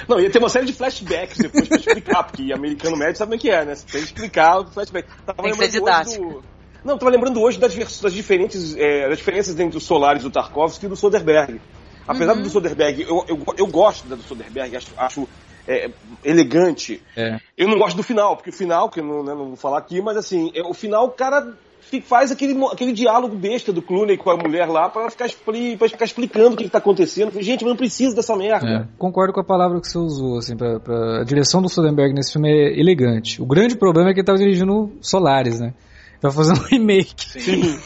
[0.08, 3.34] Não, ia ter uma série de flashbacks depois pra explicar, porque americano médio sabe como
[3.34, 3.74] é que é, né?
[3.74, 5.08] Você tem que explicar o flashback.
[5.26, 6.42] Tava Tem que ser hoje do-
[6.84, 10.30] Não, tava lembrando hoje das, vers- das diferentes é, das diferenças entre os Solares do
[10.30, 11.60] Tarkovsky e do Soderbergh.
[12.08, 12.42] Apesar Uhum.
[12.42, 15.28] do Soderbergh, eu, eu, eu gosto da do Soderbergh, acho, acho
[15.68, 15.90] é,
[16.24, 17.02] elegante.
[17.16, 17.38] É.
[17.56, 19.78] Eu não gosto do final, porque o final, que eu não, né, não vou falar
[19.78, 21.54] aqui, mas assim, é, o final o cara
[22.02, 25.28] faz aquele, aquele diálogo besta do Clooney com a mulher lá pra ficar,
[25.78, 27.32] pra ficar explicando o que, que tá acontecendo.
[27.42, 28.66] Gente, mas não precisa dessa merda.
[28.68, 32.12] É, concordo com a palavra que você usou, assim, pra, pra- a direção do Soderbergh
[32.14, 33.40] nesse filme é elegante.
[33.42, 35.74] O grande problema é que ele tava dirigindo Solaris, né?
[36.20, 37.78] Tava fazendo um remake Sim.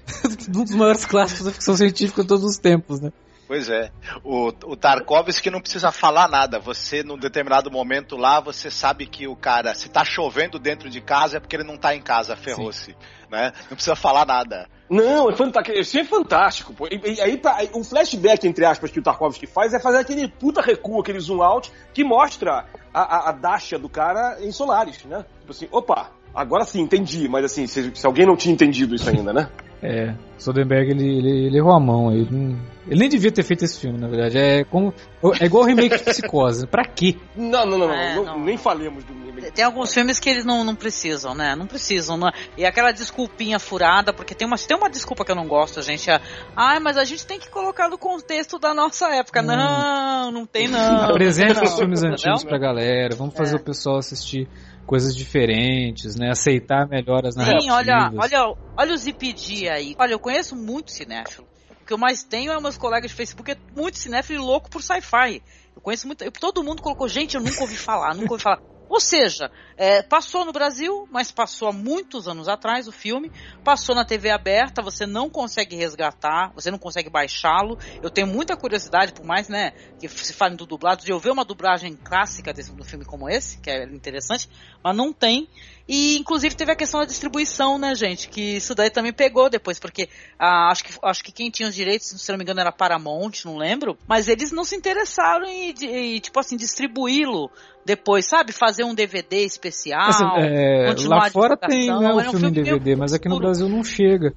[0.56, 3.12] um dos maiores clássicos da ficção científica de todos os tempos, né?
[3.46, 3.90] Pois é.
[4.24, 6.58] O, o Tarkovsky não precisa falar nada.
[6.58, 11.00] Você, num determinado momento lá, você sabe que o cara, se tá chovendo dentro de
[11.00, 12.96] casa, é porque ele não tá em casa, ferrou-se.
[13.30, 13.52] Né?
[13.62, 14.68] Não precisa falar nada.
[14.88, 15.78] Não, é fantástico.
[15.78, 16.74] Isso é fantástico.
[16.74, 16.86] Pô.
[16.86, 20.28] E, e aí, pra, o flashback, entre aspas, que o Tarkovsky faz é fazer aquele
[20.28, 25.04] puta recuo, aquele zoom out, que mostra a, a, a Dasha do cara em Solaris,
[25.04, 25.24] né?
[25.40, 27.28] Tipo assim, opa, agora sim, entendi.
[27.28, 29.48] Mas assim, se, se alguém não tinha entendido isso ainda, né?
[29.84, 32.18] É, Soderbergh ele, ele, ele errou a mão aí.
[32.20, 32.56] Ele, não-
[32.86, 34.38] ele nem devia ter feito esse filme, na verdade.
[34.38, 34.94] É, como,
[35.40, 36.66] é igual o remake de Psicose.
[36.68, 37.16] Pra quê?
[37.36, 38.40] Não, não, não, não, É, não, não.
[38.44, 39.12] nem falemos do
[39.52, 41.56] Tem alguns filmes que eles não, não precisam, né?
[41.56, 42.16] Não precisam.
[42.16, 42.32] Não é?
[42.56, 46.08] E aquela desculpinha furada, porque tem uma, tem uma desculpa que eu não gosto, gente.
[46.10, 46.20] É,
[46.56, 49.42] Ai, mas a gente tem que colocar no contexto da nossa época.
[49.42, 51.10] Não, não tem não.
[51.10, 53.16] Apresente não, os filmes antigos pra galera.
[53.16, 53.58] Vamos fazer É.
[53.58, 54.48] o pessoal assistir
[54.86, 56.30] coisas diferentes, né?
[56.30, 57.64] Aceitar melhor as narrativas.
[57.64, 59.94] Sim, olha, olha, olha os IPD aí.
[59.98, 61.48] Olha, eu conheço muito cinéfilo.
[61.70, 64.70] O que eu mais tenho é meus colegas de Facebook, é muito cinéfilo e louco
[64.70, 65.42] por sci-fi.
[65.74, 66.22] Eu conheço muito.
[66.22, 68.60] eu- todo mundo colocou, gente, eu nunca ouvi falar, nunca ouvi falar.
[68.92, 73.32] Ou seja, é, passou no Brasil, mas passou há muitos anos atrás o filme,
[73.64, 77.78] passou na TV aberta, você não consegue resgatar, você não consegue baixá-lo.
[78.02, 81.30] Eu tenho muita curiosidade, por mais né, que se fale do dublado, de eu ver
[81.30, 84.46] uma dublagem clássica desse do filme como esse, que é interessante,
[84.84, 85.48] mas não tem.
[85.88, 88.28] E inclusive teve a questão da distribuição, né, gente?
[88.28, 90.08] Que isso daí também pegou depois, porque
[90.38, 93.44] ah, acho, que, acho que quem tinha os direitos, se não me engano, era Paramount,
[93.44, 93.96] não lembro.
[94.06, 97.50] Mas eles não se interessaram em, em, tipo assim, distribuí-lo
[97.84, 98.52] depois, sabe?
[98.52, 100.08] Fazer um DVD especial.
[100.08, 103.42] Essa, é, lá fora tem né, o filme em meio DVD, mas aqui no.
[103.42, 104.34] Brasil não chega.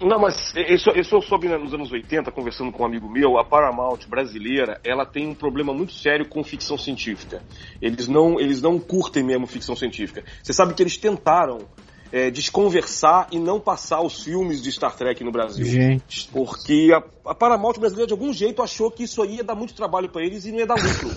[0.00, 3.44] Não, mas isso, isso eu soube nos anos 80, conversando com um amigo meu, a
[3.44, 7.42] Paramount brasileira, ela tem um problema muito sério com ficção científica.
[7.80, 10.24] Eles não, eles não curtem mesmo ficção científica.
[10.42, 11.60] Você sabe que eles tentaram
[12.10, 15.64] é, desconversar e não passar os filmes de Star Trek no Brasil.
[15.64, 16.28] Gente.
[16.32, 19.74] Porque a, a Paramount brasileira, de algum jeito, achou que isso aí ia dar muito
[19.74, 21.10] trabalho pra eles e não ia dar lucro.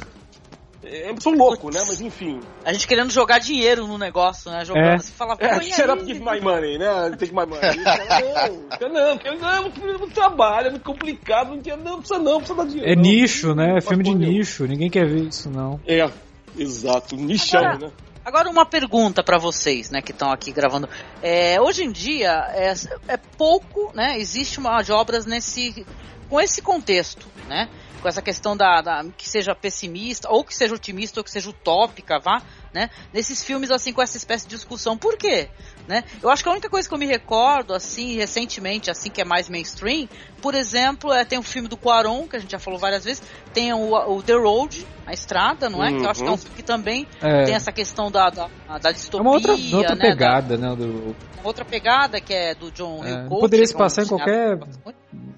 [0.94, 1.82] É, são loucos, né?
[1.88, 2.40] Mas enfim.
[2.66, 4.66] A gente querendo jogar dinheiro no negócio, né?
[4.66, 4.96] Jogando É.
[4.96, 6.00] assim, fala, É, põe será aí.
[6.00, 7.10] porque my money, né?
[7.18, 7.84] Take my money.
[7.84, 8.50] Fala,
[8.82, 12.38] não, não, porque não, é muito, muito trabalho, é muito complicado, não, não precisa não,
[12.40, 12.92] precisa dar dinheiro.
[12.92, 13.02] É não.
[13.02, 13.70] nicho, né?
[13.70, 14.66] É Não filme de nicho.
[14.66, 15.80] Ninguém quer ver isso, não.
[15.88, 16.10] É,
[16.58, 17.92] exato, nichão, Agora- né?
[18.24, 20.88] Agora uma pergunta pra vocês, né, que estão aqui gravando.
[21.24, 22.72] É, hoje em dia é,
[23.08, 24.20] é pouco, né?
[24.20, 25.84] Existe uma de obras nesse
[26.32, 27.68] com esse contexto, né?
[28.02, 31.50] Com essa questão da, da- que seja pessimista ou que seja otimista ou que seja
[31.50, 32.42] utópica, vá,
[32.74, 32.90] né?
[33.14, 34.98] Nesses filmes assim com essa espécie de discussão.
[34.98, 35.50] Por quê?
[35.90, 36.04] Né?
[36.24, 39.26] Eu acho que a única coisa que eu me recordo assim recentemente, assim que é
[39.26, 40.08] mais mainstream,
[40.42, 43.22] por exemplo, é, tem o filme do Quaron que a gente já falou várias vezes,
[43.54, 45.92] tem o, o The Road, a estrada, não é?
[45.92, 48.48] Que eu acho que é um filme que também É, tem essa questão da, da,
[48.80, 50.74] da é distopia, uma outra, outra né, pegada, né?
[50.76, 54.04] Do da- outra pegada que é do John É, Hill poderia se é um passar
[54.04, 54.58] em qualquer-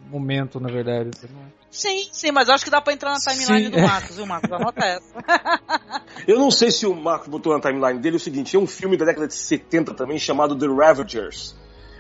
[0.10, 1.12] momento, na verdade.
[1.72, 3.82] Sim, sim, mas acho que dá pra entrar na timeline Sim, do.
[3.82, 4.52] Marcos, viu, Marcos?
[4.52, 6.04] Anota essa.
[6.28, 8.96] Eu não sei se o Marcos botou na timeline dele o seguinte, é um filme
[8.96, 11.56] da década de 70 também chamado The Ravagers,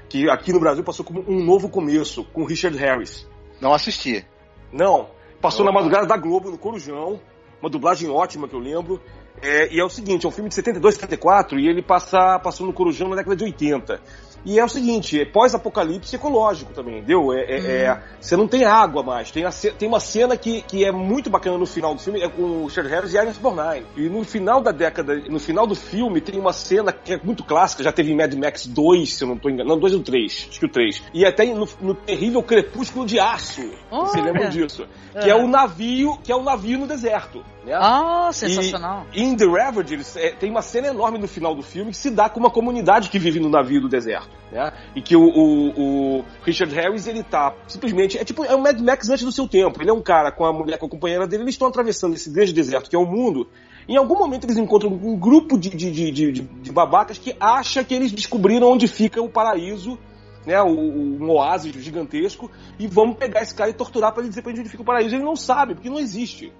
[0.07, 3.27] que aqui no Brasil passou como um novo começo, com Richard Harris.
[3.59, 4.25] Não assisti.
[4.71, 5.09] Não,
[5.41, 5.71] passou Opa.
[5.71, 7.19] na madrugada da Globo, no Corujão,
[7.59, 9.01] uma dublagem ótima que eu lembro.
[9.41, 12.67] É, e é o seguinte, é um filme de 72, 74 e ele passa, passou
[12.67, 13.99] no Corujão na década de 80.
[14.45, 17.33] E é o seguinte, é pós-apocalipse ecológico também, entendeu?
[17.33, 19.31] É, é- é- você não tem água mais.
[19.31, 22.27] Tem, a tem uma cena que, que é muito bacana no final do filme, é
[22.27, 23.85] com o Richard Harris e Ernest Borgnine.
[23.95, 27.43] E no final da década, no final do filme, tem uma cena que é muito
[27.43, 29.69] clássica, já teve em Mad Max 2, se eu não tô enganado.
[29.69, 31.01] Não, 2 ou 3, acho que o 3.
[31.13, 33.61] E até no, no terrível Crepúsculo de Aço.
[33.89, 34.85] Você lembra disso?
[35.11, 37.43] Que é o navio, que é o navio no deserto.
[37.65, 37.73] Né?
[37.75, 39.05] Ah, sensacional.
[39.13, 42.09] E em The Ravagers é, tem uma cena enorme no final do filme que se
[42.11, 44.71] dá com uma comunidade que vive no navio do deserto, né?
[44.95, 48.79] E que o, o- o Richard Harris ele tá simplesmente é tipo é um Mad
[48.79, 49.81] Max antes do seu tempo.
[49.81, 52.29] Ele é um cara com a mulher com a companheira dele, eles estão atravessando esse
[52.29, 53.47] grande deserto que é o mundo.
[53.87, 57.83] Em algum momento eles encontram um grupo de, de, de, de, de- babacas que acha
[57.83, 59.97] que eles descobriram onde fica o paraíso.
[60.45, 64.41] Né, o- um oásis gigantesco, e vamos pegar esse cara e torturar para ele dizer
[64.41, 65.15] pra gente onde fica o paraíso.
[65.15, 66.51] Ele não sabe, porque não existe.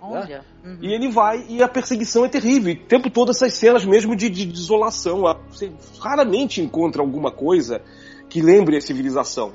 [0.00, 0.44] Olha.
[0.64, 0.78] Uhum.
[0.80, 2.72] E ele vai e a perseguição é terrível.
[2.72, 5.22] E o tempo todo essas cenas mesmo de, de desolação.
[5.50, 7.80] Você raramente encontra alguma coisa
[8.28, 9.52] que lembre a civilização.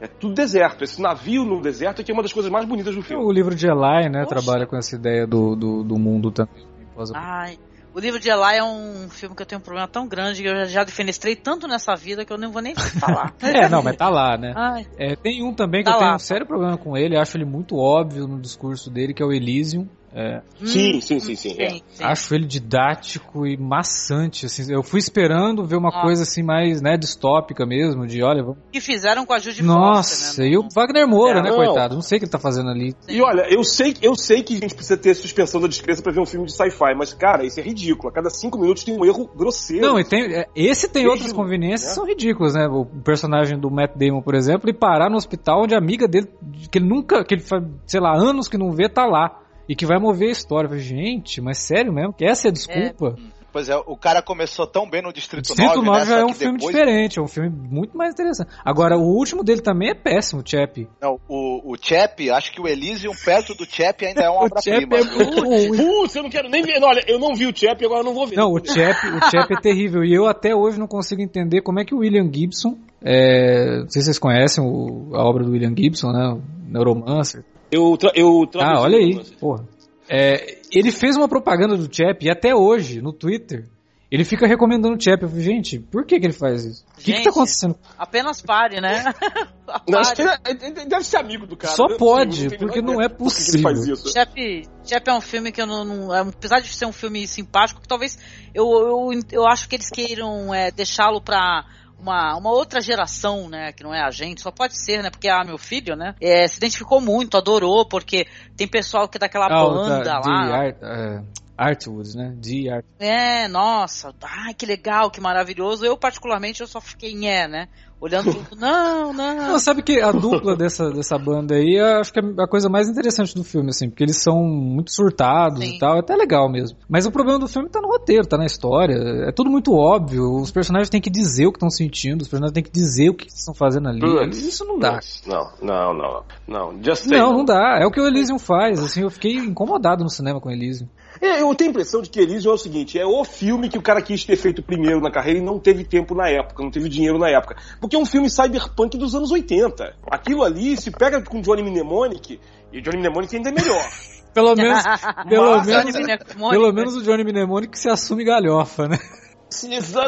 [0.00, 0.82] É tudo deserto.
[0.82, 3.24] Esse navio no deserto é que é uma das coisas mais bonitas do filme.
[3.24, 4.34] O livro de Eli, né, Poxa.
[4.34, 6.66] trabalha com essa ideia do, do, do mundo também.
[7.14, 7.58] Ai,
[7.94, 10.48] o livro de Eli é um filme que eu tenho um problema tão grande que
[10.48, 13.34] eu já, defenestrei tanto nessa vida que eu não vou nem falar.
[13.42, 14.52] É, não, mas tá lá, né?
[14.98, 16.16] É, tem um também que Tá eu tenho lá.
[16.16, 19.32] um sério problema com ele, acho ele muito óbvio no discurso dele, que é o
[19.32, 19.86] Elysium.
[20.14, 21.56] É, Sim, sim, sim, sim.
[21.58, 21.68] é.
[21.68, 22.04] Hum, sim, sim.
[22.04, 24.70] Acho ele didático e maçante, assim.
[24.72, 26.02] Eu fui esperando ver uma Nossa.
[26.02, 28.58] coisa assim mais, né, distópica mesmo, de olha, vamos...
[28.70, 30.50] que fizeram com a Judy Nossa, Foster, né?
[30.50, 31.56] e o Wagner Moura, É, né, não.
[31.56, 31.94] coitado?
[31.94, 32.94] Não sei o que ele tá fazendo ali.
[33.08, 36.12] E olha, eu sei, eu sei que a gente precisa ter suspensão da descrença pra
[36.12, 38.10] ver um filme de sci-fi, mas, cara, isso é ridículo.
[38.10, 39.86] A cada cinco minutos tem um erro grosseiro.
[39.86, 41.94] Não, e tem, é, esse tem Mesmo, outras conveniências que né?
[41.94, 42.66] são ridículas, né?
[42.68, 46.28] O personagem do Matt Damon, por exemplo, ele parar no hospital onde a amiga dele,
[46.70, 49.38] que ele nunca, que ele faz, sei lá, anos que não vê, tá lá.
[49.68, 50.68] E que vai mover a história.
[50.68, 52.12] Falei, gente, mas sério mesmo?
[52.12, 53.16] Que essa é a desculpa?
[53.52, 56.24] Pois é, o cara começou tão bem no Distrito, Distrito 9, 9 né, já é
[56.24, 58.50] um filme depois- diferente, é um filme muito mais interessante.
[58.64, 60.88] Agora, o último dele também é péssimo, o Chap.
[60.98, 64.48] Não, o, o Chap, acho que o Elysium perto do Chap ainda é uma O
[64.58, 65.54] Chap obra-prima.
[65.54, 65.68] é.
[65.68, 66.82] Putz, eu não quero nem ver.
[66.82, 68.36] Olha, eu não vi o Chap e agora eu não vou ver.
[68.36, 70.02] Não, o Chap, o Chap é terrível.
[70.02, 73.88] E eu até hoje não consigo entender como é que o William Gibson, é, não
[73.90, 76.26] sei se vocês conhecem o- a obra do William Gibson, né?
[76.38, 76.40] O
[76.72, 77.44] Neuromancer.
[77.72, 79.66] Eu, tra eu Ah, olha aí, porra.
[80.08, 83.66] É, ele fez uma propaganda do Chap e até hoje, no Twitter,
[84.10, 85.22] ele fica recomendando o Chap.
[85.22, 86.84] Eu falei, gente, por que, que ele faz isso?
[86.98, 87.74] O que, que tá acontecendo?
[87.96, 89.04] Apenas pare, né?
[89.88, 90.38] Não, acho Pare.
[90.44, 91.74] que ele- deve ser amigo do cara.
[91.74, 93.72] Só não pode, a porque não é possível.
[93.72, 94.12] isso.
[94.12, 97.26] Chap, Chap é um filme que eu não, não- é, apesar de ser um filme
[97.26, 98.18] simpático, que talvez
[98.54, 101.64] eu, eu, eu acho que eles queiram é, deixá-lo pra
[102.02, 105.28] uma, uma outra geração, né, que não é a gente, só pode ser, né, porque
[105.28, 108.26] ah, meu filho, né, é, se identificou muito, adorou, porque
[108.56, 111.22] tem pessoal que é daquela Ah, o banda da- lá, Art, é,
[111.62, 112.34] Artwoods, né?
[112.38, 112.84] De Art.
[112.98, 117.68] é, nossa, ai, que legal, que maravilhoso, eu particularmente, eu só fiquei, nhé, né,
[118.02, 122.12] olhando tudo, não, não, Não, sabe que a dupla dessa, dessa banda aí, eu acho
[122.12, 125.76] que é a coisa mais interessante do filme, assim, porque eles são muito surtados Sim.
[125.76, 126.76] e tal, é até legal mesmo.
[126.88, 128.94] Mas o problema do filme tá no roteiro, tá na história,
[129.28, 132.54] é tudo muito óbvio, os personagens têm que dizer o que estão sentindo, os personagens
[132.54, 134.00] têm que dizer o que estão fazendo ali,
[134.30, 134.98] isso não dá.
[135.24, 136.24] Não, não, não.
[136.48, 139.36] Não, just say Não, não dá, é o que o Elysium faz, assim, eu fiquei
[139.36, 140.88] incomodado no cinema com o Elysium.
[141.22, 143.78] É, eu tenho a impressão de que Elysium é o seguinte, é o filme que
[143.78, 146.70] o cara quis ter feito primeiro na carreira e não teve tempo na época, não
[146.70, 147.56] teve dinheiro na época.
[147.80, 149.94] Porque é um filme cyberpunk dos anos 80.
[150.10, 152.40] Aquilo ali se pega com Johnny Mnemonic,
[152.72, 153.82] e Johnny Mnemonic ainda é melhor.
[154.34, 154.82] Pelo menos,
[155.28, 158.98] pelo Mas- menos, pelo menos o Johnny Mnemonic se assume galhofa, né?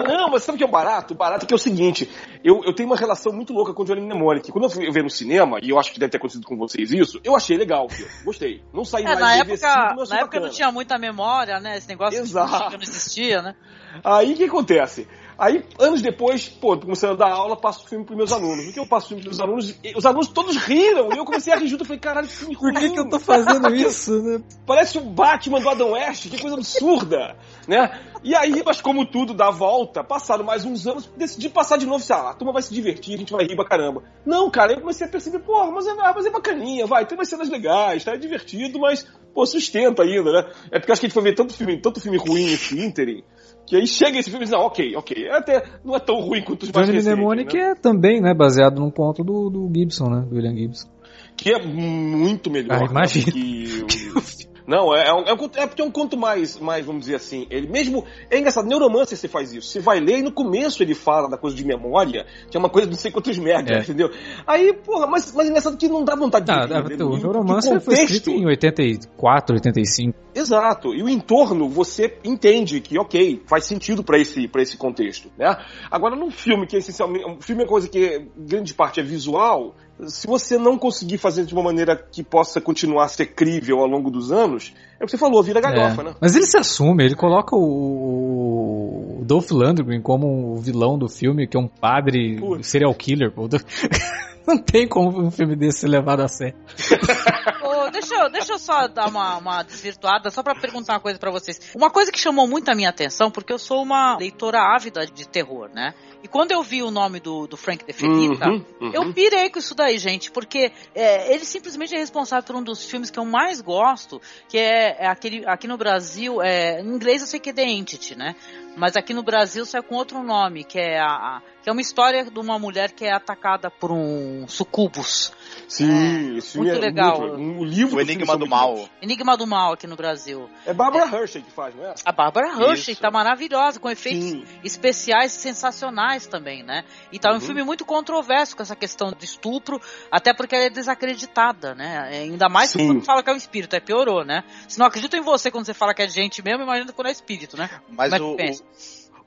[0.07, 1.14] Não, mas sabe o que é o barato?
[1.14, 2.11] O barato é que é o seguinte,
[2.42, 4.51] eu, eu tenho uma relação muito louca com o Johnny Mnemonic.
[4.51, 6.92] Quando eu fui ver no cinema, e eu acho que deve ter acontecido com vocês
[6.92, 8.09] isso, eu achei legal, filho.
[8.24, 8.62] gostei.
[8.72, 11.76] Não saí É, mais na época, mas na época não tinha muita memória, né?
[11.76, 12.70] Esse negócio Exato.
[12.70, 13.55] que não existia, né?
[14.03, 15.07] Aí o que acontece?
[15.37, 18.68] Aí, anos depois, pô, começando a dar aula, passo o filme pros meus alunos.
[18.68, 19.74] O que eu passo o filme pros meus alunos?
[19.82, 21.82] E Os alunos todos riram, e eu comecei a rir junto.
[21.82, 22.93] Eu falei, caralho, que filme Por que, ruim.
[22.93, 24.41] que eu tô fazendo isso, né?
[24.66, 28.01] Parece o Batman do Adam West, que coisa absurda, né?
[28.22, 32.03] E aí, mas como tudo dá volta, passaram mais uns anos, decidi passar de novo,
[32.03, 34.03] sei lá, a turma vai se divertir, a gente vai rir pra caramba.
[34.24, 37.28] Não, cara, eu comecei a perceber, porra, mas é, mas é bacaninha, vai, tem umas
[37.28, 38.14] cenas legais, tá?
[38.14, 40.51] É divertido, mas, pô, sustenta ainda, né?
[40.70, 43.22] É porque acho que a gente foi ver tanto filme, tanto filme ruim esse ínterim,
[43.67, 46.17] que aí chega esse filme e diz, não, ok, ok, é até, não é tão
[46.21, 47.71] ruim quanto os mais recentes, Mnemonic né?
[47.71, 50.89] é também, né, baseado num conto do, do Gibson, né, do William Gibson.
[51.37, 52.83] Que é muito melhor.
[52.95, 56.59] Ah, que o- Não, é, é, um, é, um, é porque é um conto mais,
[56.59, 60.19] mais, vamos dizer assim, ele mesmo, é engraçado, neuromancer você faz isso, você vai ler
[60.19, 62.99] e no começo ele fala da coisa de memória, que é uma coisa de não
[62.99, 63.81] sei quantos megas, É.
[63.81, 64.11] entendeu?
[64.47, 67.09] Aí, porra, mas, mas é engraçado que não dá vontade de ler, entendeu?
[67.09, 70.25] o Neuromancer foi escrito em 84, 85.
[70.35, 70.93] Exato.
[70.93, 75.57] E o entorno você entende que, ok, faz sentido pra esse, pra esse contexto, né?
[75.91, 77.25] Agora, num filme que é essencialmente.
[77.25, 79.75] Um filme é coisa que grande parte é visual.
[80.07, 83.86] Se você não conseguir fazer de uma maneira que possa continuar a ser crível ao
[83.86, 86.05] longo dos anos, é o que você falou, vira galhofa, É.
[86.07, 86.14] né?
[86.20, 91.47] Mas ele se assume, ele coloca o, o Dolph Lundgren como o vilão do filme,
[91.47, 92.66] que é um padre Putz.
[92.66, 93.32] serial killer.
[94.47, 96.57] Não tem como um filme desse ser levado a sério.
[97.91, 101.30] Deixa, eu, deixa eu só dar uma, uma desvirtuada, só pra perguntar uma coisa pra
[101.30, 101.61] vocês.
[101.74, 105.26] Uma coisa que chamou muito a minha atenção, porque eu sou uma leitora ávida de
[105.28, 105.95] terror, né?
[106.22, 108.91] E quando eu vi o nome do, do Frank De Felita, Uhum, uhum.
[108.95, 112.82] eu pirei com isso daí, gente, porque é, ele simplesmente é responsável por um dos
[112.89, 117.20] filmes que eu mais gosto, que é, é aquele, aqui no Brasil, é, em inglês
[117.20, 118.35] eu sei que é The Entity, né?
[118.74, 121.81] Mas aqui no Brasil sai com outro nome, que é, a, a- que é uma
[121.81, 125.33] história de uma mulher que é atacada por um sucubus.
[125.67, 127.19] Sim, esse filme muito é legal.
[127.21, 128.87] muito- um- o livro O do Enigma do Mal.
[129.01, 130.49] Enigma do Mal aqui no Brasil.
[130.67, 131.95] É Barbara Hershey que faz, não é?
[132.05, 133.01] A Bárbara Hershey Isso.
[133.01, 134.45] tá maravilhosa, com efeitos Sim.
[134.62, 136.85] especiais sensacionais também, né?
[137.11, 137.41] E tá um Uhum.
[137.41, 142.09] filme muito controverso com essa questão de estupro, até porque ela é desacreditada, né?
[142.12, 142.87] É, Ainda mais Sim.
[142.89, 144.45] quando fala que é um espírito, é piorou, né?
[144.69, 147.11] Se não acreditam em você quando você fala que é gente mesmo, imagina quando é
[147.12, 147.71] espírito, né?
[147.89, 148.65] Mas Como é que o, pensa?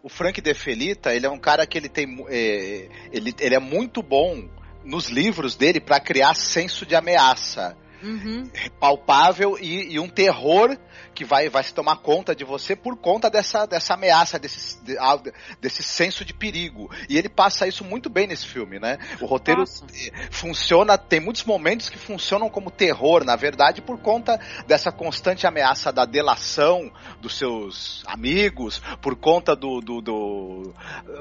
[0.07, 2.25] O, Frank De Felita, ele é um cara que ele tem.
[2.29, 4.49] é, ele, ele é muito bom
[4.83, 7.77] nos livros dele pra criar senso de ameaça.
[8.03, 8.49] Uhum.
[8.79, 10.77] palpável e, e um terror
[11.13, 14.97] que vai, vai se tomar conta de você por conta dessa, dessa ameaça, desse, de-
[14.99, 15.19] ah,
[15.59, 16.89] desse senso de perigo.
[17.09, 18.97] E ele passa isso muito bem nesse filme, né?
[19.19, 19.83] O roteiro Nossa.
[19.93, 25.47] eh, funciona, tem muitos momentos que funcionam como terror, na verdade, por conta dessa constante
[25.47, 30.73] ameaça da delação dos seus amigos, por conta do, do, do,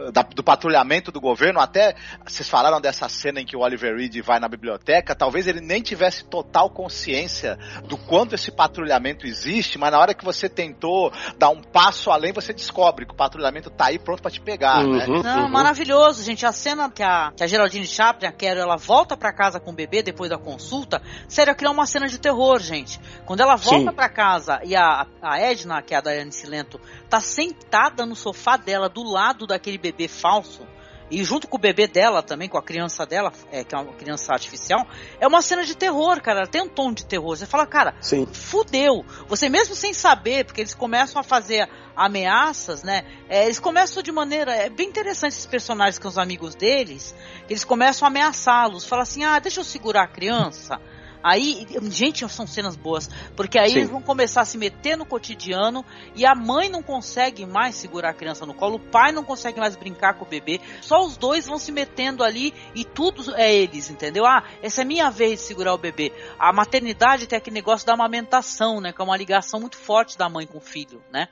[0.08, 1.58] eh, da- do patrulhamento do governo.
[1.60, 1.94] Até
[2.26, 5.80] vocês falaram dessa cena em que o Oliver Reed vai na biblioteca, talvez ele nem
[5.80, 11.50] tivesse total consciência do quanto esse patrulhamento existe, mas na hora que você tentou dar
[11.50, 15.06] um passo além, você descobre que o patrulhamento tá aí pronto pra te pegar, né?
[15.06, 15.48] Uhum, Não, uhum.
[15.48, 16.44] maravilhoso, gente.
[16.46, 19.70] A cena que a, que a Geraldine Chaplin, a Carol, ela volta pra casa com
[19.70, 23.00] o bebê depois da consulta, sério, aquilo é uma cena de terror, gente.
[23.24, 27.20] Quando ela volta pra casa e a, a Edna, que é a Daiane Silento, tá
[27.20, 30.66] sentada no sofá dela, do lado daquele bebê falso,
[31.10, 33.92] e junto com o bebê dela também, com a criança dela, é, que é uma
[33.92, 34.86] criança artificial,
[35.20, 36.40] é uma cena de terror, cara.
[36.40, 37.36] Ela tem um tom de terror.
[37.36, 38.26] Você fala, cara, Sim.
[38.26, 39.04] fudeu.
[39.28, 43.04] Você mesmo sem saber, porque eles começam a fazer ameaças, né?
[43.28, 44.54] É, eles começam de maneira.
[44.54, 47.14] É bem interessante esses personagens com os amigos deles.
[47.46, 48.84] que Eles começam a ameaçá-los.
[48.84, 50.80] Fala assim: ah, deixa eu segurar a criança.
[51.28, 53.78] Aí, gente, são cenas boas, porque aí Sim.
[53.78, 58.10] eles vão começar a se meter no cotidiano e a mãe não consegue mais segurar
[58.10, 61.16] a criança no colo, o pai não consegue mais brincar com o bebê, só os
[61.16, 64.24] dois vão se metendo ali e tudo é eles, entendeu?
[64.24, 66.12] Ah, essa é minha vez de segurar o bebê.
[66.38, 68.92] A maternidade tem aquele negócio da amamentação, né?
[68.92, 71.26] Que é uma ligação muito forte da mãe com o filho, né?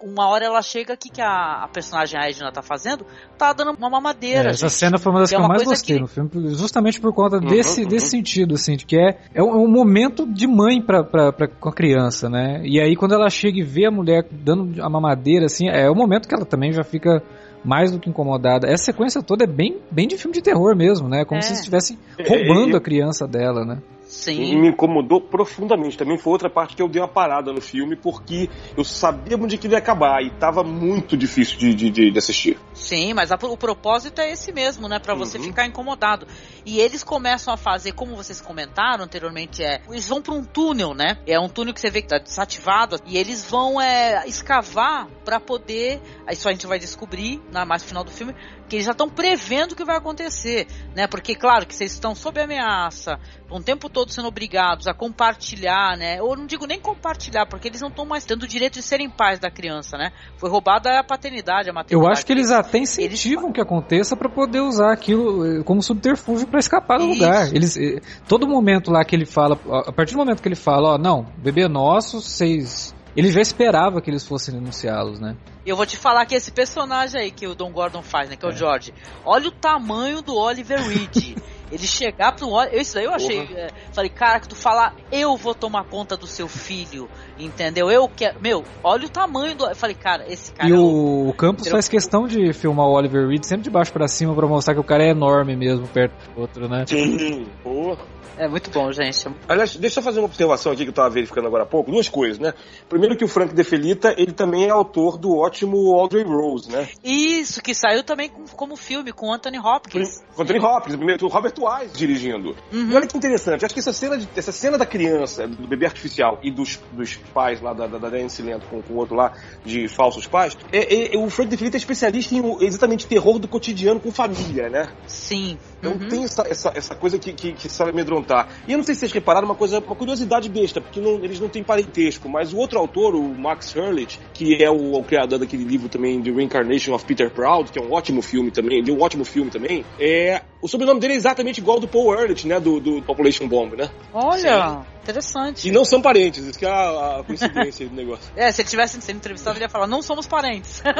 [0.00, 3.04] Uma hora ela chega aqui que a, a personagem a Edna tá fazendo,
[3.36, 4.50] tá dando uma mamadeira.
[4.50, 4.78] É, essa gente.
[4.78, 7.12] cena foi uma das Que que, é eu mais gostei que- no filme, justamente por
[7.12, 7.88] conta Uhum, desse, uhum.
[7.88, 11.32] desse sentido, assim, de que é, é um, é um momento de mãe pra, pra,
[11.32, 12.60] pra- com a criança, né?
[12.64, 15.94] E aí quando ela chega e vê a mulher dando a mamadeira, assim, é o
[15.94, 17.22] momento que ela também já fica
[17.64, 18.66] mais do que incomodada.
[18.66, 21.24] Essa sequência toda é bem, bem de filme de terror mesmo, né?
[21.24, 21.42] Como É.
[21.42, 23.78] se estivessem roubando É, a criança dela, né?
[24.20, 24.56] E Sim.
[24.60, 25.96] me incomodou profundamente.
[25.96, 29.56] Também foi outra parte que eu dei uma parada no filme, porque eu sabia onde
[29.56, 32.58] que ele ia acabar e tava muito difícil de, de, de- assistir.
[32.74, 34.98] Sim, mas a- o propósito é esse mesmo, né?
[34.98, 35.44] Pra você Uhum.
[35.44, 36.26] ficar incomodado.
[36.66, 39.80] E eles começam a fazer, como vocês comentaram anteriormente, é.
[39.88, 41.16] Eles vão pra um túnel, né?
[41.26, 43.00] É um túnel que você vê que tá desativado.
[43.06, 46.00] E eles vão é, escavar pra poder.
[46.30, 48.34] Isso a gente vai descobrir na mais no final do filme.
[48.70, 51.08] Que eles já estão prevendo o que vai acontecer, né?
[51.08, 53.18] Porque, claro, que vocês estão sob ameaça,
[53.50, 56.22] o tempo todo sendo obrigados a compartilhar, né?
[56.22, 59.10] Ou não digo nem compartilhar, porque eles não estão mais tendo o direito de serem
[59.10, 60.12] pais da criança, né?
[60.36, 61.94] Foi roubada a paternidade, a maternidade.
[61.94, 66.46] Eu acho que eles até incentivam que aconteça pra poder usar aquilo eh, como subterfúgio
[66.46, 67.14] pra escapar do Isso.
[67.14, 67.48] lugar.
[67.52, 70.94] Eles, eh, todo momento lá que ele fala, a partir do momento que ele fala,
[70.94, 72.94] ó, não, bebê é nosso, vocês.
[73.20, 75.36] Ele já esperava que eles fossem denunciá-los, né?
[75.66, 78.34] Eu vou te falar que esse personagem aí que o Don Gordon faz, né?
[78.34, 78.94] Que é, o George.
[79.26, 81.36] Olha o tamanho do Oliver Reed.
[81.70, 82.80] Ele chegar pro Oliver.
[82.80, 83.40] Isso daí eu achei.
[83.54, 87.08] É, falei, cara, que tu falar, eu vou tomar conta do seu filho.
[87.38, 87.90] Entendeu?
[87.90, 88.40] Eu quero.
[88.40, 89.66] Meu, olha o tamanho do.
[89.66, 90.68] Eu falei, cara, esse cara.
[90.68, 93.92] E é o, o Campos faz questão de filmar o Oliver Reed sempre de baixo
[93.92, 96.84] pra cima pra mostrar que o cara é enorme mesmo perto do outro, né?
[96.86, 97.96] Sim, pô.
[98.36, 99.28] É muito bom, gente.
[99.46, 101.90] Aliás, deixa eu fazer uma observação aqui que eu estava verificando agora há pouco.
[101.90, 102.54] Duas coisas, né?
[102.88, 106.88] Primeiro que o Frank De Felita, ele também é autor do ótimo Audrey Rose, né?
[107.04, 110.22] Isso, que saiu também com- como filme com Anthony Hopkins.
[110.34, 112.56] Com Anthony Hopkins, primeiro, o Robert Wise dirigindo.
[112.72, 112.90] Uhum.
[112.90, 115.86] E olha que interessante, acho que essa cena, de- essa cena da criança, do bebê
[115.86, 119.14] artificial e dos, dos pais lá, da, da, da Diane Silento com, com o outro
[119.16, 119.32] lá,
[119.64, 123.48] de falsos pais, é, é- o Frank De Felita é especialista em exatamente terror do
[123.48, 124.88] cotidiano com família, né?
[125.06, 125.58] Sim.
[125.78, 126.08] Então Uhum.
[126.08, 128.48] tem essa, essa, essa coisa que, que, que sabe amedrontar.
[128.68, 131.40] E eu não sei se vocês repararam uma coisa, uma curiosidade besta, porque não- eles
[131.40, 135.38] não têm parentesco, mas o outro autor, o Max Hurley, que é o, o criador
[135.38, 138.92] daquele livro também, The Reincarnation of Peter Proud, que é um ótimo filme também, de
[138.92, 140.42] um ótimo filme também, é.
[140.62, 142.58] O sobrenome dele é exatamente igual ao do Paul Hurley, né?
[142.60, 143.90] Do, do Population Bomb, né?
[144.12, 145.66] Olha, interessante.
[145.68, 148.30] E não são parentes, isso que é a, a coincidência do negócio.
[148.36, 150.82] É, se ele tivesse sendo entrevistado, ele ia falar, não somos parentes.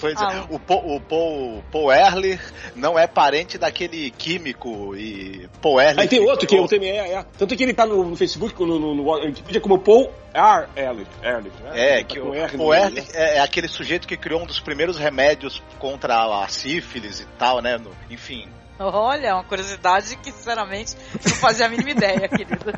[0.00, 0.46] Pois é, Ah.
[0.50, 2.42] o, Paul, o Paul, Paul Ehrlich
[2.74, 6.00] não é parente daquele químico e Paul Ehrlich.
[6.00, 7.24] Aí tem outro que eu também é, é.
[7.38, 10.66] Tanto que ele tá no, no Facebook, no, no, no Wikipedia, como Paul R.
[10.74, 11.70] Ehrlich, Ehrlich, né?
[11.98, 14.46] É, Tá que com o R Paul Ehrlich é, é aquele sujeito que criou um
[14.46, 17.78] dos primeiros remédios contra a sífilis e tal, né?
[17.78, 18.48] no- enfim.
[18.84, 22.72] Olha, uma curiosidade que, sinceramente, não fazia a mínima ideia, querido.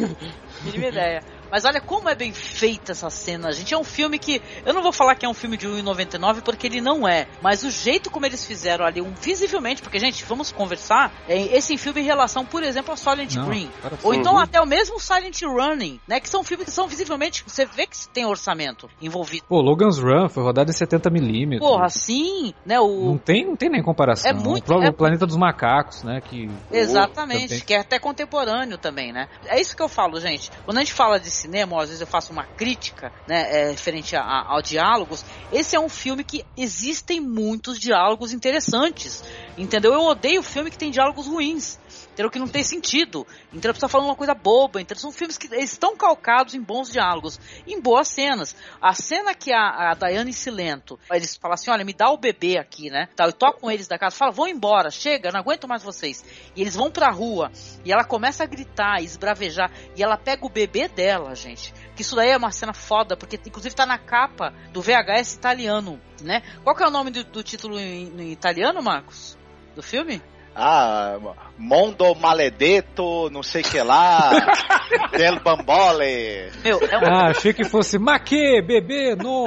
[0.64, 1.22] mínima ideia.
[1.52, 3.74] Mas olha como é bem feita essa cena, gente.
[3.74, 4.40] É um filme que.
[4.64, 7.28] Eu não vou falar que é um filme de 1,99 porque ele não é.
[7.42, 11.12] Mas o jeito como eles fizeram ali, um, visivelmente, porque, gente, vamos conversar.
[11.28, 13.70] é, esse filme em relação, por exemplo, a Silent Não, Green.
[14.02, 16.20] Ou então até o mesmo Silent Running, né?
[16.20, 17.44] Que são filmes que são visivelmente.
[17.46, 19.44] Você vê que tem orçamento envolvido.
[19.46, 21.58] Pô, Logan's Run foi rodado em 70mm.
[21.58, 22.80] Porra, assim, né?
[22.80, 24.30] O, Não tem, não tem nem comparação.
[24.30, 26.22] É muito- O próprio é- Planeta dos Macacos, né?
[26.22, 27.60] Que Exatamente, também.
[27.60, 29.28] que é até contemporâneo também, né?
[29.46, 30.50] É isso que eu falo, gente.
[30.64, 33.70] Quando a gente fala de cinema, ou às vezes eu faço uma crítica, né, é,
[33.70, 39.22] referente a, a- diálogos, esse é um filme que existem muitos diálogos interessantes,
[39.56, 39.92] entendeu?
[39.92, 41.78] Eu odeio filme que tem diálogos ruins.
[42.12, 42.30] Entendeu?
[42.30, 43.26] Que não tem sentido.
[43.52, 44.80] Então a pessoa falando uma coisa boba.
[44.80, 48.54] Então são filmes que estão calcados em bons diálogos, em boas cenas.
[48.80, 52.58] A cena que a, a Daiane Silento, eles falam assim: olha, me dá o bebê
[52.58, 53.08] aqui, né?
[53.16, 56.22] Tal, eu toco com eles da casa, fala, vão embora, chega, não aguento mais vocês.
[56.54, 57.50] E eles vão pra rua
[57.84, 61.72] e ela começa a gritar, esbravejar, e ela pega o bebê dela, gente.
[61.96, 65.98] Que isso daí é uma cena foda, porque inclusive tá na capa do VHS italiano,
[66.20, 66.42] né?
[66.62, 69.38] Qual que é o nome do, do título em, em italiano, Marcos?
[69.74, 70.22] Do filme?
[70.54, 71.18] Ah,
[71.56, 74.30] Mondo Maledetto, não sei que lá,
[75.16, 76.50] Del Bambole.
[76.62, 79.46] Meu, é um Ah, achei que fosse Maque, bebê, não.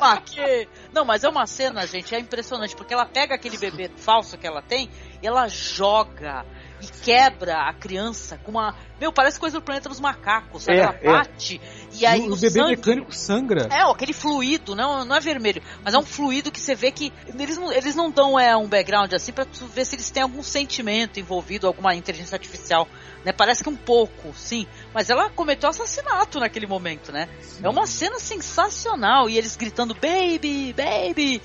[0.00, 0.68] Ah, que...
[0.92, 4.46] Não, mas é uma cena, gente, é impressionante, porque ela pega aquele bebê falso que
[4.46, 4.90] ela tem
[5.22, 6.44] e ela joga
[6.80, 8.74] e quebra a criança com uma.
[9.00, 10.78] Meu, parece coisa do planeta dos macacos, sabe?
[10.78, 11.58] É, ela é.
[12.00, 12.70] E aí o o, bebê sangue...
[12.70, 13.68] mecânico sangra.
[13.70, 16.90] É, ó, aquele fluido, não, não é vermelho, mas é um fluido que você vê
[16.90, 20.10] que eles não, eles não dão é, um background assim pra tu ver se eles
[20.10, 22.88] têm algum sentimento envolvido, alguma inteligência artificial,
[23.24, 23.32] né?
[23.32, 27.28] Parece que um pouco, sim, mas ela cometeu assassinato naquele momento, né?
[27.62, 31.40] É uma cena sensacional e eles gritando baby, baby.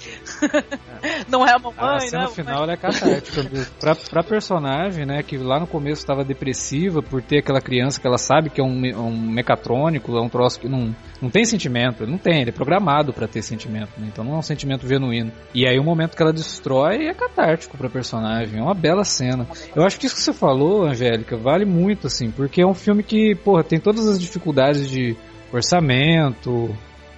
[1.28, 2.30] não é a mamãe, A cena né?
[2.30, 3.44] final ela é catártica.
[3.80, 8.08] pra, pra personagem, né, que lá no começo estava depressiva por ter aquela criança que
[8.08, 11.44] ela sabe que é um, me- um mecatrônico, é um troço que não, não tem
[11.46, 12.04] sentimento.
[12.04, 14.08] Ele não tem, ele é programado pra ter sentimento, né?
[14.12, 15.32] Então não é um sentimento genuíno.
[15.54, 18.60] E aí o momento que ela destrói é catártico pra personagem.
[18.60, 19.48] É uma bela cena.
[19.76, 23.04] Eu acho que isso que você falou, Angélica, vale muito, assim, porque é um filme
[23.04, 25.16] que, porra, tem todas as dificuldades de
[25.52, 26.70] orçamento,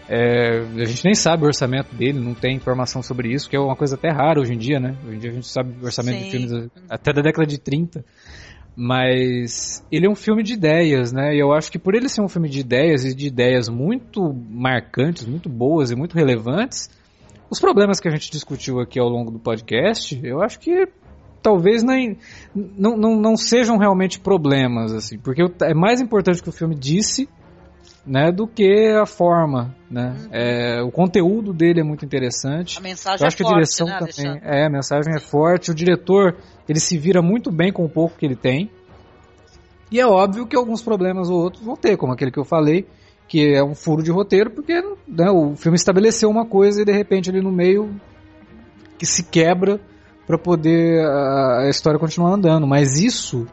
[0.08, 3.60] é, a gente nem sabe o orçamento dele, não tem informação sobre isso, que é
[3.60, 4.96] uma coisa até rara hoje em dia, né?
[5.06, 6.32] Hoje em dia a gente sabe o orçamento de Sim.
[6.32, 8.06] filmes até da década de 30.
[8.78, 11.34] Mas ele é um filme de ideias, né?
[11.34, 14.22] E eu acho que por ele ser um filme de ideias e de ideias muito
[14.50, 16.90] marcantes, muito boas e muito relevantes,
[17.50, 20.88] os problemas que a gente discutiu aqui ao longo do podcast, eu acho que
[21.46, 22.18] talvez nem,
[22.56, 26.74] não, não, não sejam realmente problemas, assim, porque é mais importante o que o filme
[26.74, 27.30] disse
[28.04, 30.16] né, do que a forma, né?
[30.32, 32.80] É, o conteúdo dele é muito interessante.
[32.80, 34.42] A mensagem Eu acho é que a forte, direção né, também, Alexandre?
[34.44, 35.70] é, a mensagem é forte.
[35.70, 36.36] O diretor,
[36.68, 38.72] ele se vira muito bem com o pouco que ele tem.
[39.92, 42.88] E é óbvio que alguns problemas ou outros vão ter, como aquele que eu falei,
[43.28, 46.92] que é um furo de roteiro, porque né, o filme estabeleceu uma coisa e de
[46.92, 47.96] repente ali no meio
[48.98, 49.80] que se quebra
[50.26, 52.66] para poder a, história continuar andando.
[52.68, 53.46] Mas isso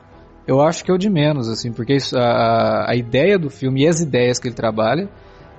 [0.47, 3.83] eu acho que é o de menos, assim, porque isso- a, a ideia do filme
[3.85, 5.09] e as ideias que ele trabalha,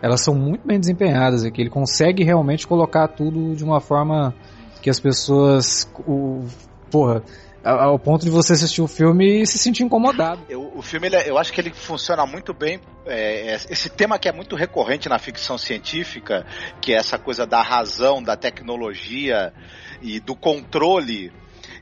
[0.01, 1.61] elas são muito bem desempenhadas aqui.
[1.61, 4.34] Ele consegue realmente colocar tudo de uma forma
[4.82, 6.43] que as pessoas o-
[6.91, 7.24] porra,
[7.64, 10.41] ao ponto de você assistir o filme e se sentir incomodado.
[10.49, 12.80] Eu- o filme, ele é- eu acho que ele funciona muito bem.
[13.05, 16.45] é, é, esse tema que é muito recorrente na ficção científica,
[16.82, 19.53] que é essa coisa da razão, da tecnologia
[20.01, 21.30] e do controle.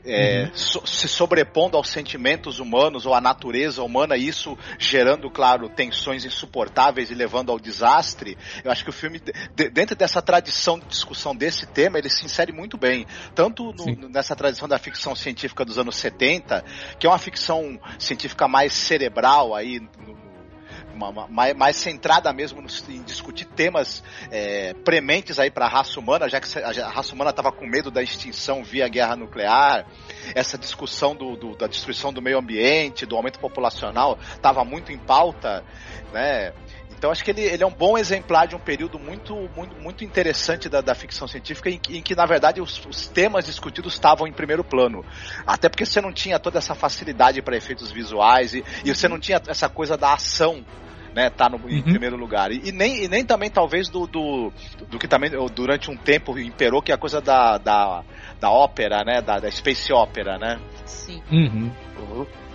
[0.04, 6.24] É, so- se sobrepondo aos sentimentos humanos ou à natureza humana, isso gerando, claro, tensões
[6.24, 8.36] insuportáveis e levando ao desastre.
[8.64, 12.08] Eu acho que o filme, de- de- dentro dessa tradição de discussão desse tema, ele
[12.10, 13.06] se insere muito bem.
[13.34, 16.64] Tanto no- nessa tradição da ficção científica dos anos 70,
[16.98, 20.31] que é uma ficção científica mais cerebral aí, no-
[20.94, 25.98] uma- mais, mais centrada mesmo no- em discutir temas é, prementes aí para a raça
[25.98, 29.86] humana, já que a raça humana estava com medo da extinção via guerra nuclear,
[30.34, 34.98] essa discussão do- do- da destruição do meio ambiente, do aumento populacional, estava muito em
[34.98, 35.64] pauta,
[36.12, 36.52] né?
[37.02, 40.04] Então acho que ele, ele é um bom exemplar de um período muito, muito, muito
[40.04, 43.94] interessante da, da ficção científica em que, em que, na verdade, os, os temas discutidos
[43.94, 45.04] estavam em primeiro plano.
[45.44, 49.18] Até porque você não tinha toda essa facilidade para efeitos visuais e, e você não
[49.18, 50.64] tinha essa coisa da ação.
[51.14, 51.82] Né, tá no, em Uhum.
[51.82, 52.50] primeiro lugar.
[52.50, 54.50] E, e nem, e nem também, talvez, do, do,
[54.88, 58.02] do que também durante um tempo imperou, que é a coisa da, da,
[58.40, 59.20] da ópera, né?
[59.20, 60.58] Da, da space opera, né?
[60.86, 61.22] Sim.
[61.30, 61.70] Uhum.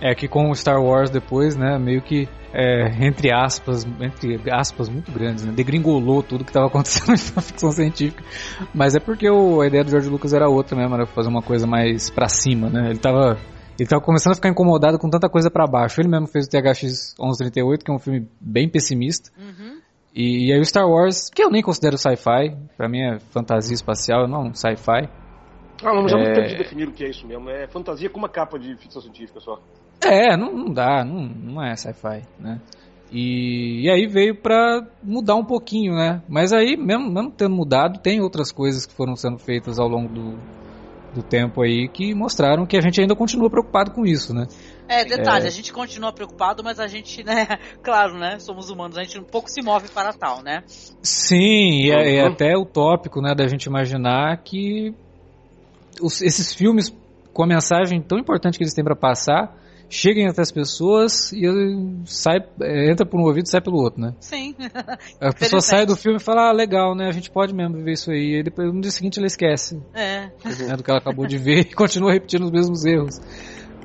[0.00, 4.88] É que com o Star Wars depois, né, meio que é, entre aspas, entre aspas
[4.88, 8.22] muito grandes, né, degringolou tudo que estava acontecendo na ficção científica.
[8.74, 11.42] Mas é porque o, a ideia do George Lucas era outra mesmo, era fazer uma
[11.42, 12.90] coisa mais pra cima, né?
[12.90, 13.38] Ele tava
[13.78, 16.00] ele tava começando a ficar incomodado com tanta coisa pra baixo.
[16.00, 19.30] Ele mesmo fez o THX 1138, que é um filme bem pessimista.
[19.38, 19.80] Uhum.
[20.14, 24.26] E, aí o Star Wars, que eu nem considero sci-fi, pra mim é fantasia espacial,
[24.26, 25.08] não sci-fi.
[25.84, 26.32] Ah, não, mas é muito É.
[26.34, 27.48] tempo de definir o que é isso mesmo.
[27.48, 29.60] É fantasia com uma capa de ficção científica só.
[30.00, 32.60] É, não, não dá, não, não é sci-fi, né?
[33.12, 36.20] E, e aí veio pra mudar um pouquinho, né?
[36.28, 40.12] Mas aí, mesmo, mesmo tendo mudado, tem outras coisas que foram sendo feitas ao longo
[40.12, 40.38] do,
[41.18, 44.46] do tempo aí que mostraram que a gente ainda continua preocupado com isso, né?
[44.88, 45.48] É, detalhe, É.
[45.48, 47.46] a gente continua preocupado, mas a gente, né,
[47.82, 50.62] claro, né, somos humanos, a gente um pouco se move para tal, né?
[51.02, 52.32] Sim, e é, é Uhum.
[52.32, 54.94] até utópico, né, da gente imaginar que
[56.00, 56.94] os- esses filmes
[57.32, 59.54] com a mensagem tão importante que eles têm pra passar
[59.88, 61.42] cheguem até as pessoas e
[62.04, 64.14] sai, eh, entra por um ouvido e sai pelo outro, né?
[64.20, 64.54] Sim.
[65.20, 67.06] A pessoa sai do filme e fala, ah, legal, né?
[67.08, 68.40] A gente pode mesmo viver isso aí.
[68.40, 70.30] E depois no dia seguinte ela esquece É.
[70.44, 73.20] né, do que ela acabou de ver e continua repetindo os mesmos erros.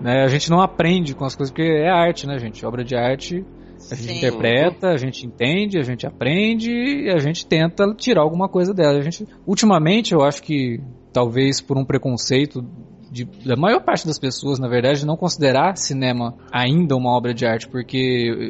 [0.02, 0.24] Né?
[0.24, 2.66] A gente não aprende com as coisas, porque é arte, né, gente?
[2.66, 3.46] Obra de arte,
[3.92, 4.18] a gente Sim.
[4.18, 8.98] interpreta, a gente entende, a gente aprende e a gente tenta tirar alguma coisa dela.
[8.98, 10.82] A gente, ultimamente, eu acho que
[11.12, 12.66] talvez por um preconceito
[13.14, 17.46] de- da maior parte das pessoas, na verdade, não considerar cinema ainda uma obra de
[17.46, 17.98] arte, porque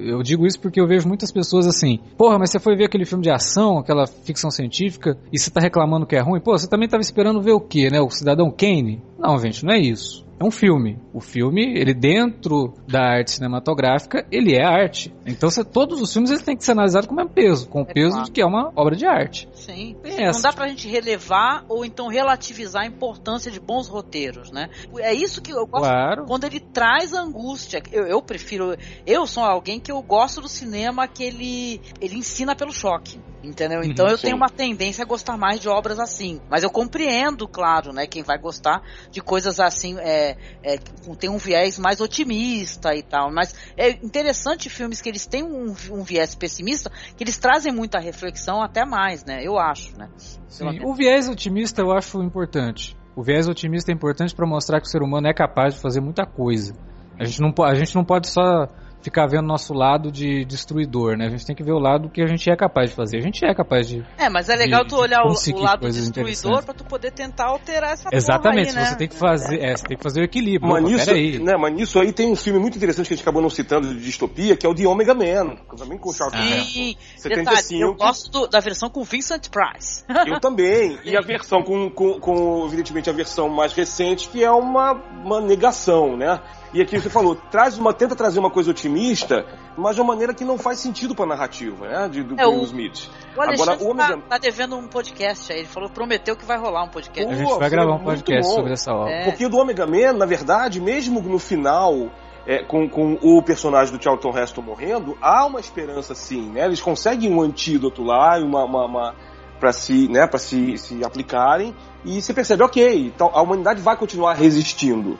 [0.07, 3.05] eu digo isso porque eu vejo muitas pessoas assim, porra, mas você foi ver aquele
[3.05, 6.67] filme de ação, aquela ficção científica, e você tá reclamando que é ruim, pô, você
[6.67, 7.99] também tava esperando ver o quê, né?
[7.99, 9.01] O Cidadão Kane?
[9.19, 10.23] Não, gente, não é isso.
[10.43, 10.99] É um filme.
[11.13, 15.13] O filme, ele dentro da arte cinematográfica, ele é arte.
[15.25, 17.85] Então, todos os filmes eles têm que ser analisados com o mesmo peso, com o
[17.87, 18.25] É peso claro.
[18.25, 19.47] de que é uma obra de arte.
[19.53, 19.95] Sim.
[20.03, 20.41] Tem Não essa.
[20.41, 24.69] dá pra gente relevar ou então relativizar a importância de bons roteiros, né?
[24.97, 26.25] É isso que eu gosto Claro.
[26.25, 27.81] quando ele traz angústia.
[27.91, 28.75] Eu, eu prefiro.
[29.05, 33.17] Eu sou alguém que eu gosto do cinema que ele, ele ensina pelo choque.
[33.43, 33.79] Entendeu?
[33.79, 34.27] Uhum, Então eu sim.
[34.27, 36.39] tenho uma tendência a gostar mais de obras assim.
[36.49, 38.07] Mas eu compreendo, claro, né?
[38.07, 40.77] Quem vai gostar de coisas assim, é, é,
[41.19, 43.31] tem um viés mais otimista e tal.
[43.31, 47.99] Mas é interessante filmes que eles têm um, um viés pessimista, que eles trazem muita
[47.99, 49.43] reflexão até mais, né?
[49.43, 50.09] Eu acho, né?
[50.47, 52.95] Sim, o viés otimista eu acho importante.
[53.15, 55.99] O viés otimista é importante para mostrar que o ser humano é capaz de fazer
[55.99, 56.73] muita coisa.
[57.19, 58.67] A gente não, a gente não pode só
[59.03, 61.27] ficar vendo nosso lado de destruidor, né?
[61.27, 63.17] A gente tem que ver o lado que a gente é capaz de fazer.
[63.17, 64.03] A gente é capaz de.
[64.17, 67.45] É, mas é legal de- tu olhar o, o lado destruidor pra tu poder tentar
[67.47, 68.89] alterar essa Exatamente, porra aí, né?
[68.91, 69.59] você tem que fazer.
[69.61, 70.71] É, você tem que fazer o equilíbrio.
[70.71, 71.39] Mas Opa, nisso, peraí.
[71.39, 73.93] né, mas nisso aí tem um filme muito interessante que a gente acabou não citando
[73.93, 76.13] de distopia, que é o de Omega Man, também com o.
[76.13, 77.35] Sim, 75.
[77.35, 80.03] detalhe, eu gosto do- da versão com Vincent Price.
[80.25, 80.97] Eu também.
[81.03, 85.41] E a versão com, com, com, evidentemente, a versão mais recente, que é uma, uma
[85.41, 86.39] negação, né?
[86.73, 89.45] E aqui você falou, traz uma, tenta trazer uma coisa otimista,
[89.77, 92.09] mas de uma maneira que não faz sentido pra narrativa, né?
[92.09, 93.09] De, do É, Will Smith.
[93.37, 95.59] O Alexandre Agora, o Omega- tá, tá devendo um podcast aí.
[95.59, 97.31] Ele falou, prometeu que vai rolar um podcast.
[97.31, 98.55] A gente Pô, vai gravar um podcast bom.
[98.55, 99.13] sobre essa obra.
[99.13, 99.23] É.
[99.25, 102.09] Porque do Omega Man, na verdade, mesmo no final,
[102.47, 106.65] é, com, com o personagem do Charlton Heston morrendo, há uma esperança sim, né?
[106.65, 109.15] Eles conseguem um antídoto lá, uma, uma, uma
[109.59, 111.73] para se, né, para se, se aplicarem
[112.03, 115.17] e você percebe, ok, então a humanidade vai continuar resistindo.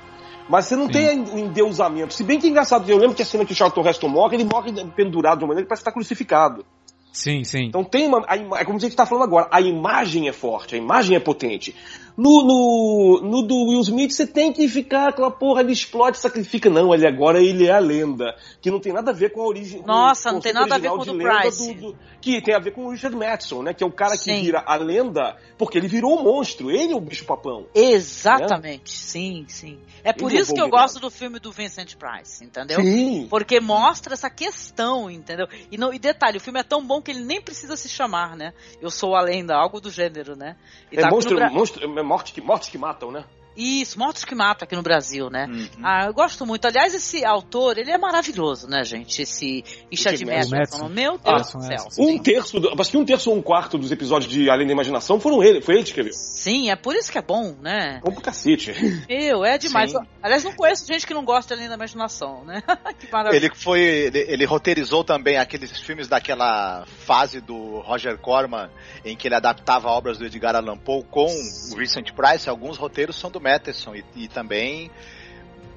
[0.50, 0.92] Mas você não Sim.
[0.92, 2.14] tem o endeusamento.
[2.14, 4.36] Se bem que é engraçado, eu lembro que a cena que o Charlton Heston morre,
[4.36, 6.66] ele morre pendurado de uma maneira que parece estar crucificado.
[7.14, 7.66] Sim, sim.
[7.66, 8.26] Então tem uma.
[8.28, 11.20] a é como a gente está falando agora, a imagem é forte, a imagem é
[11.20, 11.76] potente.
[12.16, 16.70] No, no, no do Will Smith, você tem que ficar aquela porra, ele explode, sacrifica.
[16.70, 18.36] Não, ele agora ele é a lenda.
[18.62, 19.82] Que não tem nada a ver com a origem.
[19.86, 21.74] Nossa, não tem nada a ver com o do Price.
[21.74, 23.74] do- que tem a ver com o Richard Madison, né?
[23.74, 24.36] Que é o cara Sim.
[24.36, 26.72] que vira a lenda porque ele virou o monstro.
[26.72, 27.66] Ele é o bicho papão.
[27.76, 29.78] Exatamente, sim, sim.
[30.04, 32.80] É por Ele isso que eu gosto do filme do Vincent Price, entendeu?
[32.82, 33.28] Sim.
[33.30, 35.48] Porque mostra essa questão, entendeu?
[35.70, 38.38] E, não, e detalhe, o filme é tão bom que ele nem precisa se chamar,
[38.38, 38.54] né?
[38.82, 40.56] Eu sou a lenda, algo do gênero, né?
[40.92, 43.26] E É tá monstro, no monstro, é morte que, mortes que matam, né?
[43.56, 45.46] Isso, Mortos que Matam aqui no Brasil, né?
[45.50, 45.68] Uhum.
[45.84, 46.66] Ah, eu gosto muito.
[46.66, 49.22] Aliás, esse autor, ele é maravilhoso, né, gente?
[49.22, 50.56] Esse Richard Madison.
[50.56, 50.90] Madison.
[50.90, 51.88] Meu Ah, Deus do céu.
[52.00, 54.74] Um terço, do- acho que um terço ou um quarto dos episódios de Além da
[54.74, 56.14] Imaginação foram ele, foi ele que escreveu.
[56.14, 58.00] Sim, é por isso que é bom, né?
[58.04, 58.74] Bom pro cacete.
[59.08, 59.92] Eu, é demais.
[59.92, 59.98] Sim.
[60.22, 62.62] Aliás, não conheço gente que não gosta além da imaginação, né?
[63.00, 63.38] que maravilha.
[63.46, 63.80] Ele foi.
[63.82, 68.70] Ele, ele roteirizou também aqueles filmes daquela fase do Roger Corman,
[69.06, 72.50] em que ele adaptava obras do Edgar Allan Poe com o Vincent Price.
[72.50, 74.90] Alguns roteiros são do Matheson e, e também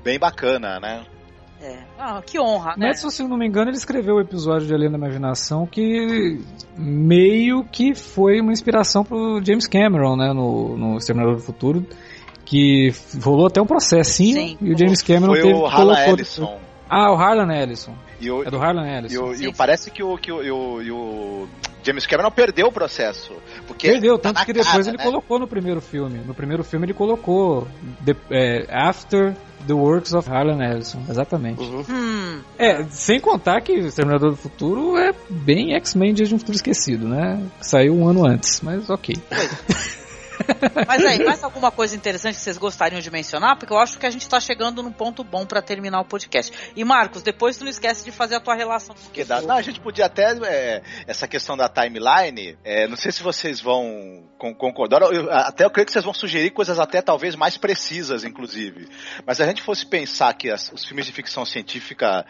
[0.04, 1.04] bem bacana, né?
[1.60, 1.78] É.
[1.98, 2.88] Ah, que honra, né?
[2.88, 6.38] Madison, se eu não me engano, ele escreveu o episódio de Além da Imaginação que
[6.76, 11.86] meio que foi uma inspiração pro James Cameron, né, no, no Exterminador do Futuro,
[12.44, 12.92] que
[13.24, 14.58] rolou até um processinho Sim.
[14.60, 16.58] e o James Cameron Foi teve, o Harlan colocou- Ellison.
[16.88, 17.94] Ah, o Harlan Ellison.
[18.20, 19.24] E o, É do Harlan e Ellison.
[19.24, 19.56] o- e Sim, o- sim.
[19.56, 21.48] parece que o, que o, e o, e o
[21.86, 23.32] James Cameron perdeu o processo.
[23.66, 25.04] Porque Perdeu, tá tanto na que depois cara, ele né?
[25.04, 26.18] colocou no primeiro filme.
[26.26, 27.66] No primeiro filme ele colocou
[28.04, 29.34] the- é, After
[29.66, 31.60] the Works of Harlan Ellison, exatamente.
[31.62, 31.84] Uhum.
[31.88, 36.38] Hum, É, sem contar que o Exterminador do Futuro é bem X-Men Dias de um
[36.38, 37.42] Futuro Esquecido, né?
[37.60, 39.14] Saiu um ano antes, mas ok.
[40.86, 43.56] mas aí, mais alguma coisa interessante que vocês gostariam de mencionar?
[43.58, 46.52] Porque eu acho que a gente tá chegando num ponto bom pra terminar o podcast.
[46.74, 48.94] E Marcos, depois tu não esquece de fazer a tua relação.
[49.12, 50.26] Que dá- Não, a gente podia até.
[50.44, 55.64] é, essa questão da timeline, é, não sei se vocês vão con- concordar, eu- até
[55.64, 58.88] eu creio que vocês vão sugerir coisas até talvez mais precisas, inclusive.
[59.24, 62.24] Mas se a gente fosse pensar que as- os filmes de ficção científica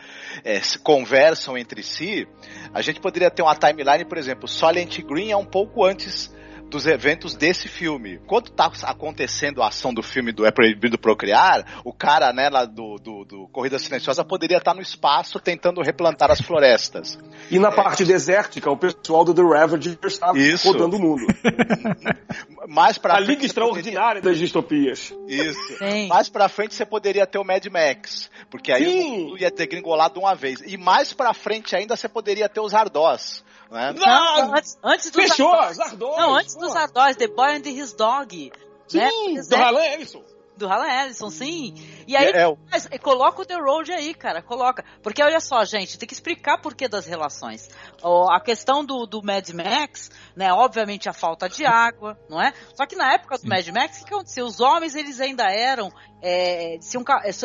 [0.44, 2.26] é, se conversam entre si,
[2.72, 6.34] a gente poderia ter uma timeline, por exemplo, Silent Green é um pouco antes
[6.68, 8.18] dos eventos desse filme.
[8.26, 12.64] Quando tá acontecendo a ação do filme do É Proibido Procriar, o cara, né, lá
[12.64, 17.18] do, do, do Corrida Silenciosa poderia estar no espaço tentando replantar as florestas.
[17.48, 20.66] E na parte desértica, o pessoal do The Ravagers estava Isso.
[20.66, 21.24] rodando o mundo.
[22.68, 25.10] Mais pra A frente, Liga Extraordinária das Distopias.
[25.10, 25.78] poderia- Isso.
[25.78, 26.08] Sim.
[26.08, 28.98] Mais pra frente você poderia ter o Mad Max, porque aí Sim.
[29.04, 30.60] o mundo ia ter gringolado uma vez.
[30.66, 33.44] E mais pra frente ainda você poderia ter os Ardós.
[33.70, 33.92] Né?
[33.92, 35.76] Não, antes, antes dos Fechou, Ardós.
[35.76, 36.16] Zardós.
[36.18, 38.52] Não, antes dos Ardós, The Boy and His Dog.
[38.94, 39.10] né?
[39.10, 40.22] Sim, Pois do é, Ellison.
[40.56, 41.74] do Harlan Ellison, sim.
[42.06, 44.84] E aí, É, é mas, coloca o The Road aí, cara, coloca.
[45.02, 47.68] Porque olha só, gente, tem que explicar por que das relações.
[48.30, 52.54] A questão do, do Mad Max, né, obviamente a falta de água, não é?
[52.74, 54.46] Só que na época do Mad Max, o que aconteceu?
[54.46, 55.90] Os homens, eles ainda eram,
[56.22, 56.78] é,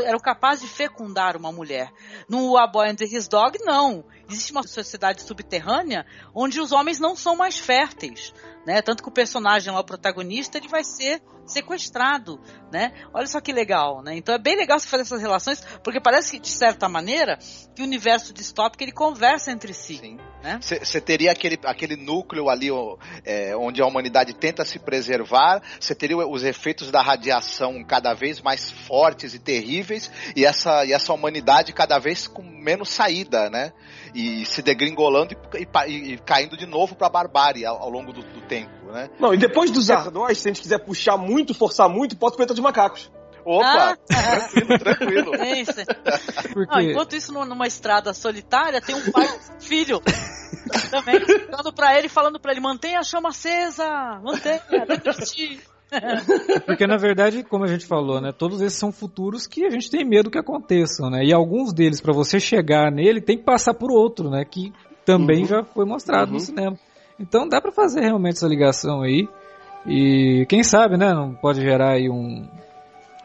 [0.06, 1.92] eram capazes de fecundar uma mulher.
[2.30, 4.06] No A Boy and His Dog, não.
[4.32, 8.34] Existe uma sociedade subterrânea onde os homens não são mais férteis,
[8.66, 8.82] né?
[8.82, 12.40] Tanto que o personagem lá, o protagonista, ele vai ser sequestrado,
[12.72, 12.94] né?
[13.14, 14.16] Olha só que legal, né?
[14.16, 17.38] Então é bem legal você fazer essas relações, porque parece que, de certa maneira,
[17.76, 19.98] que o universo distópico ele conversa entre si.
[19.98, 20.18] Sim.
[20.42, 20.60] Né?
[20.62, 25.94] Você teria aquele, aquele núcleo ali ó, é, onde a humanidade tenta se preservar, você
[25.94, 31.14] teria os efeitos da radiação cada vez mais fortes e terríveis, e essa, e essa
[31.14, 33.72] humanidade cada vez com menos saída, né?
[34.14, 38.12] E se degringolando e, e- e caindo de novo para a barbárie ao, ao longo
[38.12, 39.10] do, do tempo, né?
[39.20, 42.54] Não, e depois dos Zardós, se a gente quiser puxar muito, forçar muito, o Planeta
[42.54, 43.10] de Macacos.
[43.44, 43.98] Opa, Ah.
[43.98, 45.36] tranquilo, tranquilo.
[45.42, 45.74] É isso.
[46.54, 50.02] Porque enquanto isso, nu- numa estrada solitária, tem um pai e um filho.
[50.92, 51.20] Também,
[51.50, 55.62] falando pra ele, falando pra ele, mantenha a chama acesa, mantenha, dentro de ti.
[56.66, 59.90] Porque na verdade, como a gente falou, né, todos esses são futuros que a gente
[59.92, 61.24] tem medo que aconteçam, né?
[61.26, 64.72] E alguns deles para você chegar nele tem que passar por outro, né, que
[65.06, 65.46] também Uhum.
[65.48, 66.34] já foi mostrado Uhum.
[66.36, 66.78] no cinema.
[67.20, 69.28] Então dá para fazer realmente essa ligação aí.
[69.86, 72.48] E quem sabe, né, não pode gerar aí um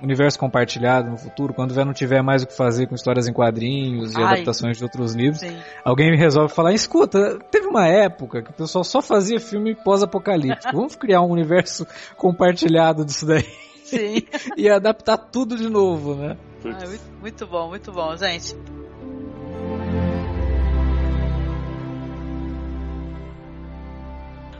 [0.02, 3.32] universo compartilhado no futuro, quando já não tiver mais o que fazer com histórias em
[3.32, 4.24] quadrinhos e Ai.
[4.24, 5.40] adaptações de outros livros.
[5.40, 5.56] Sim.
[5.84, 10.74] Alguém resolve falar, escuta, teve uma época que o pessoal só fazia filme pós-apocalíptico.
[10.74, 11.86] Vamos criar um universo
[12.16, 13.46] compartilhado disso daí
[13.84, 14.22] Sim.
[14.56, 16.36] e adaptar tudo de novo, né?
[16.64, 18.56] Ah, muito, muito bom, muito bom, gente.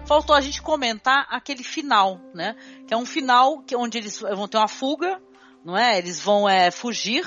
[0.06, 2.54] Faltou a gente comentar aquele final, né?
[2.86, 5.20] Que é um final que onde eles vão ter uma fuga,
[5.66, 5.98] não é?
[5.98, 7.26] Eles vão é, fugir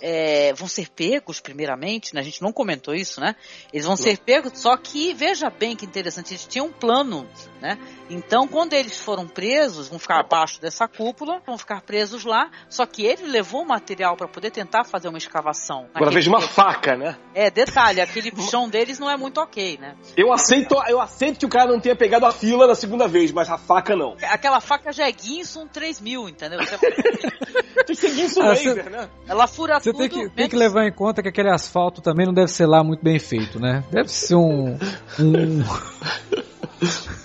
[0.00, 2.20] é, vão ser pegos primeiramente, né?
[2.20, 3.34] A gente não comentou isso, né?
[3.72, 7.26] Eles vão ser pegos, só que veja bem que interessante, eles tinham um plano,
[7.60, 7.78] né?
[8.08, 12.84] Então, quando eles foram presos, vão ficar abaixo dessa cúpula, vão ficar presos lá, só
[12.84, 15.88] que ele levou o material para poder tentar fazer uma escavação.
[15.94, 17.16] Agora veja uma faca, né?
[17.34, 19.94] É, detalhe, aquele chão deles não é muito ok, né?
[20.16, 23.30] Eu aceito, eu aceito que o cara não tenha pegado a fila na segunda vez,
[23.30, 24.16] mas a faca não.
[24.22, 26.58] Aquela faca já é Guinson 3000, entendeu?
[27.86, 29.08] Tem que ser você- Laser, né?
[29.26, 32.32] Ela fura Você tem que, tem que levar em conta que aquele asfalto também não
[32.34, 33.84] deve ser lá muito bem feito, né?
[33.90, 34.78] Deve ser um.
[35.18, 35.62] um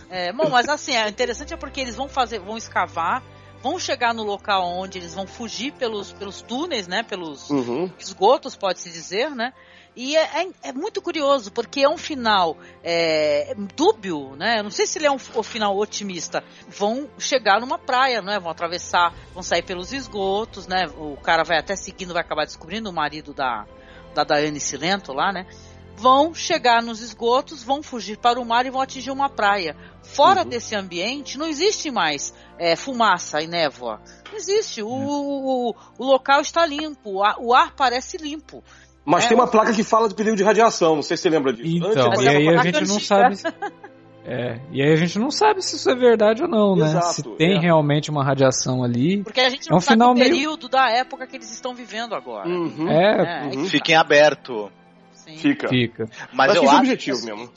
[0.09, 3.21] É, bom, mas assim, é interessante é porque eles vão fazer, vão escavar,
[3.61, 7.03] vão chegar no local onde eles vão fugir pelos, pelos túneis, né?
[7.03, 7.91] Pelos Uhum.
[7.99, 9.53] esgotos, pode-se dizer, né?
[9.95, 14.59] E é, é- é muito curioso, porque é um final é, dúbio, né?
[14.59, 16.43] Eu não sei se ele é um, um final otimista.
[16.67, 18.39] Vão chegar numa praia, né?
[18.39, 20.85] Vão atravessar, vão sair pelos esgotos, né?
[20.97, 23.65] O cara vai até seguindo, vai acabar descobrindo o marido da,
[24.13, 25.47] da Daiane Silento lá, né?
[25.97, 29.77] Vão chegar nos esgotos, vão fugir para o mar e vão atingir uma praia.
[30.03, 30.49] Fora Uhum.
[30.49, 34.01] desse ambiente, não existe mais é, fumaça e névoa.
[34.29, 34.81] Não existe.
[34.83, 38.61] O, o, o local está limpo, o ar, o ar parece limpo.
[39.05, 41.29] Mas É, tem uma placa que fala de perigo de radiação, não sei se você
[41.29, 41.77] lembra disso.
[41.77, 43.35] Então, Antes e aí a gente não sabe.
[44.27, 46.85] É, e aí a gente não sabe se isso é verdade ou não, né?
[46.87, 47.59] Exato, se tem é.
[47.59, 49.23] realmente uma radiação ali.
[49.23, 51.51] Porque a gente É não um sabe final o meio- período da época que eles
[51.51, 52.49] estão vivendo agora.
[52.49, 52.89] Uhum.
[52.89, 53.65] É, É, Uhum.
[53.65, 54.71] Fiquem aberto.
[55.13, 55.37] sim.
[55.37, 55.67] Fica.
[55.67, 56.09] fica.
[56.33, 57.51] Mas Acho eu que esse é o acho objetivo que é mesmo.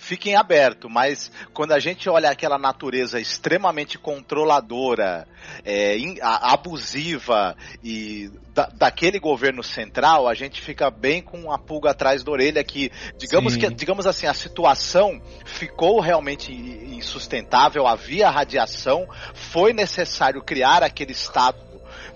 [0.00, 5.28] Fiquem aberto, mas quando a gente olha aquela natureza extremamente controladora,
[5.62, 7.54] é, in- a- abusiva
[7.84, 12.64] e da- daquele governo central, a gente fica bem com a pulga atrás da orelha
[12.64, 13.60] que, digamos Sim.
[13.60, 21.58] que, digamos assim, a situação ficou realmente insustentável, havia radiação, foi necessário criar aquele estado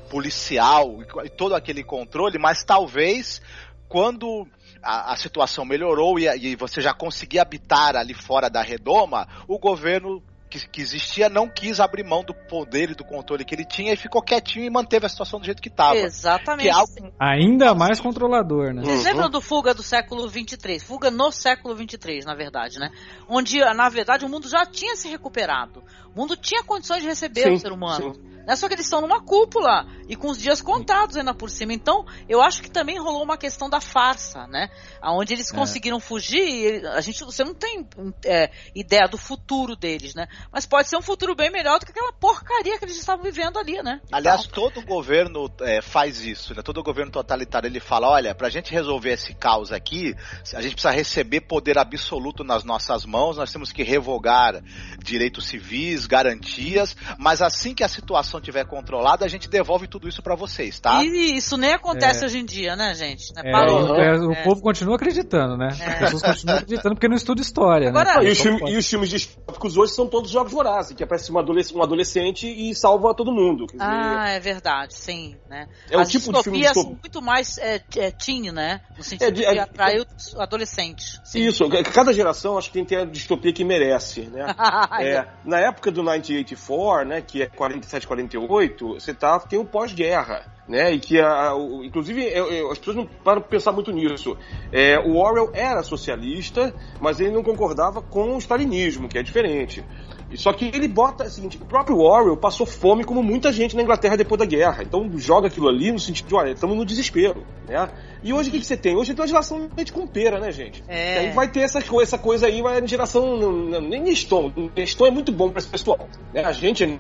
[0.09, 3.43] policial e todo aquele controle, mas talvez
[3.89, 4.49] quando
[4.85, 9.59] a, a situação melhorou e, e você já conseguia habitar ali fora da redoma, o
[9.59, 13.65] governo que, que existia não quis abrir mão do poder e do controle que ele
[13.65, 15.97] tinha e ficou quietinho e manteve a situação do jeito que estava.
[15.97, 16.63] Exatamente.
[16.63, 18.83] Que é algo Ainda mais controlador, né?
[18.83, 19.05] Vocês Uhum.
[19.05, 20.83] lembram do Fuga do século 23?
[20.83, 22.91] Fuga no século 23, na verdade, né?
[23.29, 25.83] Onde, na verdade, o mundo já tinha se recuperado.
[26.15, 28.15] O mundo tinha condições de receber Sim, o ser humano.
[28.15, 28.34] sim.
[28.47, 28.57] Né?
[28.57, 31.73] Só que eles estão numa cúpula e com os dias contados ainda por cima.
[31.73, 34.69] Então, eu acho que também rolou uma questão da farsa, né?
[35.03, 35.55] Onde eles É.
[35.57, 36.35] conseguiram fugir.
[36.45, 37.87] e ele- A gente, você não tem
[38.25, 40.27] é, ideia do futuro deles, né?
[40.53, 43.59] Mas pode ser um futuro bem melhor do que aquela porcaria que eles estavam vivendo
[43.59, 44.01] ali, né?
[44.13, 46.63] Aliás, todo governo é, faz isso, né?
[46.63, 50.15] Todo governo totalitário ele fala, olha, pra gente resolver esse caos aqui,
[50.55, 54.63] a gente precisa receber poder absoluto nas nossas mãos, nós temos que revogar
[55.03, 60.23] direitos civis, garantias, mas assim que a situação estiver controlada, a gente devolve tudo isso
[60.23, 61.03] pra vocês, tá?
[61.05, 62.27] E isso nem acontece É.
[62.27, 63.33] hoje em dia, né, gente?
[63.35, 63.43] Né?
[63.47, 63.97] É, Parou.
[63.97, 64.43] é, o É.
[64.45, 65.69] povo continua acreditando, né?
[65.81, 65.85] É.
[65.87, 68.29] As pessoas continuam acreditando porque não estuda história, Agora- né?
[68.29, 71.31] E os, Então, filmes, e os filmes distópicos hoje são todos jogos vorazes, que aparece
[71.33, 73.67] um adolescente, um adolescente e salva todo mundo.
[73.67, 75.67] Quer dizer, Ah, é verdade, sim, né?
[75.91, 76.99] É o As tipo de filme distópico.
[77.03, 78.81] muito mais é, é, teen, né?
[78.97, 80.07] No sentido É, de, de- é- atrair
[80.37, 81.21] o adolescente.
[81.25, 81.41] Sim.
[81.47, 84.47] Isso, cada geração acho que tem que ter a distopia que merece, né?
[85.01, 90.53] É, na época do 1984, né, que é 47, 48, você tá, tem o pós-guerra,
[90.69, 93.93] né, e que, a, o- inclusive, eu- eu- as pessoas não param pra pensar muito
[93.93, 94.37] nisso.
[94.73, 99.85] É, o Orwell era socialista, mas ele não concordava com o stalinismo, que é diferente.
[100.31, 103.53] E Só que ele bota, é o seguinte, o próprio Orwell passou fome como muita
[103.53, 104.83] gente na Inglaterra depois da guerra.
[104.83, 107.89] Então joga aquilo ali no sentido de, olha, estamos no desespero, né?
[108.23, 108.97] E hoje o que, que você tem?
[108.97, 110.83] Hoje tem uma geração leite com pera, né, gente?
[110.89, 111.15] É.
[111.15, 113.39] E aí vai ter essa, essa coisa aí, vai geração.
[113.83, 114.51] Nem Neston.
[114.75, 116.09] Neston é muito bom pra esse pessoal.
[116.33, 116.43] né?
[116.43, 116.99] A gente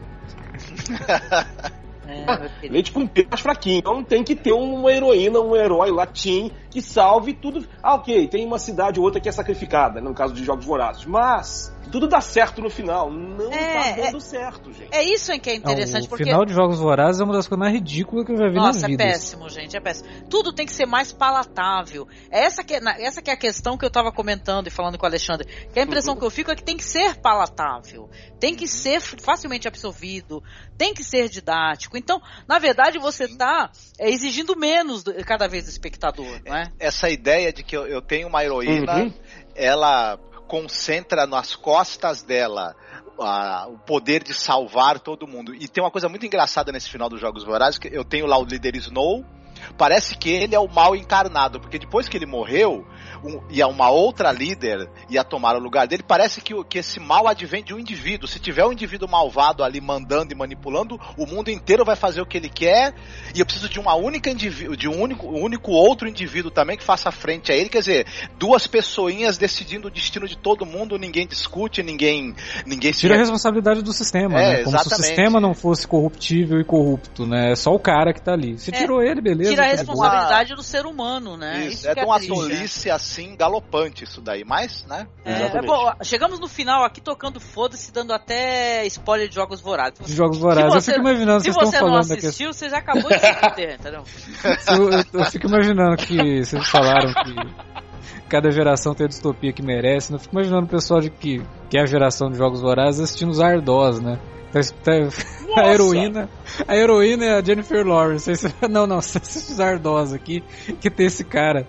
[2.07, 3.79] é leite com pera mais fraquinho.
[3.79, 7.65] Então tem que ter uma heroína, um herói latim que salve tudo.
[7.81, 11.05] Ah, ok, tem uma cidade ou outra que é sacrificada, no caso de Jogos Vorazes.
[11.07, 13.09] Mas tudo dá certo no final.
[13.13, 14.89] Não É, tá dando certo, gente.
[14.93, 16.25] É isso em que é Não, interessante, o porque.
[16.25, 18.81] final de Jogos Vorazes é uma das coisas mais ridículas que eu já vi Nossa,
[18.81, 19.05] na é vida.
[19.05, 20.09] péssimo, gente, é péssimo.
[20.29, 22.09] Tudo tem que ser mais palatável.
[22.29, 24.99] É essa que é, essa que é a questão que eu tava comentando e falando
[24.99, 25.47] com o Alexandre.
[25.73, 28.11] Que a impressão que eu fico é que tem que ser palatável.
[28.41, 30.43] Tem que ser facilmente absorvido.
[30.77, 31.97] Tem que ser didático.
[31.97, 36.64] Então, na verdade, você tá é, exigindo menos do- cada vez do espectador, não é?
[36.79, 39.13] Essa ideia de que eu, eu tenho uma heroína, Uhum.
[39.55, 40.19] ela
[40.49, 42.75] concentra nas costas dela
[43.19, 45.55] a- o poder de salvar todo mundo.
[45.55, 48.37] E tem uma coisa muito engraçada nesse final dos Jogos Vorazes, que eu tenho lá
[48.39, 49.25] o líder Snow,
[49.79, 52.85] parece que ele é o mal encarnado, porque depois que ele morreu,
[53.25, 57.01] um, ia uma outra líder ia tomar o lugar dele, parece que, o- que esse
[57.01, 58.29] mal advém de um indivíduo.
[58.29, 62.27] Se tiver um indivíduo malvado ali mandando e manipulando, o mundo inteiro vai fazer o
[62.27, 62.95] que ele quer,
[63.35, 66.77] e eu preciso de uma única indivíduo, de um único, um único outro indivíduo também
[66.77, 68.07] que faça frente a ele, quer dizer,
[68.39, 72.35] duas pessoinhas decidindo o destino de todo mundo, ninguém discute, ninguém
[72.67, 74.57] ninguém se Tira a responsabilidade do sistema, É, né?
[74.65, 75.07] Como se o exatamente.
[75.07, 77.53] sistema não fosse corruptível e corrupto, né?
[77.53, 78.59] É só o cara que tá ali.
[78.59, 79.51] Se É, tirou ele, beleza.
[79.51, 81.67] Tira a tá responsabilidade do ser humano, né?
[81.67, 85.07] Isso, é que de uma triste, tolice assim galopante isso daí, mas, né?
[85.25, 90.05] É, é bom, chegamos no final aqui tocando foda-se, dando até spoiler de jogos vorazes.
[90.07, 90.65] De jogos vorazes.
[90.73, 92.29] Se Eu você- fico imaginando, Se vocês estão você não falando da questão.
[92.31, 94.05] assistiu, você já acabou de se fuder, entendeu?
[94.69, 99.63] Eu, eu- eu fico imaginando que vocês falaram que cada geração tem a distopia que
[99.63, 100.11] merece.
[100.13, 100.17] né?
[100.17, 103.31] Eu fico imaginando o pessoal de que, que é a geração de jogos vorazes assistindo
[103.31, 104.19] os Ardós, né?
[104.53, 104.93] Tá- tá-
[105.63, 106.29] a heroína,
[106.67, 108.35] a heroína é a Jennifer Lawrence.
[108.35, 110.43] Você- não, não, você assiste os Ardós aqui,
[110.81, 111.67] que tem esse cara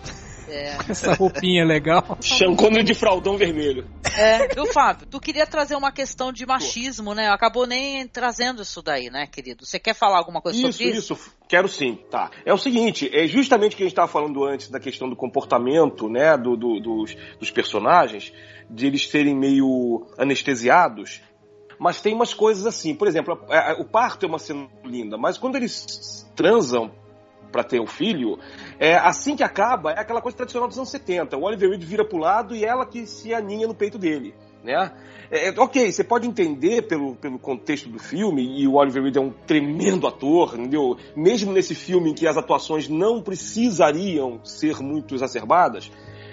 [0.55, 2.17] É, essa roupinha legal.
[2.21, 3.85] Sean Connery de fraldão vermelho.
[4.17, 5.05] é, viu, Fábio?
[5.05, 7.27] Tu queria trazer uma questão de machismo, né?
[7.27, 9.65] Acabou nem trazendo isso daí, né, querido?
[9.65, 11.13] Você quer falar alguma coisa Isso, sobre isso?
[11.13, 11.99] isso, quero sim.
[12.09, 12.31] Tá.
[12.45, 15.15] É o seguinte, é justamente o que a gente estava falando antes da questão do
[15.15, 18.31] comportamento, né, do, do- dos, dos personagens,
[18.69, 21.21] de eles serem meio anestesiados.
[21.77, 25.17] Mas tem umas coisas assim, por exemplo, a- a- o parto é uma cena linda,
[25.17, 26.91] mas quando eles transam
[27.55, 28.37] pra ter o filho,
[28.77, 31.37] é assim que acaba, é aquela coisa tradicional dos anos 70.
[31.37, 34.91] O Oliver Reed vira pro lado e ela que se aninha no peito dele, né?
[35.31, 39.15] É, é, ok, você pode entender pelo, pelo contexto do filme, e o Oliver Reed
[39.15, 40.97] é um tremendo ator, entendeu?
[41.15, 45.89] Mesmo nesse filme em que as atuações não precisariam ser muito exacerbadas,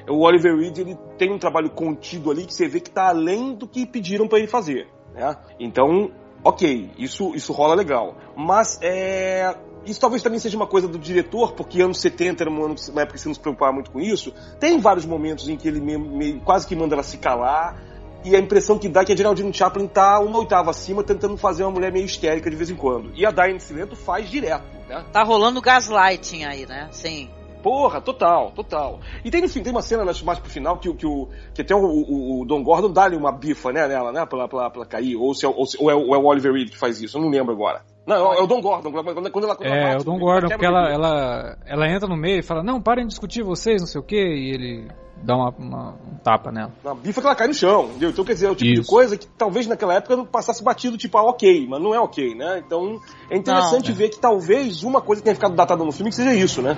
[0.09, 3.55] o Oliver Reed ele tem um trabalho contido ali que você vê que tá além
[3.55, 5.37] do que pediram para ele fazer, né?
[5.61, 6.11] Então,
[6.43, 8.17] ok, isso, isso rola legal.
[8.37, 9.55] Mas é,
[9.85, 13.03] isso talvez também seja uma coisa do diretor, porque anos 70 era um ano, uma
[13.03, 14.33] época que você não se preocupava muito com isso.
[14.61, 17.81] Tem vários momentos em que ele meio- meio- quase que manda ela se calar,
[18.25, 21.37] e a impressão que dá é que a Geraldine Chaplin tá uma oitava acima, tentando
[21.37, 23.11] fazer uma mulher meio histérica de vez em quando.
[23.17, 25.05] E a Diane Silento faz direto, né?
[25.13, 26.89] Tá rolando gaslighting aí, né?
[26.93, 27.29] Sim.
[27.63, 28.99] Porra, total, total.
[29.25, 31.63] E tem, enfim, tem uma cena mais mais pro final que, o- que, o, que
[31.63, 34.69] até o, o, o Don Gordon dá ali uma bifa, né, nela, né, pra, pra,
[34.71, 35.17] pra cair.
[35.17, 37.17] Ou, se é, ou, se- ou é, ou é o Oliver Reed que faz isso,
[37.19, 37.83] eu não lembro agora.
[38.05, 38.91] Não, é o Don Gordon,
[39.31, 42.43] quando ela, É, bate, o Don Gordon, porque ela, ela, ela entra no meio e
[42.43, 44.89] fala, não, parem de discutir vocês, não sei o que, e ele
[45.23, 46.73] dá uma, uma- um tapa nela.
[46.83, 48.11] Na bifa que ela cai no chão, entendeu?
[48.11, 48.91] Então, quer dizer, é o tipo de Isso.
[48.91, 52.35] coisa que talvez naquela época não passasse batido, tipo, ah, ok, mas não é ok,
[52.35, 52.61] né?
[52.67, 52.99] Então,
[53.31, 53.99] é interessante Não, é.
[53.99, 56.77] ver que talvez uma coisa que tenha ficado datada no filme que seja isso, né?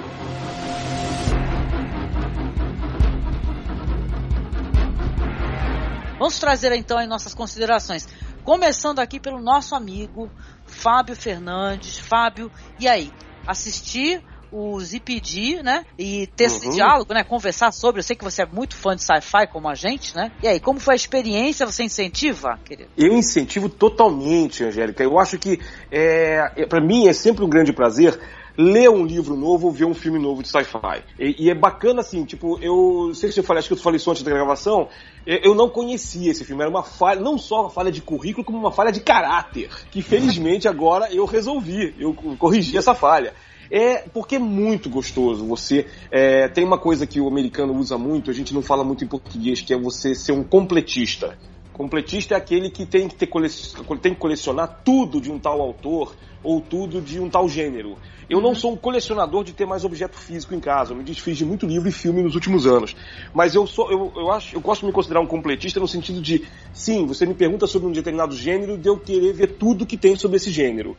[6.18, 8.08] Vamos trazer então aí nossas considerações.
[8.44, 10.30] Começando aqui pelo nosso amigo
[10.74, 11.98] Fábio Fernandes.
[11.98, 13.10] Fábio, e aí?
[13.46, 15.84] Assistir os IPD, né?
[15.98, 16.74] E ter esse Uhum.
[16.74, 17.24] diálogo, né?
[17.24, 17.98] Conversar sobre.
[17.98, 20.30] Eu sei que você é muito fã de sci-fi como a gente, né?
[20.42, 21.66] E aí, como foi a experiência?
[21.66, 22.88] Você incentiva, querido?
[22.96, 25.02] Eu incentivo totalmente, Angélica.
[25.02, 25.58] Eu acho que,
[25.90, 28.16] é, é, para mim, é sempre um grande prazer
[28.56, 31.02] ler um livro novo ou ver um filme novo de sci-fi.
[31.18, 33.96] E, e é bacana, assim, tipo, eu sei se eu falei, acho que eu falei
[33.96, 34.88] isso antes da gravação,
[35.26, 36.62] eu, eu não conhecia esse filme.
[36.62, 39.70] Era uma falha, não só uma falha de currículo, como uma falha de caráter.
[39.90, 43.34] Que felizmente agora eu resolvi, eu corrigi essa falha.
[43.70, 45.46] É porque é muito gostoso.
[45.46, 49.04] Você é, tem uma coisa que o americano usa muito, a gente não fala muito
[49.04, 51.36] em português, que é você ser um completista.
[51.74, 53.48] Completista é aquele que tem que, ter cole...
[54.00, 57.98] tem que colecionar tudo de um tal autor ou tudo de um tal gênero.
[58.30, 60.92] Eu não sou um colecionador de ter mais objeto físico em casa.
[60.92, 62.94] Eu me desfiz de muito livro e filme nos últimos anos.
[63.34, 66.22] Mas eu sou, eu, eu acho, eu gosto de me considerar um completista no sentido
[66.22, 69.96] de, sim, você me pergunta sobre um determinado gênero, de eu querer ver tudo que
[69.96, 70.96] tem sobre esse gênero,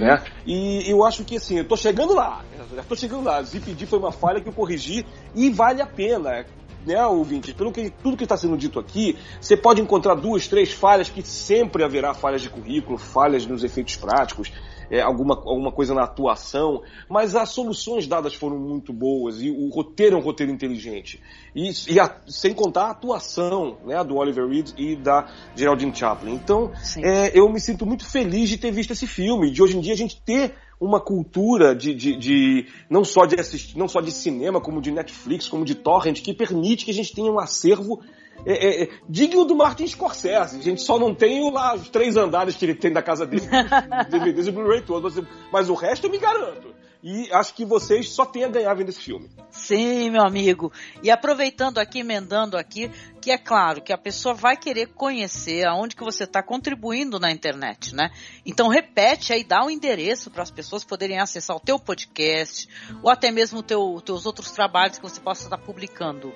[0.00, 0.22] né?
[0.44, 2.44] E eu acho que assim, eu tô chegando lá,
[2.74, 3.40] já tô chegando lá.
[3.42, 6.44] ZPD foi uma falha que eu corrigi e vale a pena
[6.86, 10.72] né, ouvinte, pelo que tudo que está sendo dito aqui, você pode encontrar duas, três
[10.72, 14.52] falhas que sempre haverá falhas de currículo, falhas nos efeitos práticos,
[14.88, 19.68] é, alguma, alguma coisa na atuação, mas as soluções dadas foram muito boas e o
[19.68, 21.20] roteiro é um roteiro inteligente.
[21.54, 25.26] E, e a- sem contar a atuação né, do Oliver Reed e da
[25.56, 26.34] Geraldine Chaplin.
[26.34, 26.70] Então,
[27.02, 29.92] é, eu me sinto muito feliz de ter visto esse filme, de hoje em dia
[29.92, 34.12] a gente ter uma cultura de, de, de- não só de assistir, não só de
[34.12, 38.02] cinema, como de Netflix, como de torrent, que permite que a gente tenha um acervo
[38.44, 40.58] é, é, é, digno do Martin Scorsese.
[40.58, 43.46] A gente só não tem lá os três andares que ele tem da casa dele,
[44.10, 45.20] DVDs e Blu-ray todos,
[45.50, 46.75] mas o resto eu me garanto.
[47.08, 49.30] E acho que vocês só têm a ganhar vendo esse filme.
[49.48, 50.72] Sim, meu amigo.
[51.04, 55.94] E aproveitando aqui, emendando aqui, que é claro que a pessoa vai querer conhecer aonde
[55.94, 58.10] que você está contribuindo na internet, né?
[58.44, 62.68] Então repete aí, dá o um endereço para as pessoas poderem acessar o teu podcast
[63.00, 66.32] ou até mesmo teu, teus outros trabalhos que você possa estar publicando.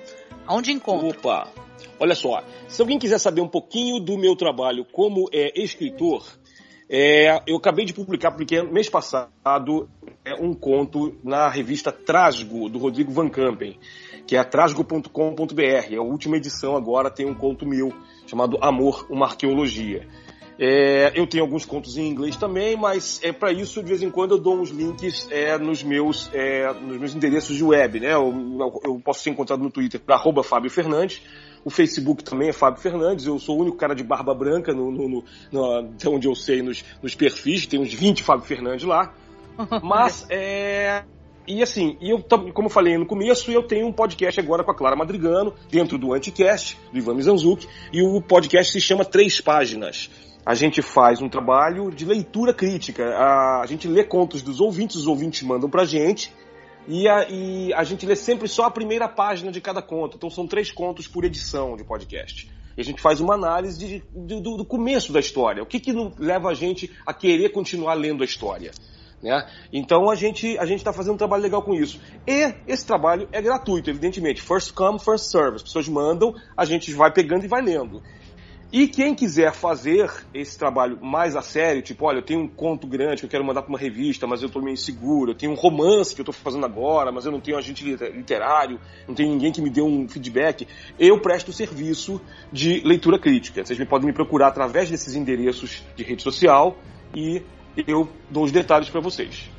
[0.47, 1.09] Aonde encontra?
[1.09, 1.51] Opa!
[1.99, 6.25] Olha só, se alguém quiser saber um pouquinho do meu trabalho como é, escritor,
[6.93, 9.89] é, eu acabei de publicar, porque mês passado,
[10.25, 13.79] é um conto na revista Trasgo, do Rodrigo Van Campen,
[14.27, 15.95] que é trasgo.com.br.
[15.97, 17.93] A última edição agora tem um conto meu,
[18.27, 20.05] chamado Amor, uma Arqueologia.
[20.59, 24.11] É, eu tenho alguns contos em inglês também, mas é para isso de vez em
[24.11, 28.13] quando eu dou uns links é, nos meus é, nos meus endereços de web, né?
[28.13, 31.21] Eu, eu posso ser encontrado no Twitter para Fábio Fernandes
[31.63, 33.25] o Facebook também é Fábio Fernandes.
[33.25, 36.61] Eu sou o único cara de barba branca, no, no, no, até onde eu sei,
[36.61, 37.67] nos, nos perfis.
[37.67, 39.13] Tem uns 20 Fábio Fernandes lá.
[39.83, 41.03] Mas, é.
[41.47, 42.23] E assim, e eu,
[42.53, 45.97] como eu falei no começo, eu tenho um podcast agora com a Clara Madrigano, dentro
[45.97, 50.09] do Anticast, do Ivan Mizanzuki, e o podcast se chama Três Páginas.
[50.45, 53.05] A gente faz um trabalho de leitura crítica.
[53.15, 56.31] A, a gente lê contos dos ouvintes, os ouvintes mandam pra gente,
[56.87, 60.17] e a, e a gente lê sempre só a primeira página de cada conto.
[60.17, 62.49] Então são três contos por edição de podcast.
[62.75, 65.61] E a gente faz uma análise de, de, do, do, começo da história.
[65.61, 68.71] O que, que leva a gente a querer continuar lendo a história?
[69.21, 69.47] Né?
[69.71, 71.99] Então a gente a está fazendo um trabalho legal com isso.
[72.25, 74.41] E esse trabalho é gratuito, evidentemente.
[74.41, 75.57] First come, first serve.
[75.57, 78.01] As pessoas mandam, a gente vai pegando e vai lendo.
[78.71, 82.87] E quem quiser fazer esse trabalho mais a sério, tipo, olha, eu tenho um conto
[82.87, 85.51] grande que eu quero mandar para uma revista, mas eu estou meio inseguro, eu tenho
[85.51, 89.29] um romance que eu estou fazendo agora, mas eu não tenho agente literário, não tenho
[89.29, 90.65] ninguém que me dê um feedback,
[90.97, 93.65] eu presto serviço de leitura crítica.
[93.65, 96.77] Vocês podem me procurar através desses endereços de rede social
[97.13, 97.41] e
[97.85, 99.49] eu dou os detalhes para vocês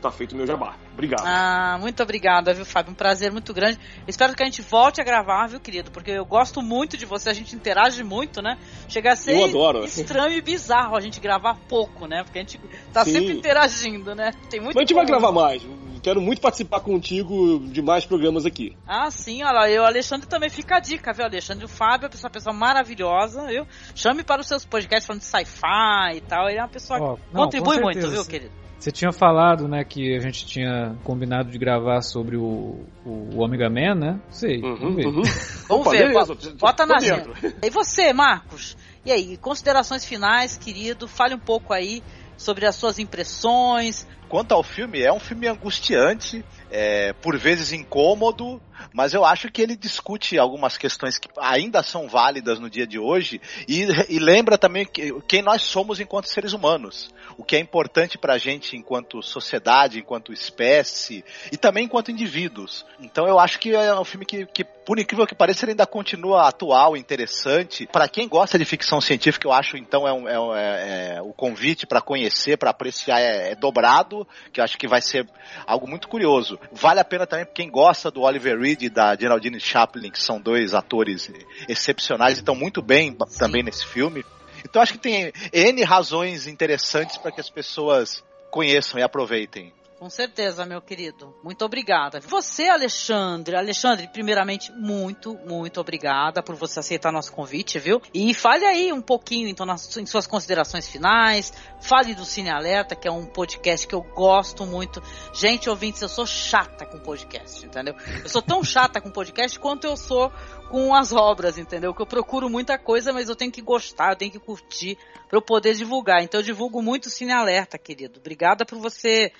[0.00, 0.76] tá feito o meu jabá.
[0.92, 1.24] Obrigado.
[1.24, 2.92] Ah, muito obrigada, viu, Fábio?
[2.92, 3.78] Um prazer muito grande.
[4.06, 5.90] Espero que a gente volte a gravar, viu, querido?
[5.90, 8.58] Porque eu gosto muito de você, a gente interage muito, né?
[8.88, 9.36] Chega a ser
[9.84, 12.22] estranho e bizarro a gente gravar pouco, né?
[12.22, 12.60] Porque a gente
[12.92, 13.12] tá Sim.
[13.12, 14.32] sempre interagindo, né?
[14.48, 15.62] Tem muito Mas a gente vai gravar mais.
[16.02, 18.76] Quero muito participar contigo de mais programas aqui.
[18.86, 19.70] Ah, sim, olha lá.
[19.70, 21.64] Eu, Alexandre, também fica a dica, viu, Alexandre?
[21.64, 23.66] O Fábio é uma pessoa maravilhosa, viu?
[23.94, 26.48] Chame para os seus podcasts falando de sci-fi e tal.
[26.48, 28.59] Ele é uma pessoa oh, que não, contribui muito, viu, querido?
[28.80, 33.68] Você tinha falado, né, que a gente tinha combinado de gravar sobre o, o Omega
[33.68, 34.20] Man, né?
[34.30, 35.06] Sei, uhum, vamos ver.
[35.06, 35.22] Uhum.
[35.68, 37.30] vamos Opa, ver, beleza, bota na agenda.
[37.62, 38.78] E você, Marcos?
[39.04, 41.06] E aí, considerações finais, querido?
[41.06, 42.02] Fale um pouco aí
[42.38, 44.08] sobre as suas impressões.
[44.30, 48.62] Quanto ao filme, é um filme angustiante, é, por vezes incômodo,
[48.92, 52.98] mas eu acho que ele discute algumas questões que ainda são válidas no dia de
[52.98, 57.58] hoje e, e lembra também que, quem nós somos enquanto seres humanos o que é
[57.58, 62.84] importante para a gente enquanto sociedade, enquanto espécie e também enquanto indivíduos.
[63.00, 65.86] Então eu acho que é um filme que, que por incrível que pareça, ele ainda
[65.86, 67.86] continua atual, interessante.
[67.86, 71.32] Para quem gosta de ficção científica, eu acho então é, um, é, é, é o
[71.32, 75.26] convite para conhecer, para apreciar é, é, dobrado, que eu acho que vai ser
[75.66, 76.58] algo muito curioso.
[76.72, 80.22] Vale a pena também para quem gosta do Oliver Reed e da Geraldine Chaplin, que
[80.22, 81.30] são dois atores
[81.68, 83.38] excepcionais e estão muito bem Sim.
[83.38, 84.24] também nesse filme.
[84.64, 89.72] Então acho que tem N razões interessantes para que as pessoas conheçam e aproveitem.
[90.00, 91.36] Com certeza, meu querido.
[91.44, 92.20] Muito obrigada.
[92.20, 93.54] Você, Alexandre.
[93.54, 98.00] Alexandre, primeiramente, muito, muito obrigada por você aceitar nosso convite, viu?
[98.14, 101.52] E fale aí um pouquinho, então, nas, em suas considerações finais.
[101.82, 105.02] Fale do Cine Alerta, que é um podcast que eu gosto muito.
[105.34, 107.94] Gente, ouvintes, eu sou chata com podcast, entendeu?
[108.22, 110.32] Eu sou tão chata com podcast quanto eu sou
[110.70, 111.92] com as obras, entendeu?
[111.92, 114.96] Que eu procuro muita coisa, mas eu tenho que gostar, eu tenho que curtir
[115.28, 116.22] para eu poder divulgar.
[116.22, 118.18] Então eu divulgo muito Cine Alerta, querido.
[118.18, 119.30] Obrigada por você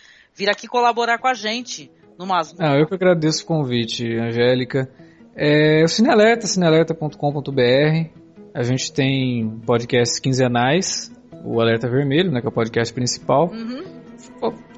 [0.40, 2.72] vir aqui colaborar com a gente no Masmorra.
[2.72, 4.90] Ah, eu que agradeço o convite, Angélica.
[5.36, 8.10] É, o Cinealerta, cinealerta.com.br.
[8.54, 11.12] A gente tem podcasts quinzenais,
[11.44, 13.50] o Alerta Vermelho, né, que é o podcast principal.
[13.52, 13.99] Uhum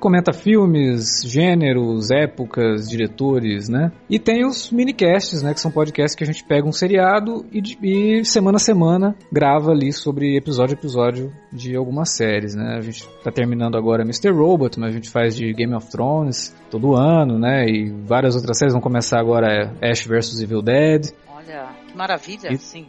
[0.01, 3.93] comenta filmes, gêneros, épocas, diretores, né?
[4.11, 5.55] E tem os minicasts, né?
[5.55, 9.71] Que são podcasts que a gente pega um seriado e, e semana a semana grava
[9.71, 12.77] ali sobre episódio a episódio de algumas séries, né?
[12.77, 14.31] A gente tá terminando agora Mr.
[14.31, 17.67] Robot, mas a gente faz de Game of Thrones todo ano, né?
[17.67, 21.13] E várias outras séries vão começar agora Ash vs Evil Dead.
[21.29, 22.87] Olha, que maravilha, e, sim.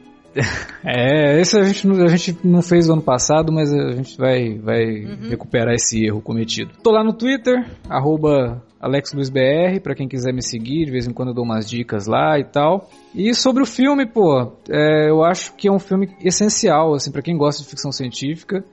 [0.83, 5.05] É, esse a gente, a gente não fez ano passado, mas a gente vai, vai
[5.05, 5.29] uhum.
[5.29, 6.71] recuperar esse erro cometido.
[6.83, 11.29] Tô lá no Twitter, arroba AlexLuizBR, pra quem quiser me seguir, de vez em quando
[11.29, 12.89] eu dou umas dicas lá e tal.
[13.15, 17.21] E sobre o filme, pô, é, eu acho que é um filme essencial, assim, para
[17.21, 18.63] quem gosta de ficção científica.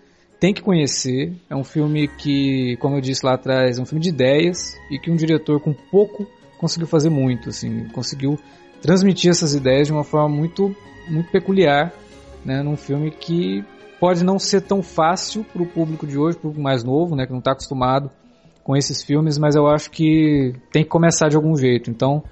[0.40, 1.32] tem que conhecer.
[1.48, 4.98] É um filme que, como eu disse lá atrás, é um filme de ideias e
[4.98, 6.26] que um diretor com pouco
[6.58, 8.38] conseguiu fazer muito, assim, conseguiu
[8.82, 10.74] transmitir essas ideias de uma forma muito,
[11.08, 11.92] muito peculiar,
[12.44, 13.64] né, num filme que
[13.98, 17.14] pode não ser tão fácil para o público de hoje, para o público mais novo,
[17.14, 18.10] né, que não está acostumado
[18.64, 21.90] com esses filmes, mas eu acho que tem que começar de algum jeito.
[21.90, 22.22] Então,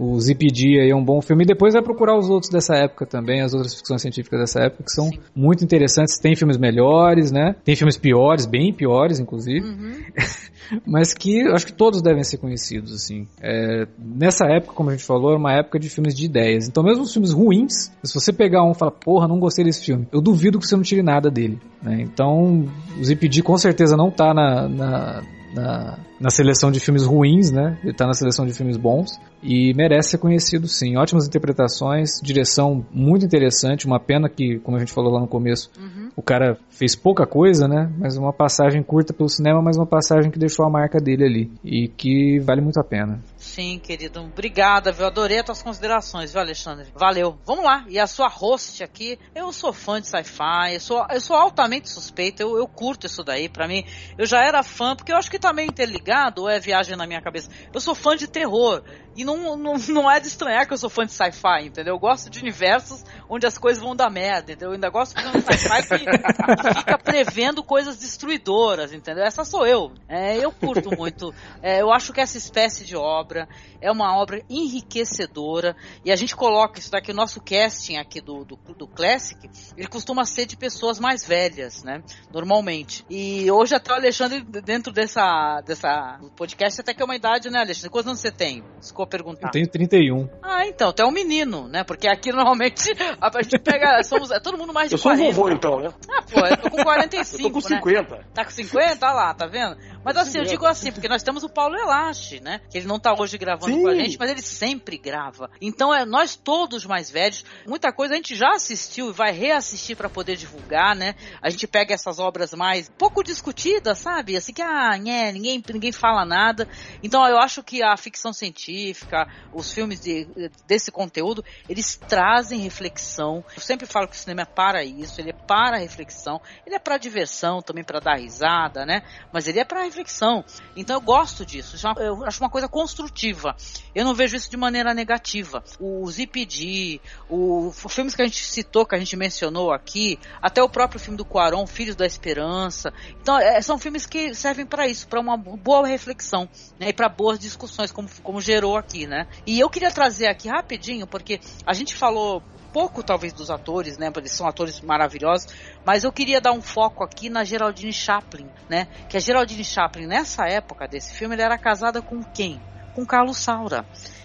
[0.00, 1.44] o ZPD aí é um bom filme.
[1.44, 4.84] E depois vai procurar os outros dessa época também, as outras ficções científicas dessa época,
[4.84, 5.18] que são Sim.
[5.36, 6.18] muito interessantes.
[6.18, 7.54] Tem filmes melhores, né?
[7.62, 9.60] Tem filmes piores, bem piores, inclusive.
[9.60, 9.92] Uhum.
[10.86, 13.28] Mas que acho que todos devem ser conhecidos, assim.
[13.42, 16.66] É, nessa época, como a gente falou, era uma época de filmes de ideias.
[16.66, 19.84] Então, mesmo os filmes ruins, se você pegar um e falar, porra, não gostei desse
[19.84, 21.58] filme, eu duvido que você não tire nada dele.
[21.82, 22.00] Né?
[22.00, 22.66] Então,
[22.98, 25.22] o ZPD com certeza não tá na, na
[25.54, 27.78] na, na seleção de filmes ruins, né?
[27.82, 30.96] Ele tá na seleção de filmes bons e merece ser conhecido sim.
[30.96, 35.70] Ótimas interpretações, direção muito interessante, uma pena que, como a gente falou lá no começo,
[35.78, 36.10] uhum.
[36.14, 37.90] o cara fez pouca coisa, né?
[37.98, 41.52] Mas uma passagem curta pelo cinema, mas uma passagem que deixou a marca dele ali
[41.64, 43.20] e que vale muito a pena.
[43.36, 44.20] Sim, querido.
[44.20, 45.06] Obrigada, viu?
[45.06, 46.88] Adorei as tuas considerações, viu, Alexandre?
[46.94, 47.38] Valeu.
[47.46, 47.84] Vamos lá.
[47.88, 51.88] E a sua host aqui, eu sou fã de sci-fi, eu sou, eu sou altamente
[51.88, 53.48] suspeito, eu, eu curto isso daí.
[53.48, 53.84] Para mim,
[54.18, 56.09] eu já era fã, porque eu acho que tá meio interligado,
[56.42, 57.48] ou é viagem na minha cabeça.
[57.72, 58.82] Eu sou fã de terror.
[59.16, 61.94] E não, não, não é de estranhar que eu sou fã de sci-fi, entendeu?
[61.94, 64.68] Eu gosto de universos onde as coisas vão dar merda, entendeu?
[64.68, 69.24] Eu ainda gosto de um sci-fi que, que, fica prevendo coisas destruidoras, entendeu?
[69.24, 69.92] Essa sou eu.
[70.08, 71.34] É, eu curto muito.
[71.62, 73.48] É, eu acho que essa espécie de obra
[73.80, 75.76] é uma obra enriquecedora.
[76.04, 79.88] E a gente coloca isso daqui, o nosso casting aqui do, do, do Classic, ele
[79.88, 82.02] costuma ser de pessoas mais velhas, né?
[82.32, 83.04] Normalmente.
[83.10, 87.60] E hoje até o Alexandre, dentro dessa, dessa podcast, até que é uma idade, né,
[87.60, 87.90] Alexandre?
[87.90, 88.64] Quantos anos você tem?
[89.00, 89.48] Ficou perguntar.
[89.48, 90.28] Eu tenho 31.
[90.42, 91.84] Ah, então, tu é um menino, né?
[91.84, 94.02] Porque aqui normalmente a gente pega.
[94.02, 95.24] Somos, é todo mundo mais de eu 40.
[95.24, 95.90] Eu sou um vovô, então, né?
[96.10, 97.42] Ah, pô, eu tô com 45.
[97.42, 98.16] eu tô com 50.
[98.16, 98.22] Né?
[98.34, 99.06] Tá com 50?
[99.06, 99.76] Olha lá, tá vendo?
[100.04, 102.60] Mas assim, eu digo assim, porque nós temos o Paulo Elache, né?
[102.70, 103.82] Que ele não tá hoje gravando Sim.
[103.82, 105.50] com a gente, mas ele sempre grava.
[105.60, 109.96] Então, é nós todos mais velhos, muita coisa a gente já assistiu e vai reassistir
[109.96, 111.14] para poder divulgar, né?
[111.42, 114.36] A gente pega essas obras mais pouco discutidas, sabe?
[114.36, 116.66] Assim que, ah, né, ninguém, ninguém fala nada.
[117.02, 120.26] Então, eu acho que a ficção científica, os filmes de,
[120.66, 123.44] desse conteúdo, eles trazem reflexão.
[123.54, 126.78] Eu sempre falo que o cinema é para isso, ele é para reflexão, ele é
[126.78, 129.02] para diversão, também para dar risada, né?
[129.32, 130.44] Mas ele é para reflexão.
[130.76, 131.76] Então eu gosto disso.
[131.98, 133.54] Eu acho uma coisa construtiva.
[133.94, 135.62] Eu não vejo isso de maneira negativa.
[135.78, 140.68] O ZPD, os filmes que a gente citou, que a gente mencionou aqui, até o
[140.68, 142.92] próprio filme do Quaron, Filhos da Esperança.
[143.20, 146.48] Então é, são filmes que servem para isso, para uma boa reflexão
[146.78, 149.26] né, e para boas discussões, como, como gerou aqui, né?
[149.46, 152.42] E eu queria trazer aqui rapidinho, porque a gente falou
[152.72, 154.06] pouco talvez dos atores, né?
[154.06, 155.48] Porque eles são atores maravilhosos,
[155.84, 158.86] mas eu queria dar um foco aqui na Geraldine Chaplin, né?
[159.08, 162.60] Que a Geraldine Chaplin nessa época desse filme, ela era casada com quem?
[162.94, 163.84] Com Carlos Saura,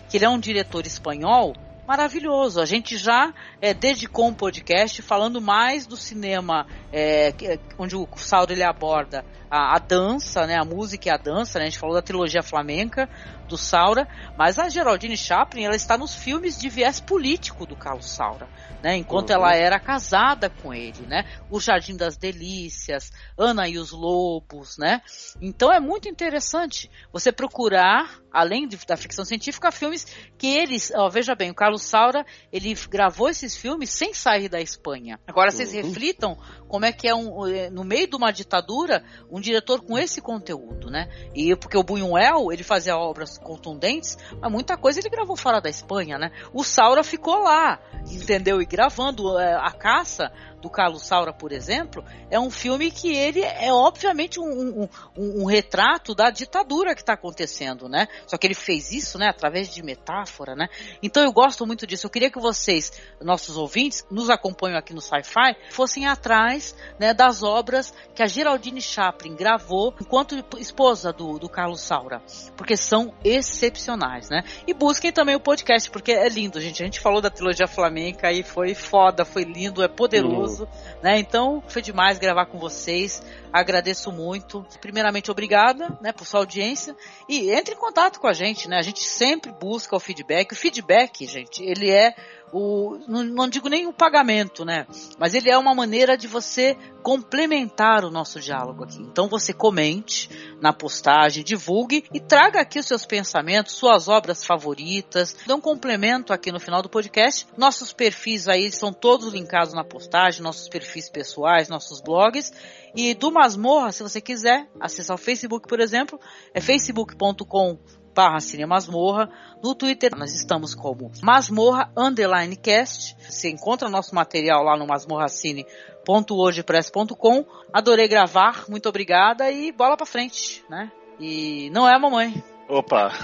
[0.09, 1.53] que ele é um diretor espanhol
[1.87, 2.59] maravilhoso.
[2.59, 7.33] A gente já é, dedicou um podcast falando mais do cinema, é,
[7.77, 11.59] onde o Saura ele aborda a, a, dança, né, a música e a dança.
[11.59, 13.07] Né, a gente falou da trilogia flamenca
[13.47, 14.07] do Saura,
[14.37, 18.47] mas a Geraldine Chaplin ela está nos filmes de viés político do Carlos Saura,
[18.83, 18.95] né?
[18.95, 19.35] Enquanto uhum.
[19.35, 21.25] ela era casada com ele, né?
[21.49, 25.01] O Jardim das Delícias, Ana e os Lobos, né?
[25.41, 30.05] Então é muito interessante você procurar, além de, da ficção científica, filmes
[30.37, 34.59] que eles, ó, veja bem, o Carlos Saura ele gravou esses filmes sem sair da
[34.61, 35.19] Espanha.
[35.27, 35.81] Agora vocês uhum.
[35.81, 39.97] reflitam como é que é um, é, no meio de uma ditadura um diretor com
[39.97, 41.09] esse conteúdo, né?
[41.33, 45.69] E porque o Buñuel ele fazia obras contundentes, mas muita coisa ele gravou fora da
[45.69, 46.31] Espanha, né?
[46.53, 47.79] O Saura ficou lá,
[48.11, 48.61] entendeu?
[48.61, 50.31] E gravando é, a caça
[50.65, 55.43] do Carlos Saura, por exemplo, é um filme que ele é obviamente um, um, um,
[55.43, 58.07] um retrato da ditadura que está acontecendo, né?
[58.25, 60.67] Só que ele fez isso, né, através de metáfora, né?
[61.03, 62.07] Então eu gosto muito disso.
[62.07, 67.43] Eu queria que vocês, nossos ouvintes, nos acompanham aqui no Sci-Fi, fossem atrás, né, das
[67.43, 72.23] obras que a Geraldine Chaplin gravou enquanto esposa do, do Carlos Saura,
[72.57, 74.43] porque são excepcionais, né?
[74.65, 76.81] E busquem também o podcast, porque é lindo, gente.
[76.81, 80.54] A gente falou da trilogia flamenca e foi foda, foi lindo, é poderoso
[81.01, 81.17] né?
[81.17, 83.23] Então, foi demais gravar com vocês.
[83.51, 84.65] Agradeço muito.
[84.81, 86.95] Primeiramente, obrigada, né, por sua audiência
[87.29, 88.77] e entre em contato com a gente, né?
[88.77, 90.51] A gente sempre busca o feedback.
[90.51, 91.63] O feedback, gente, gente.
[91.63, 92.15] Ele é
[92.51, 92.97] o.
[93.07, 94.87] Não, não digo nem o pagamento, né?
[95.17, 99.01] Mas ele é uma maneira de você complementar o nosso diálogo aqui.
[99.01, 100.29] Então você comente
[100.61, 105.35] na postagem, divulgue e traga aqui os seus pensamentos, suas obras favoritas.
[105.45, 107.47] Dê um complemento aqui no final do podcast.
[107.57, 112.51] Nossos perfis aí são todos linkados na postagem, nossos perfis pessoais, nossos blogs.
[112.95, 116.19] E do Masmorra, se você quiser acessar o Facebook, por exemplo,
[116.53, 117.77] é facebook.com
[118.15, 119.29] barra Cine Masmorra.
[119.61, 123.15] No Twitter nós estamos como Masmorra Underline Cast.
[123.29, 127.45] Você encontra nosso material lá no masmorracine.wordpress.com.
[127.73, 130.89] Adorei gravar, muito obrigada e bola pra frente, né?
[131.19, 132.41] E não é a mamãe.
[132.69, 133.11] Opa!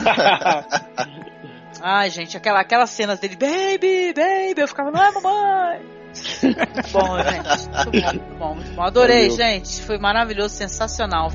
[1.81, 6.01] Ai, gente, aquela, aquelas cenas dele, baby, baby, eu ficava, não é mamãe!
[6.91, 7.47] bom, gente,
[7.87, 8.83] muito bom, muito bom, muito bom.
[8.83, 9.37] Adorei, Valeu.
[9.37, 11.31] gente, foi maravilhoso, sensacional.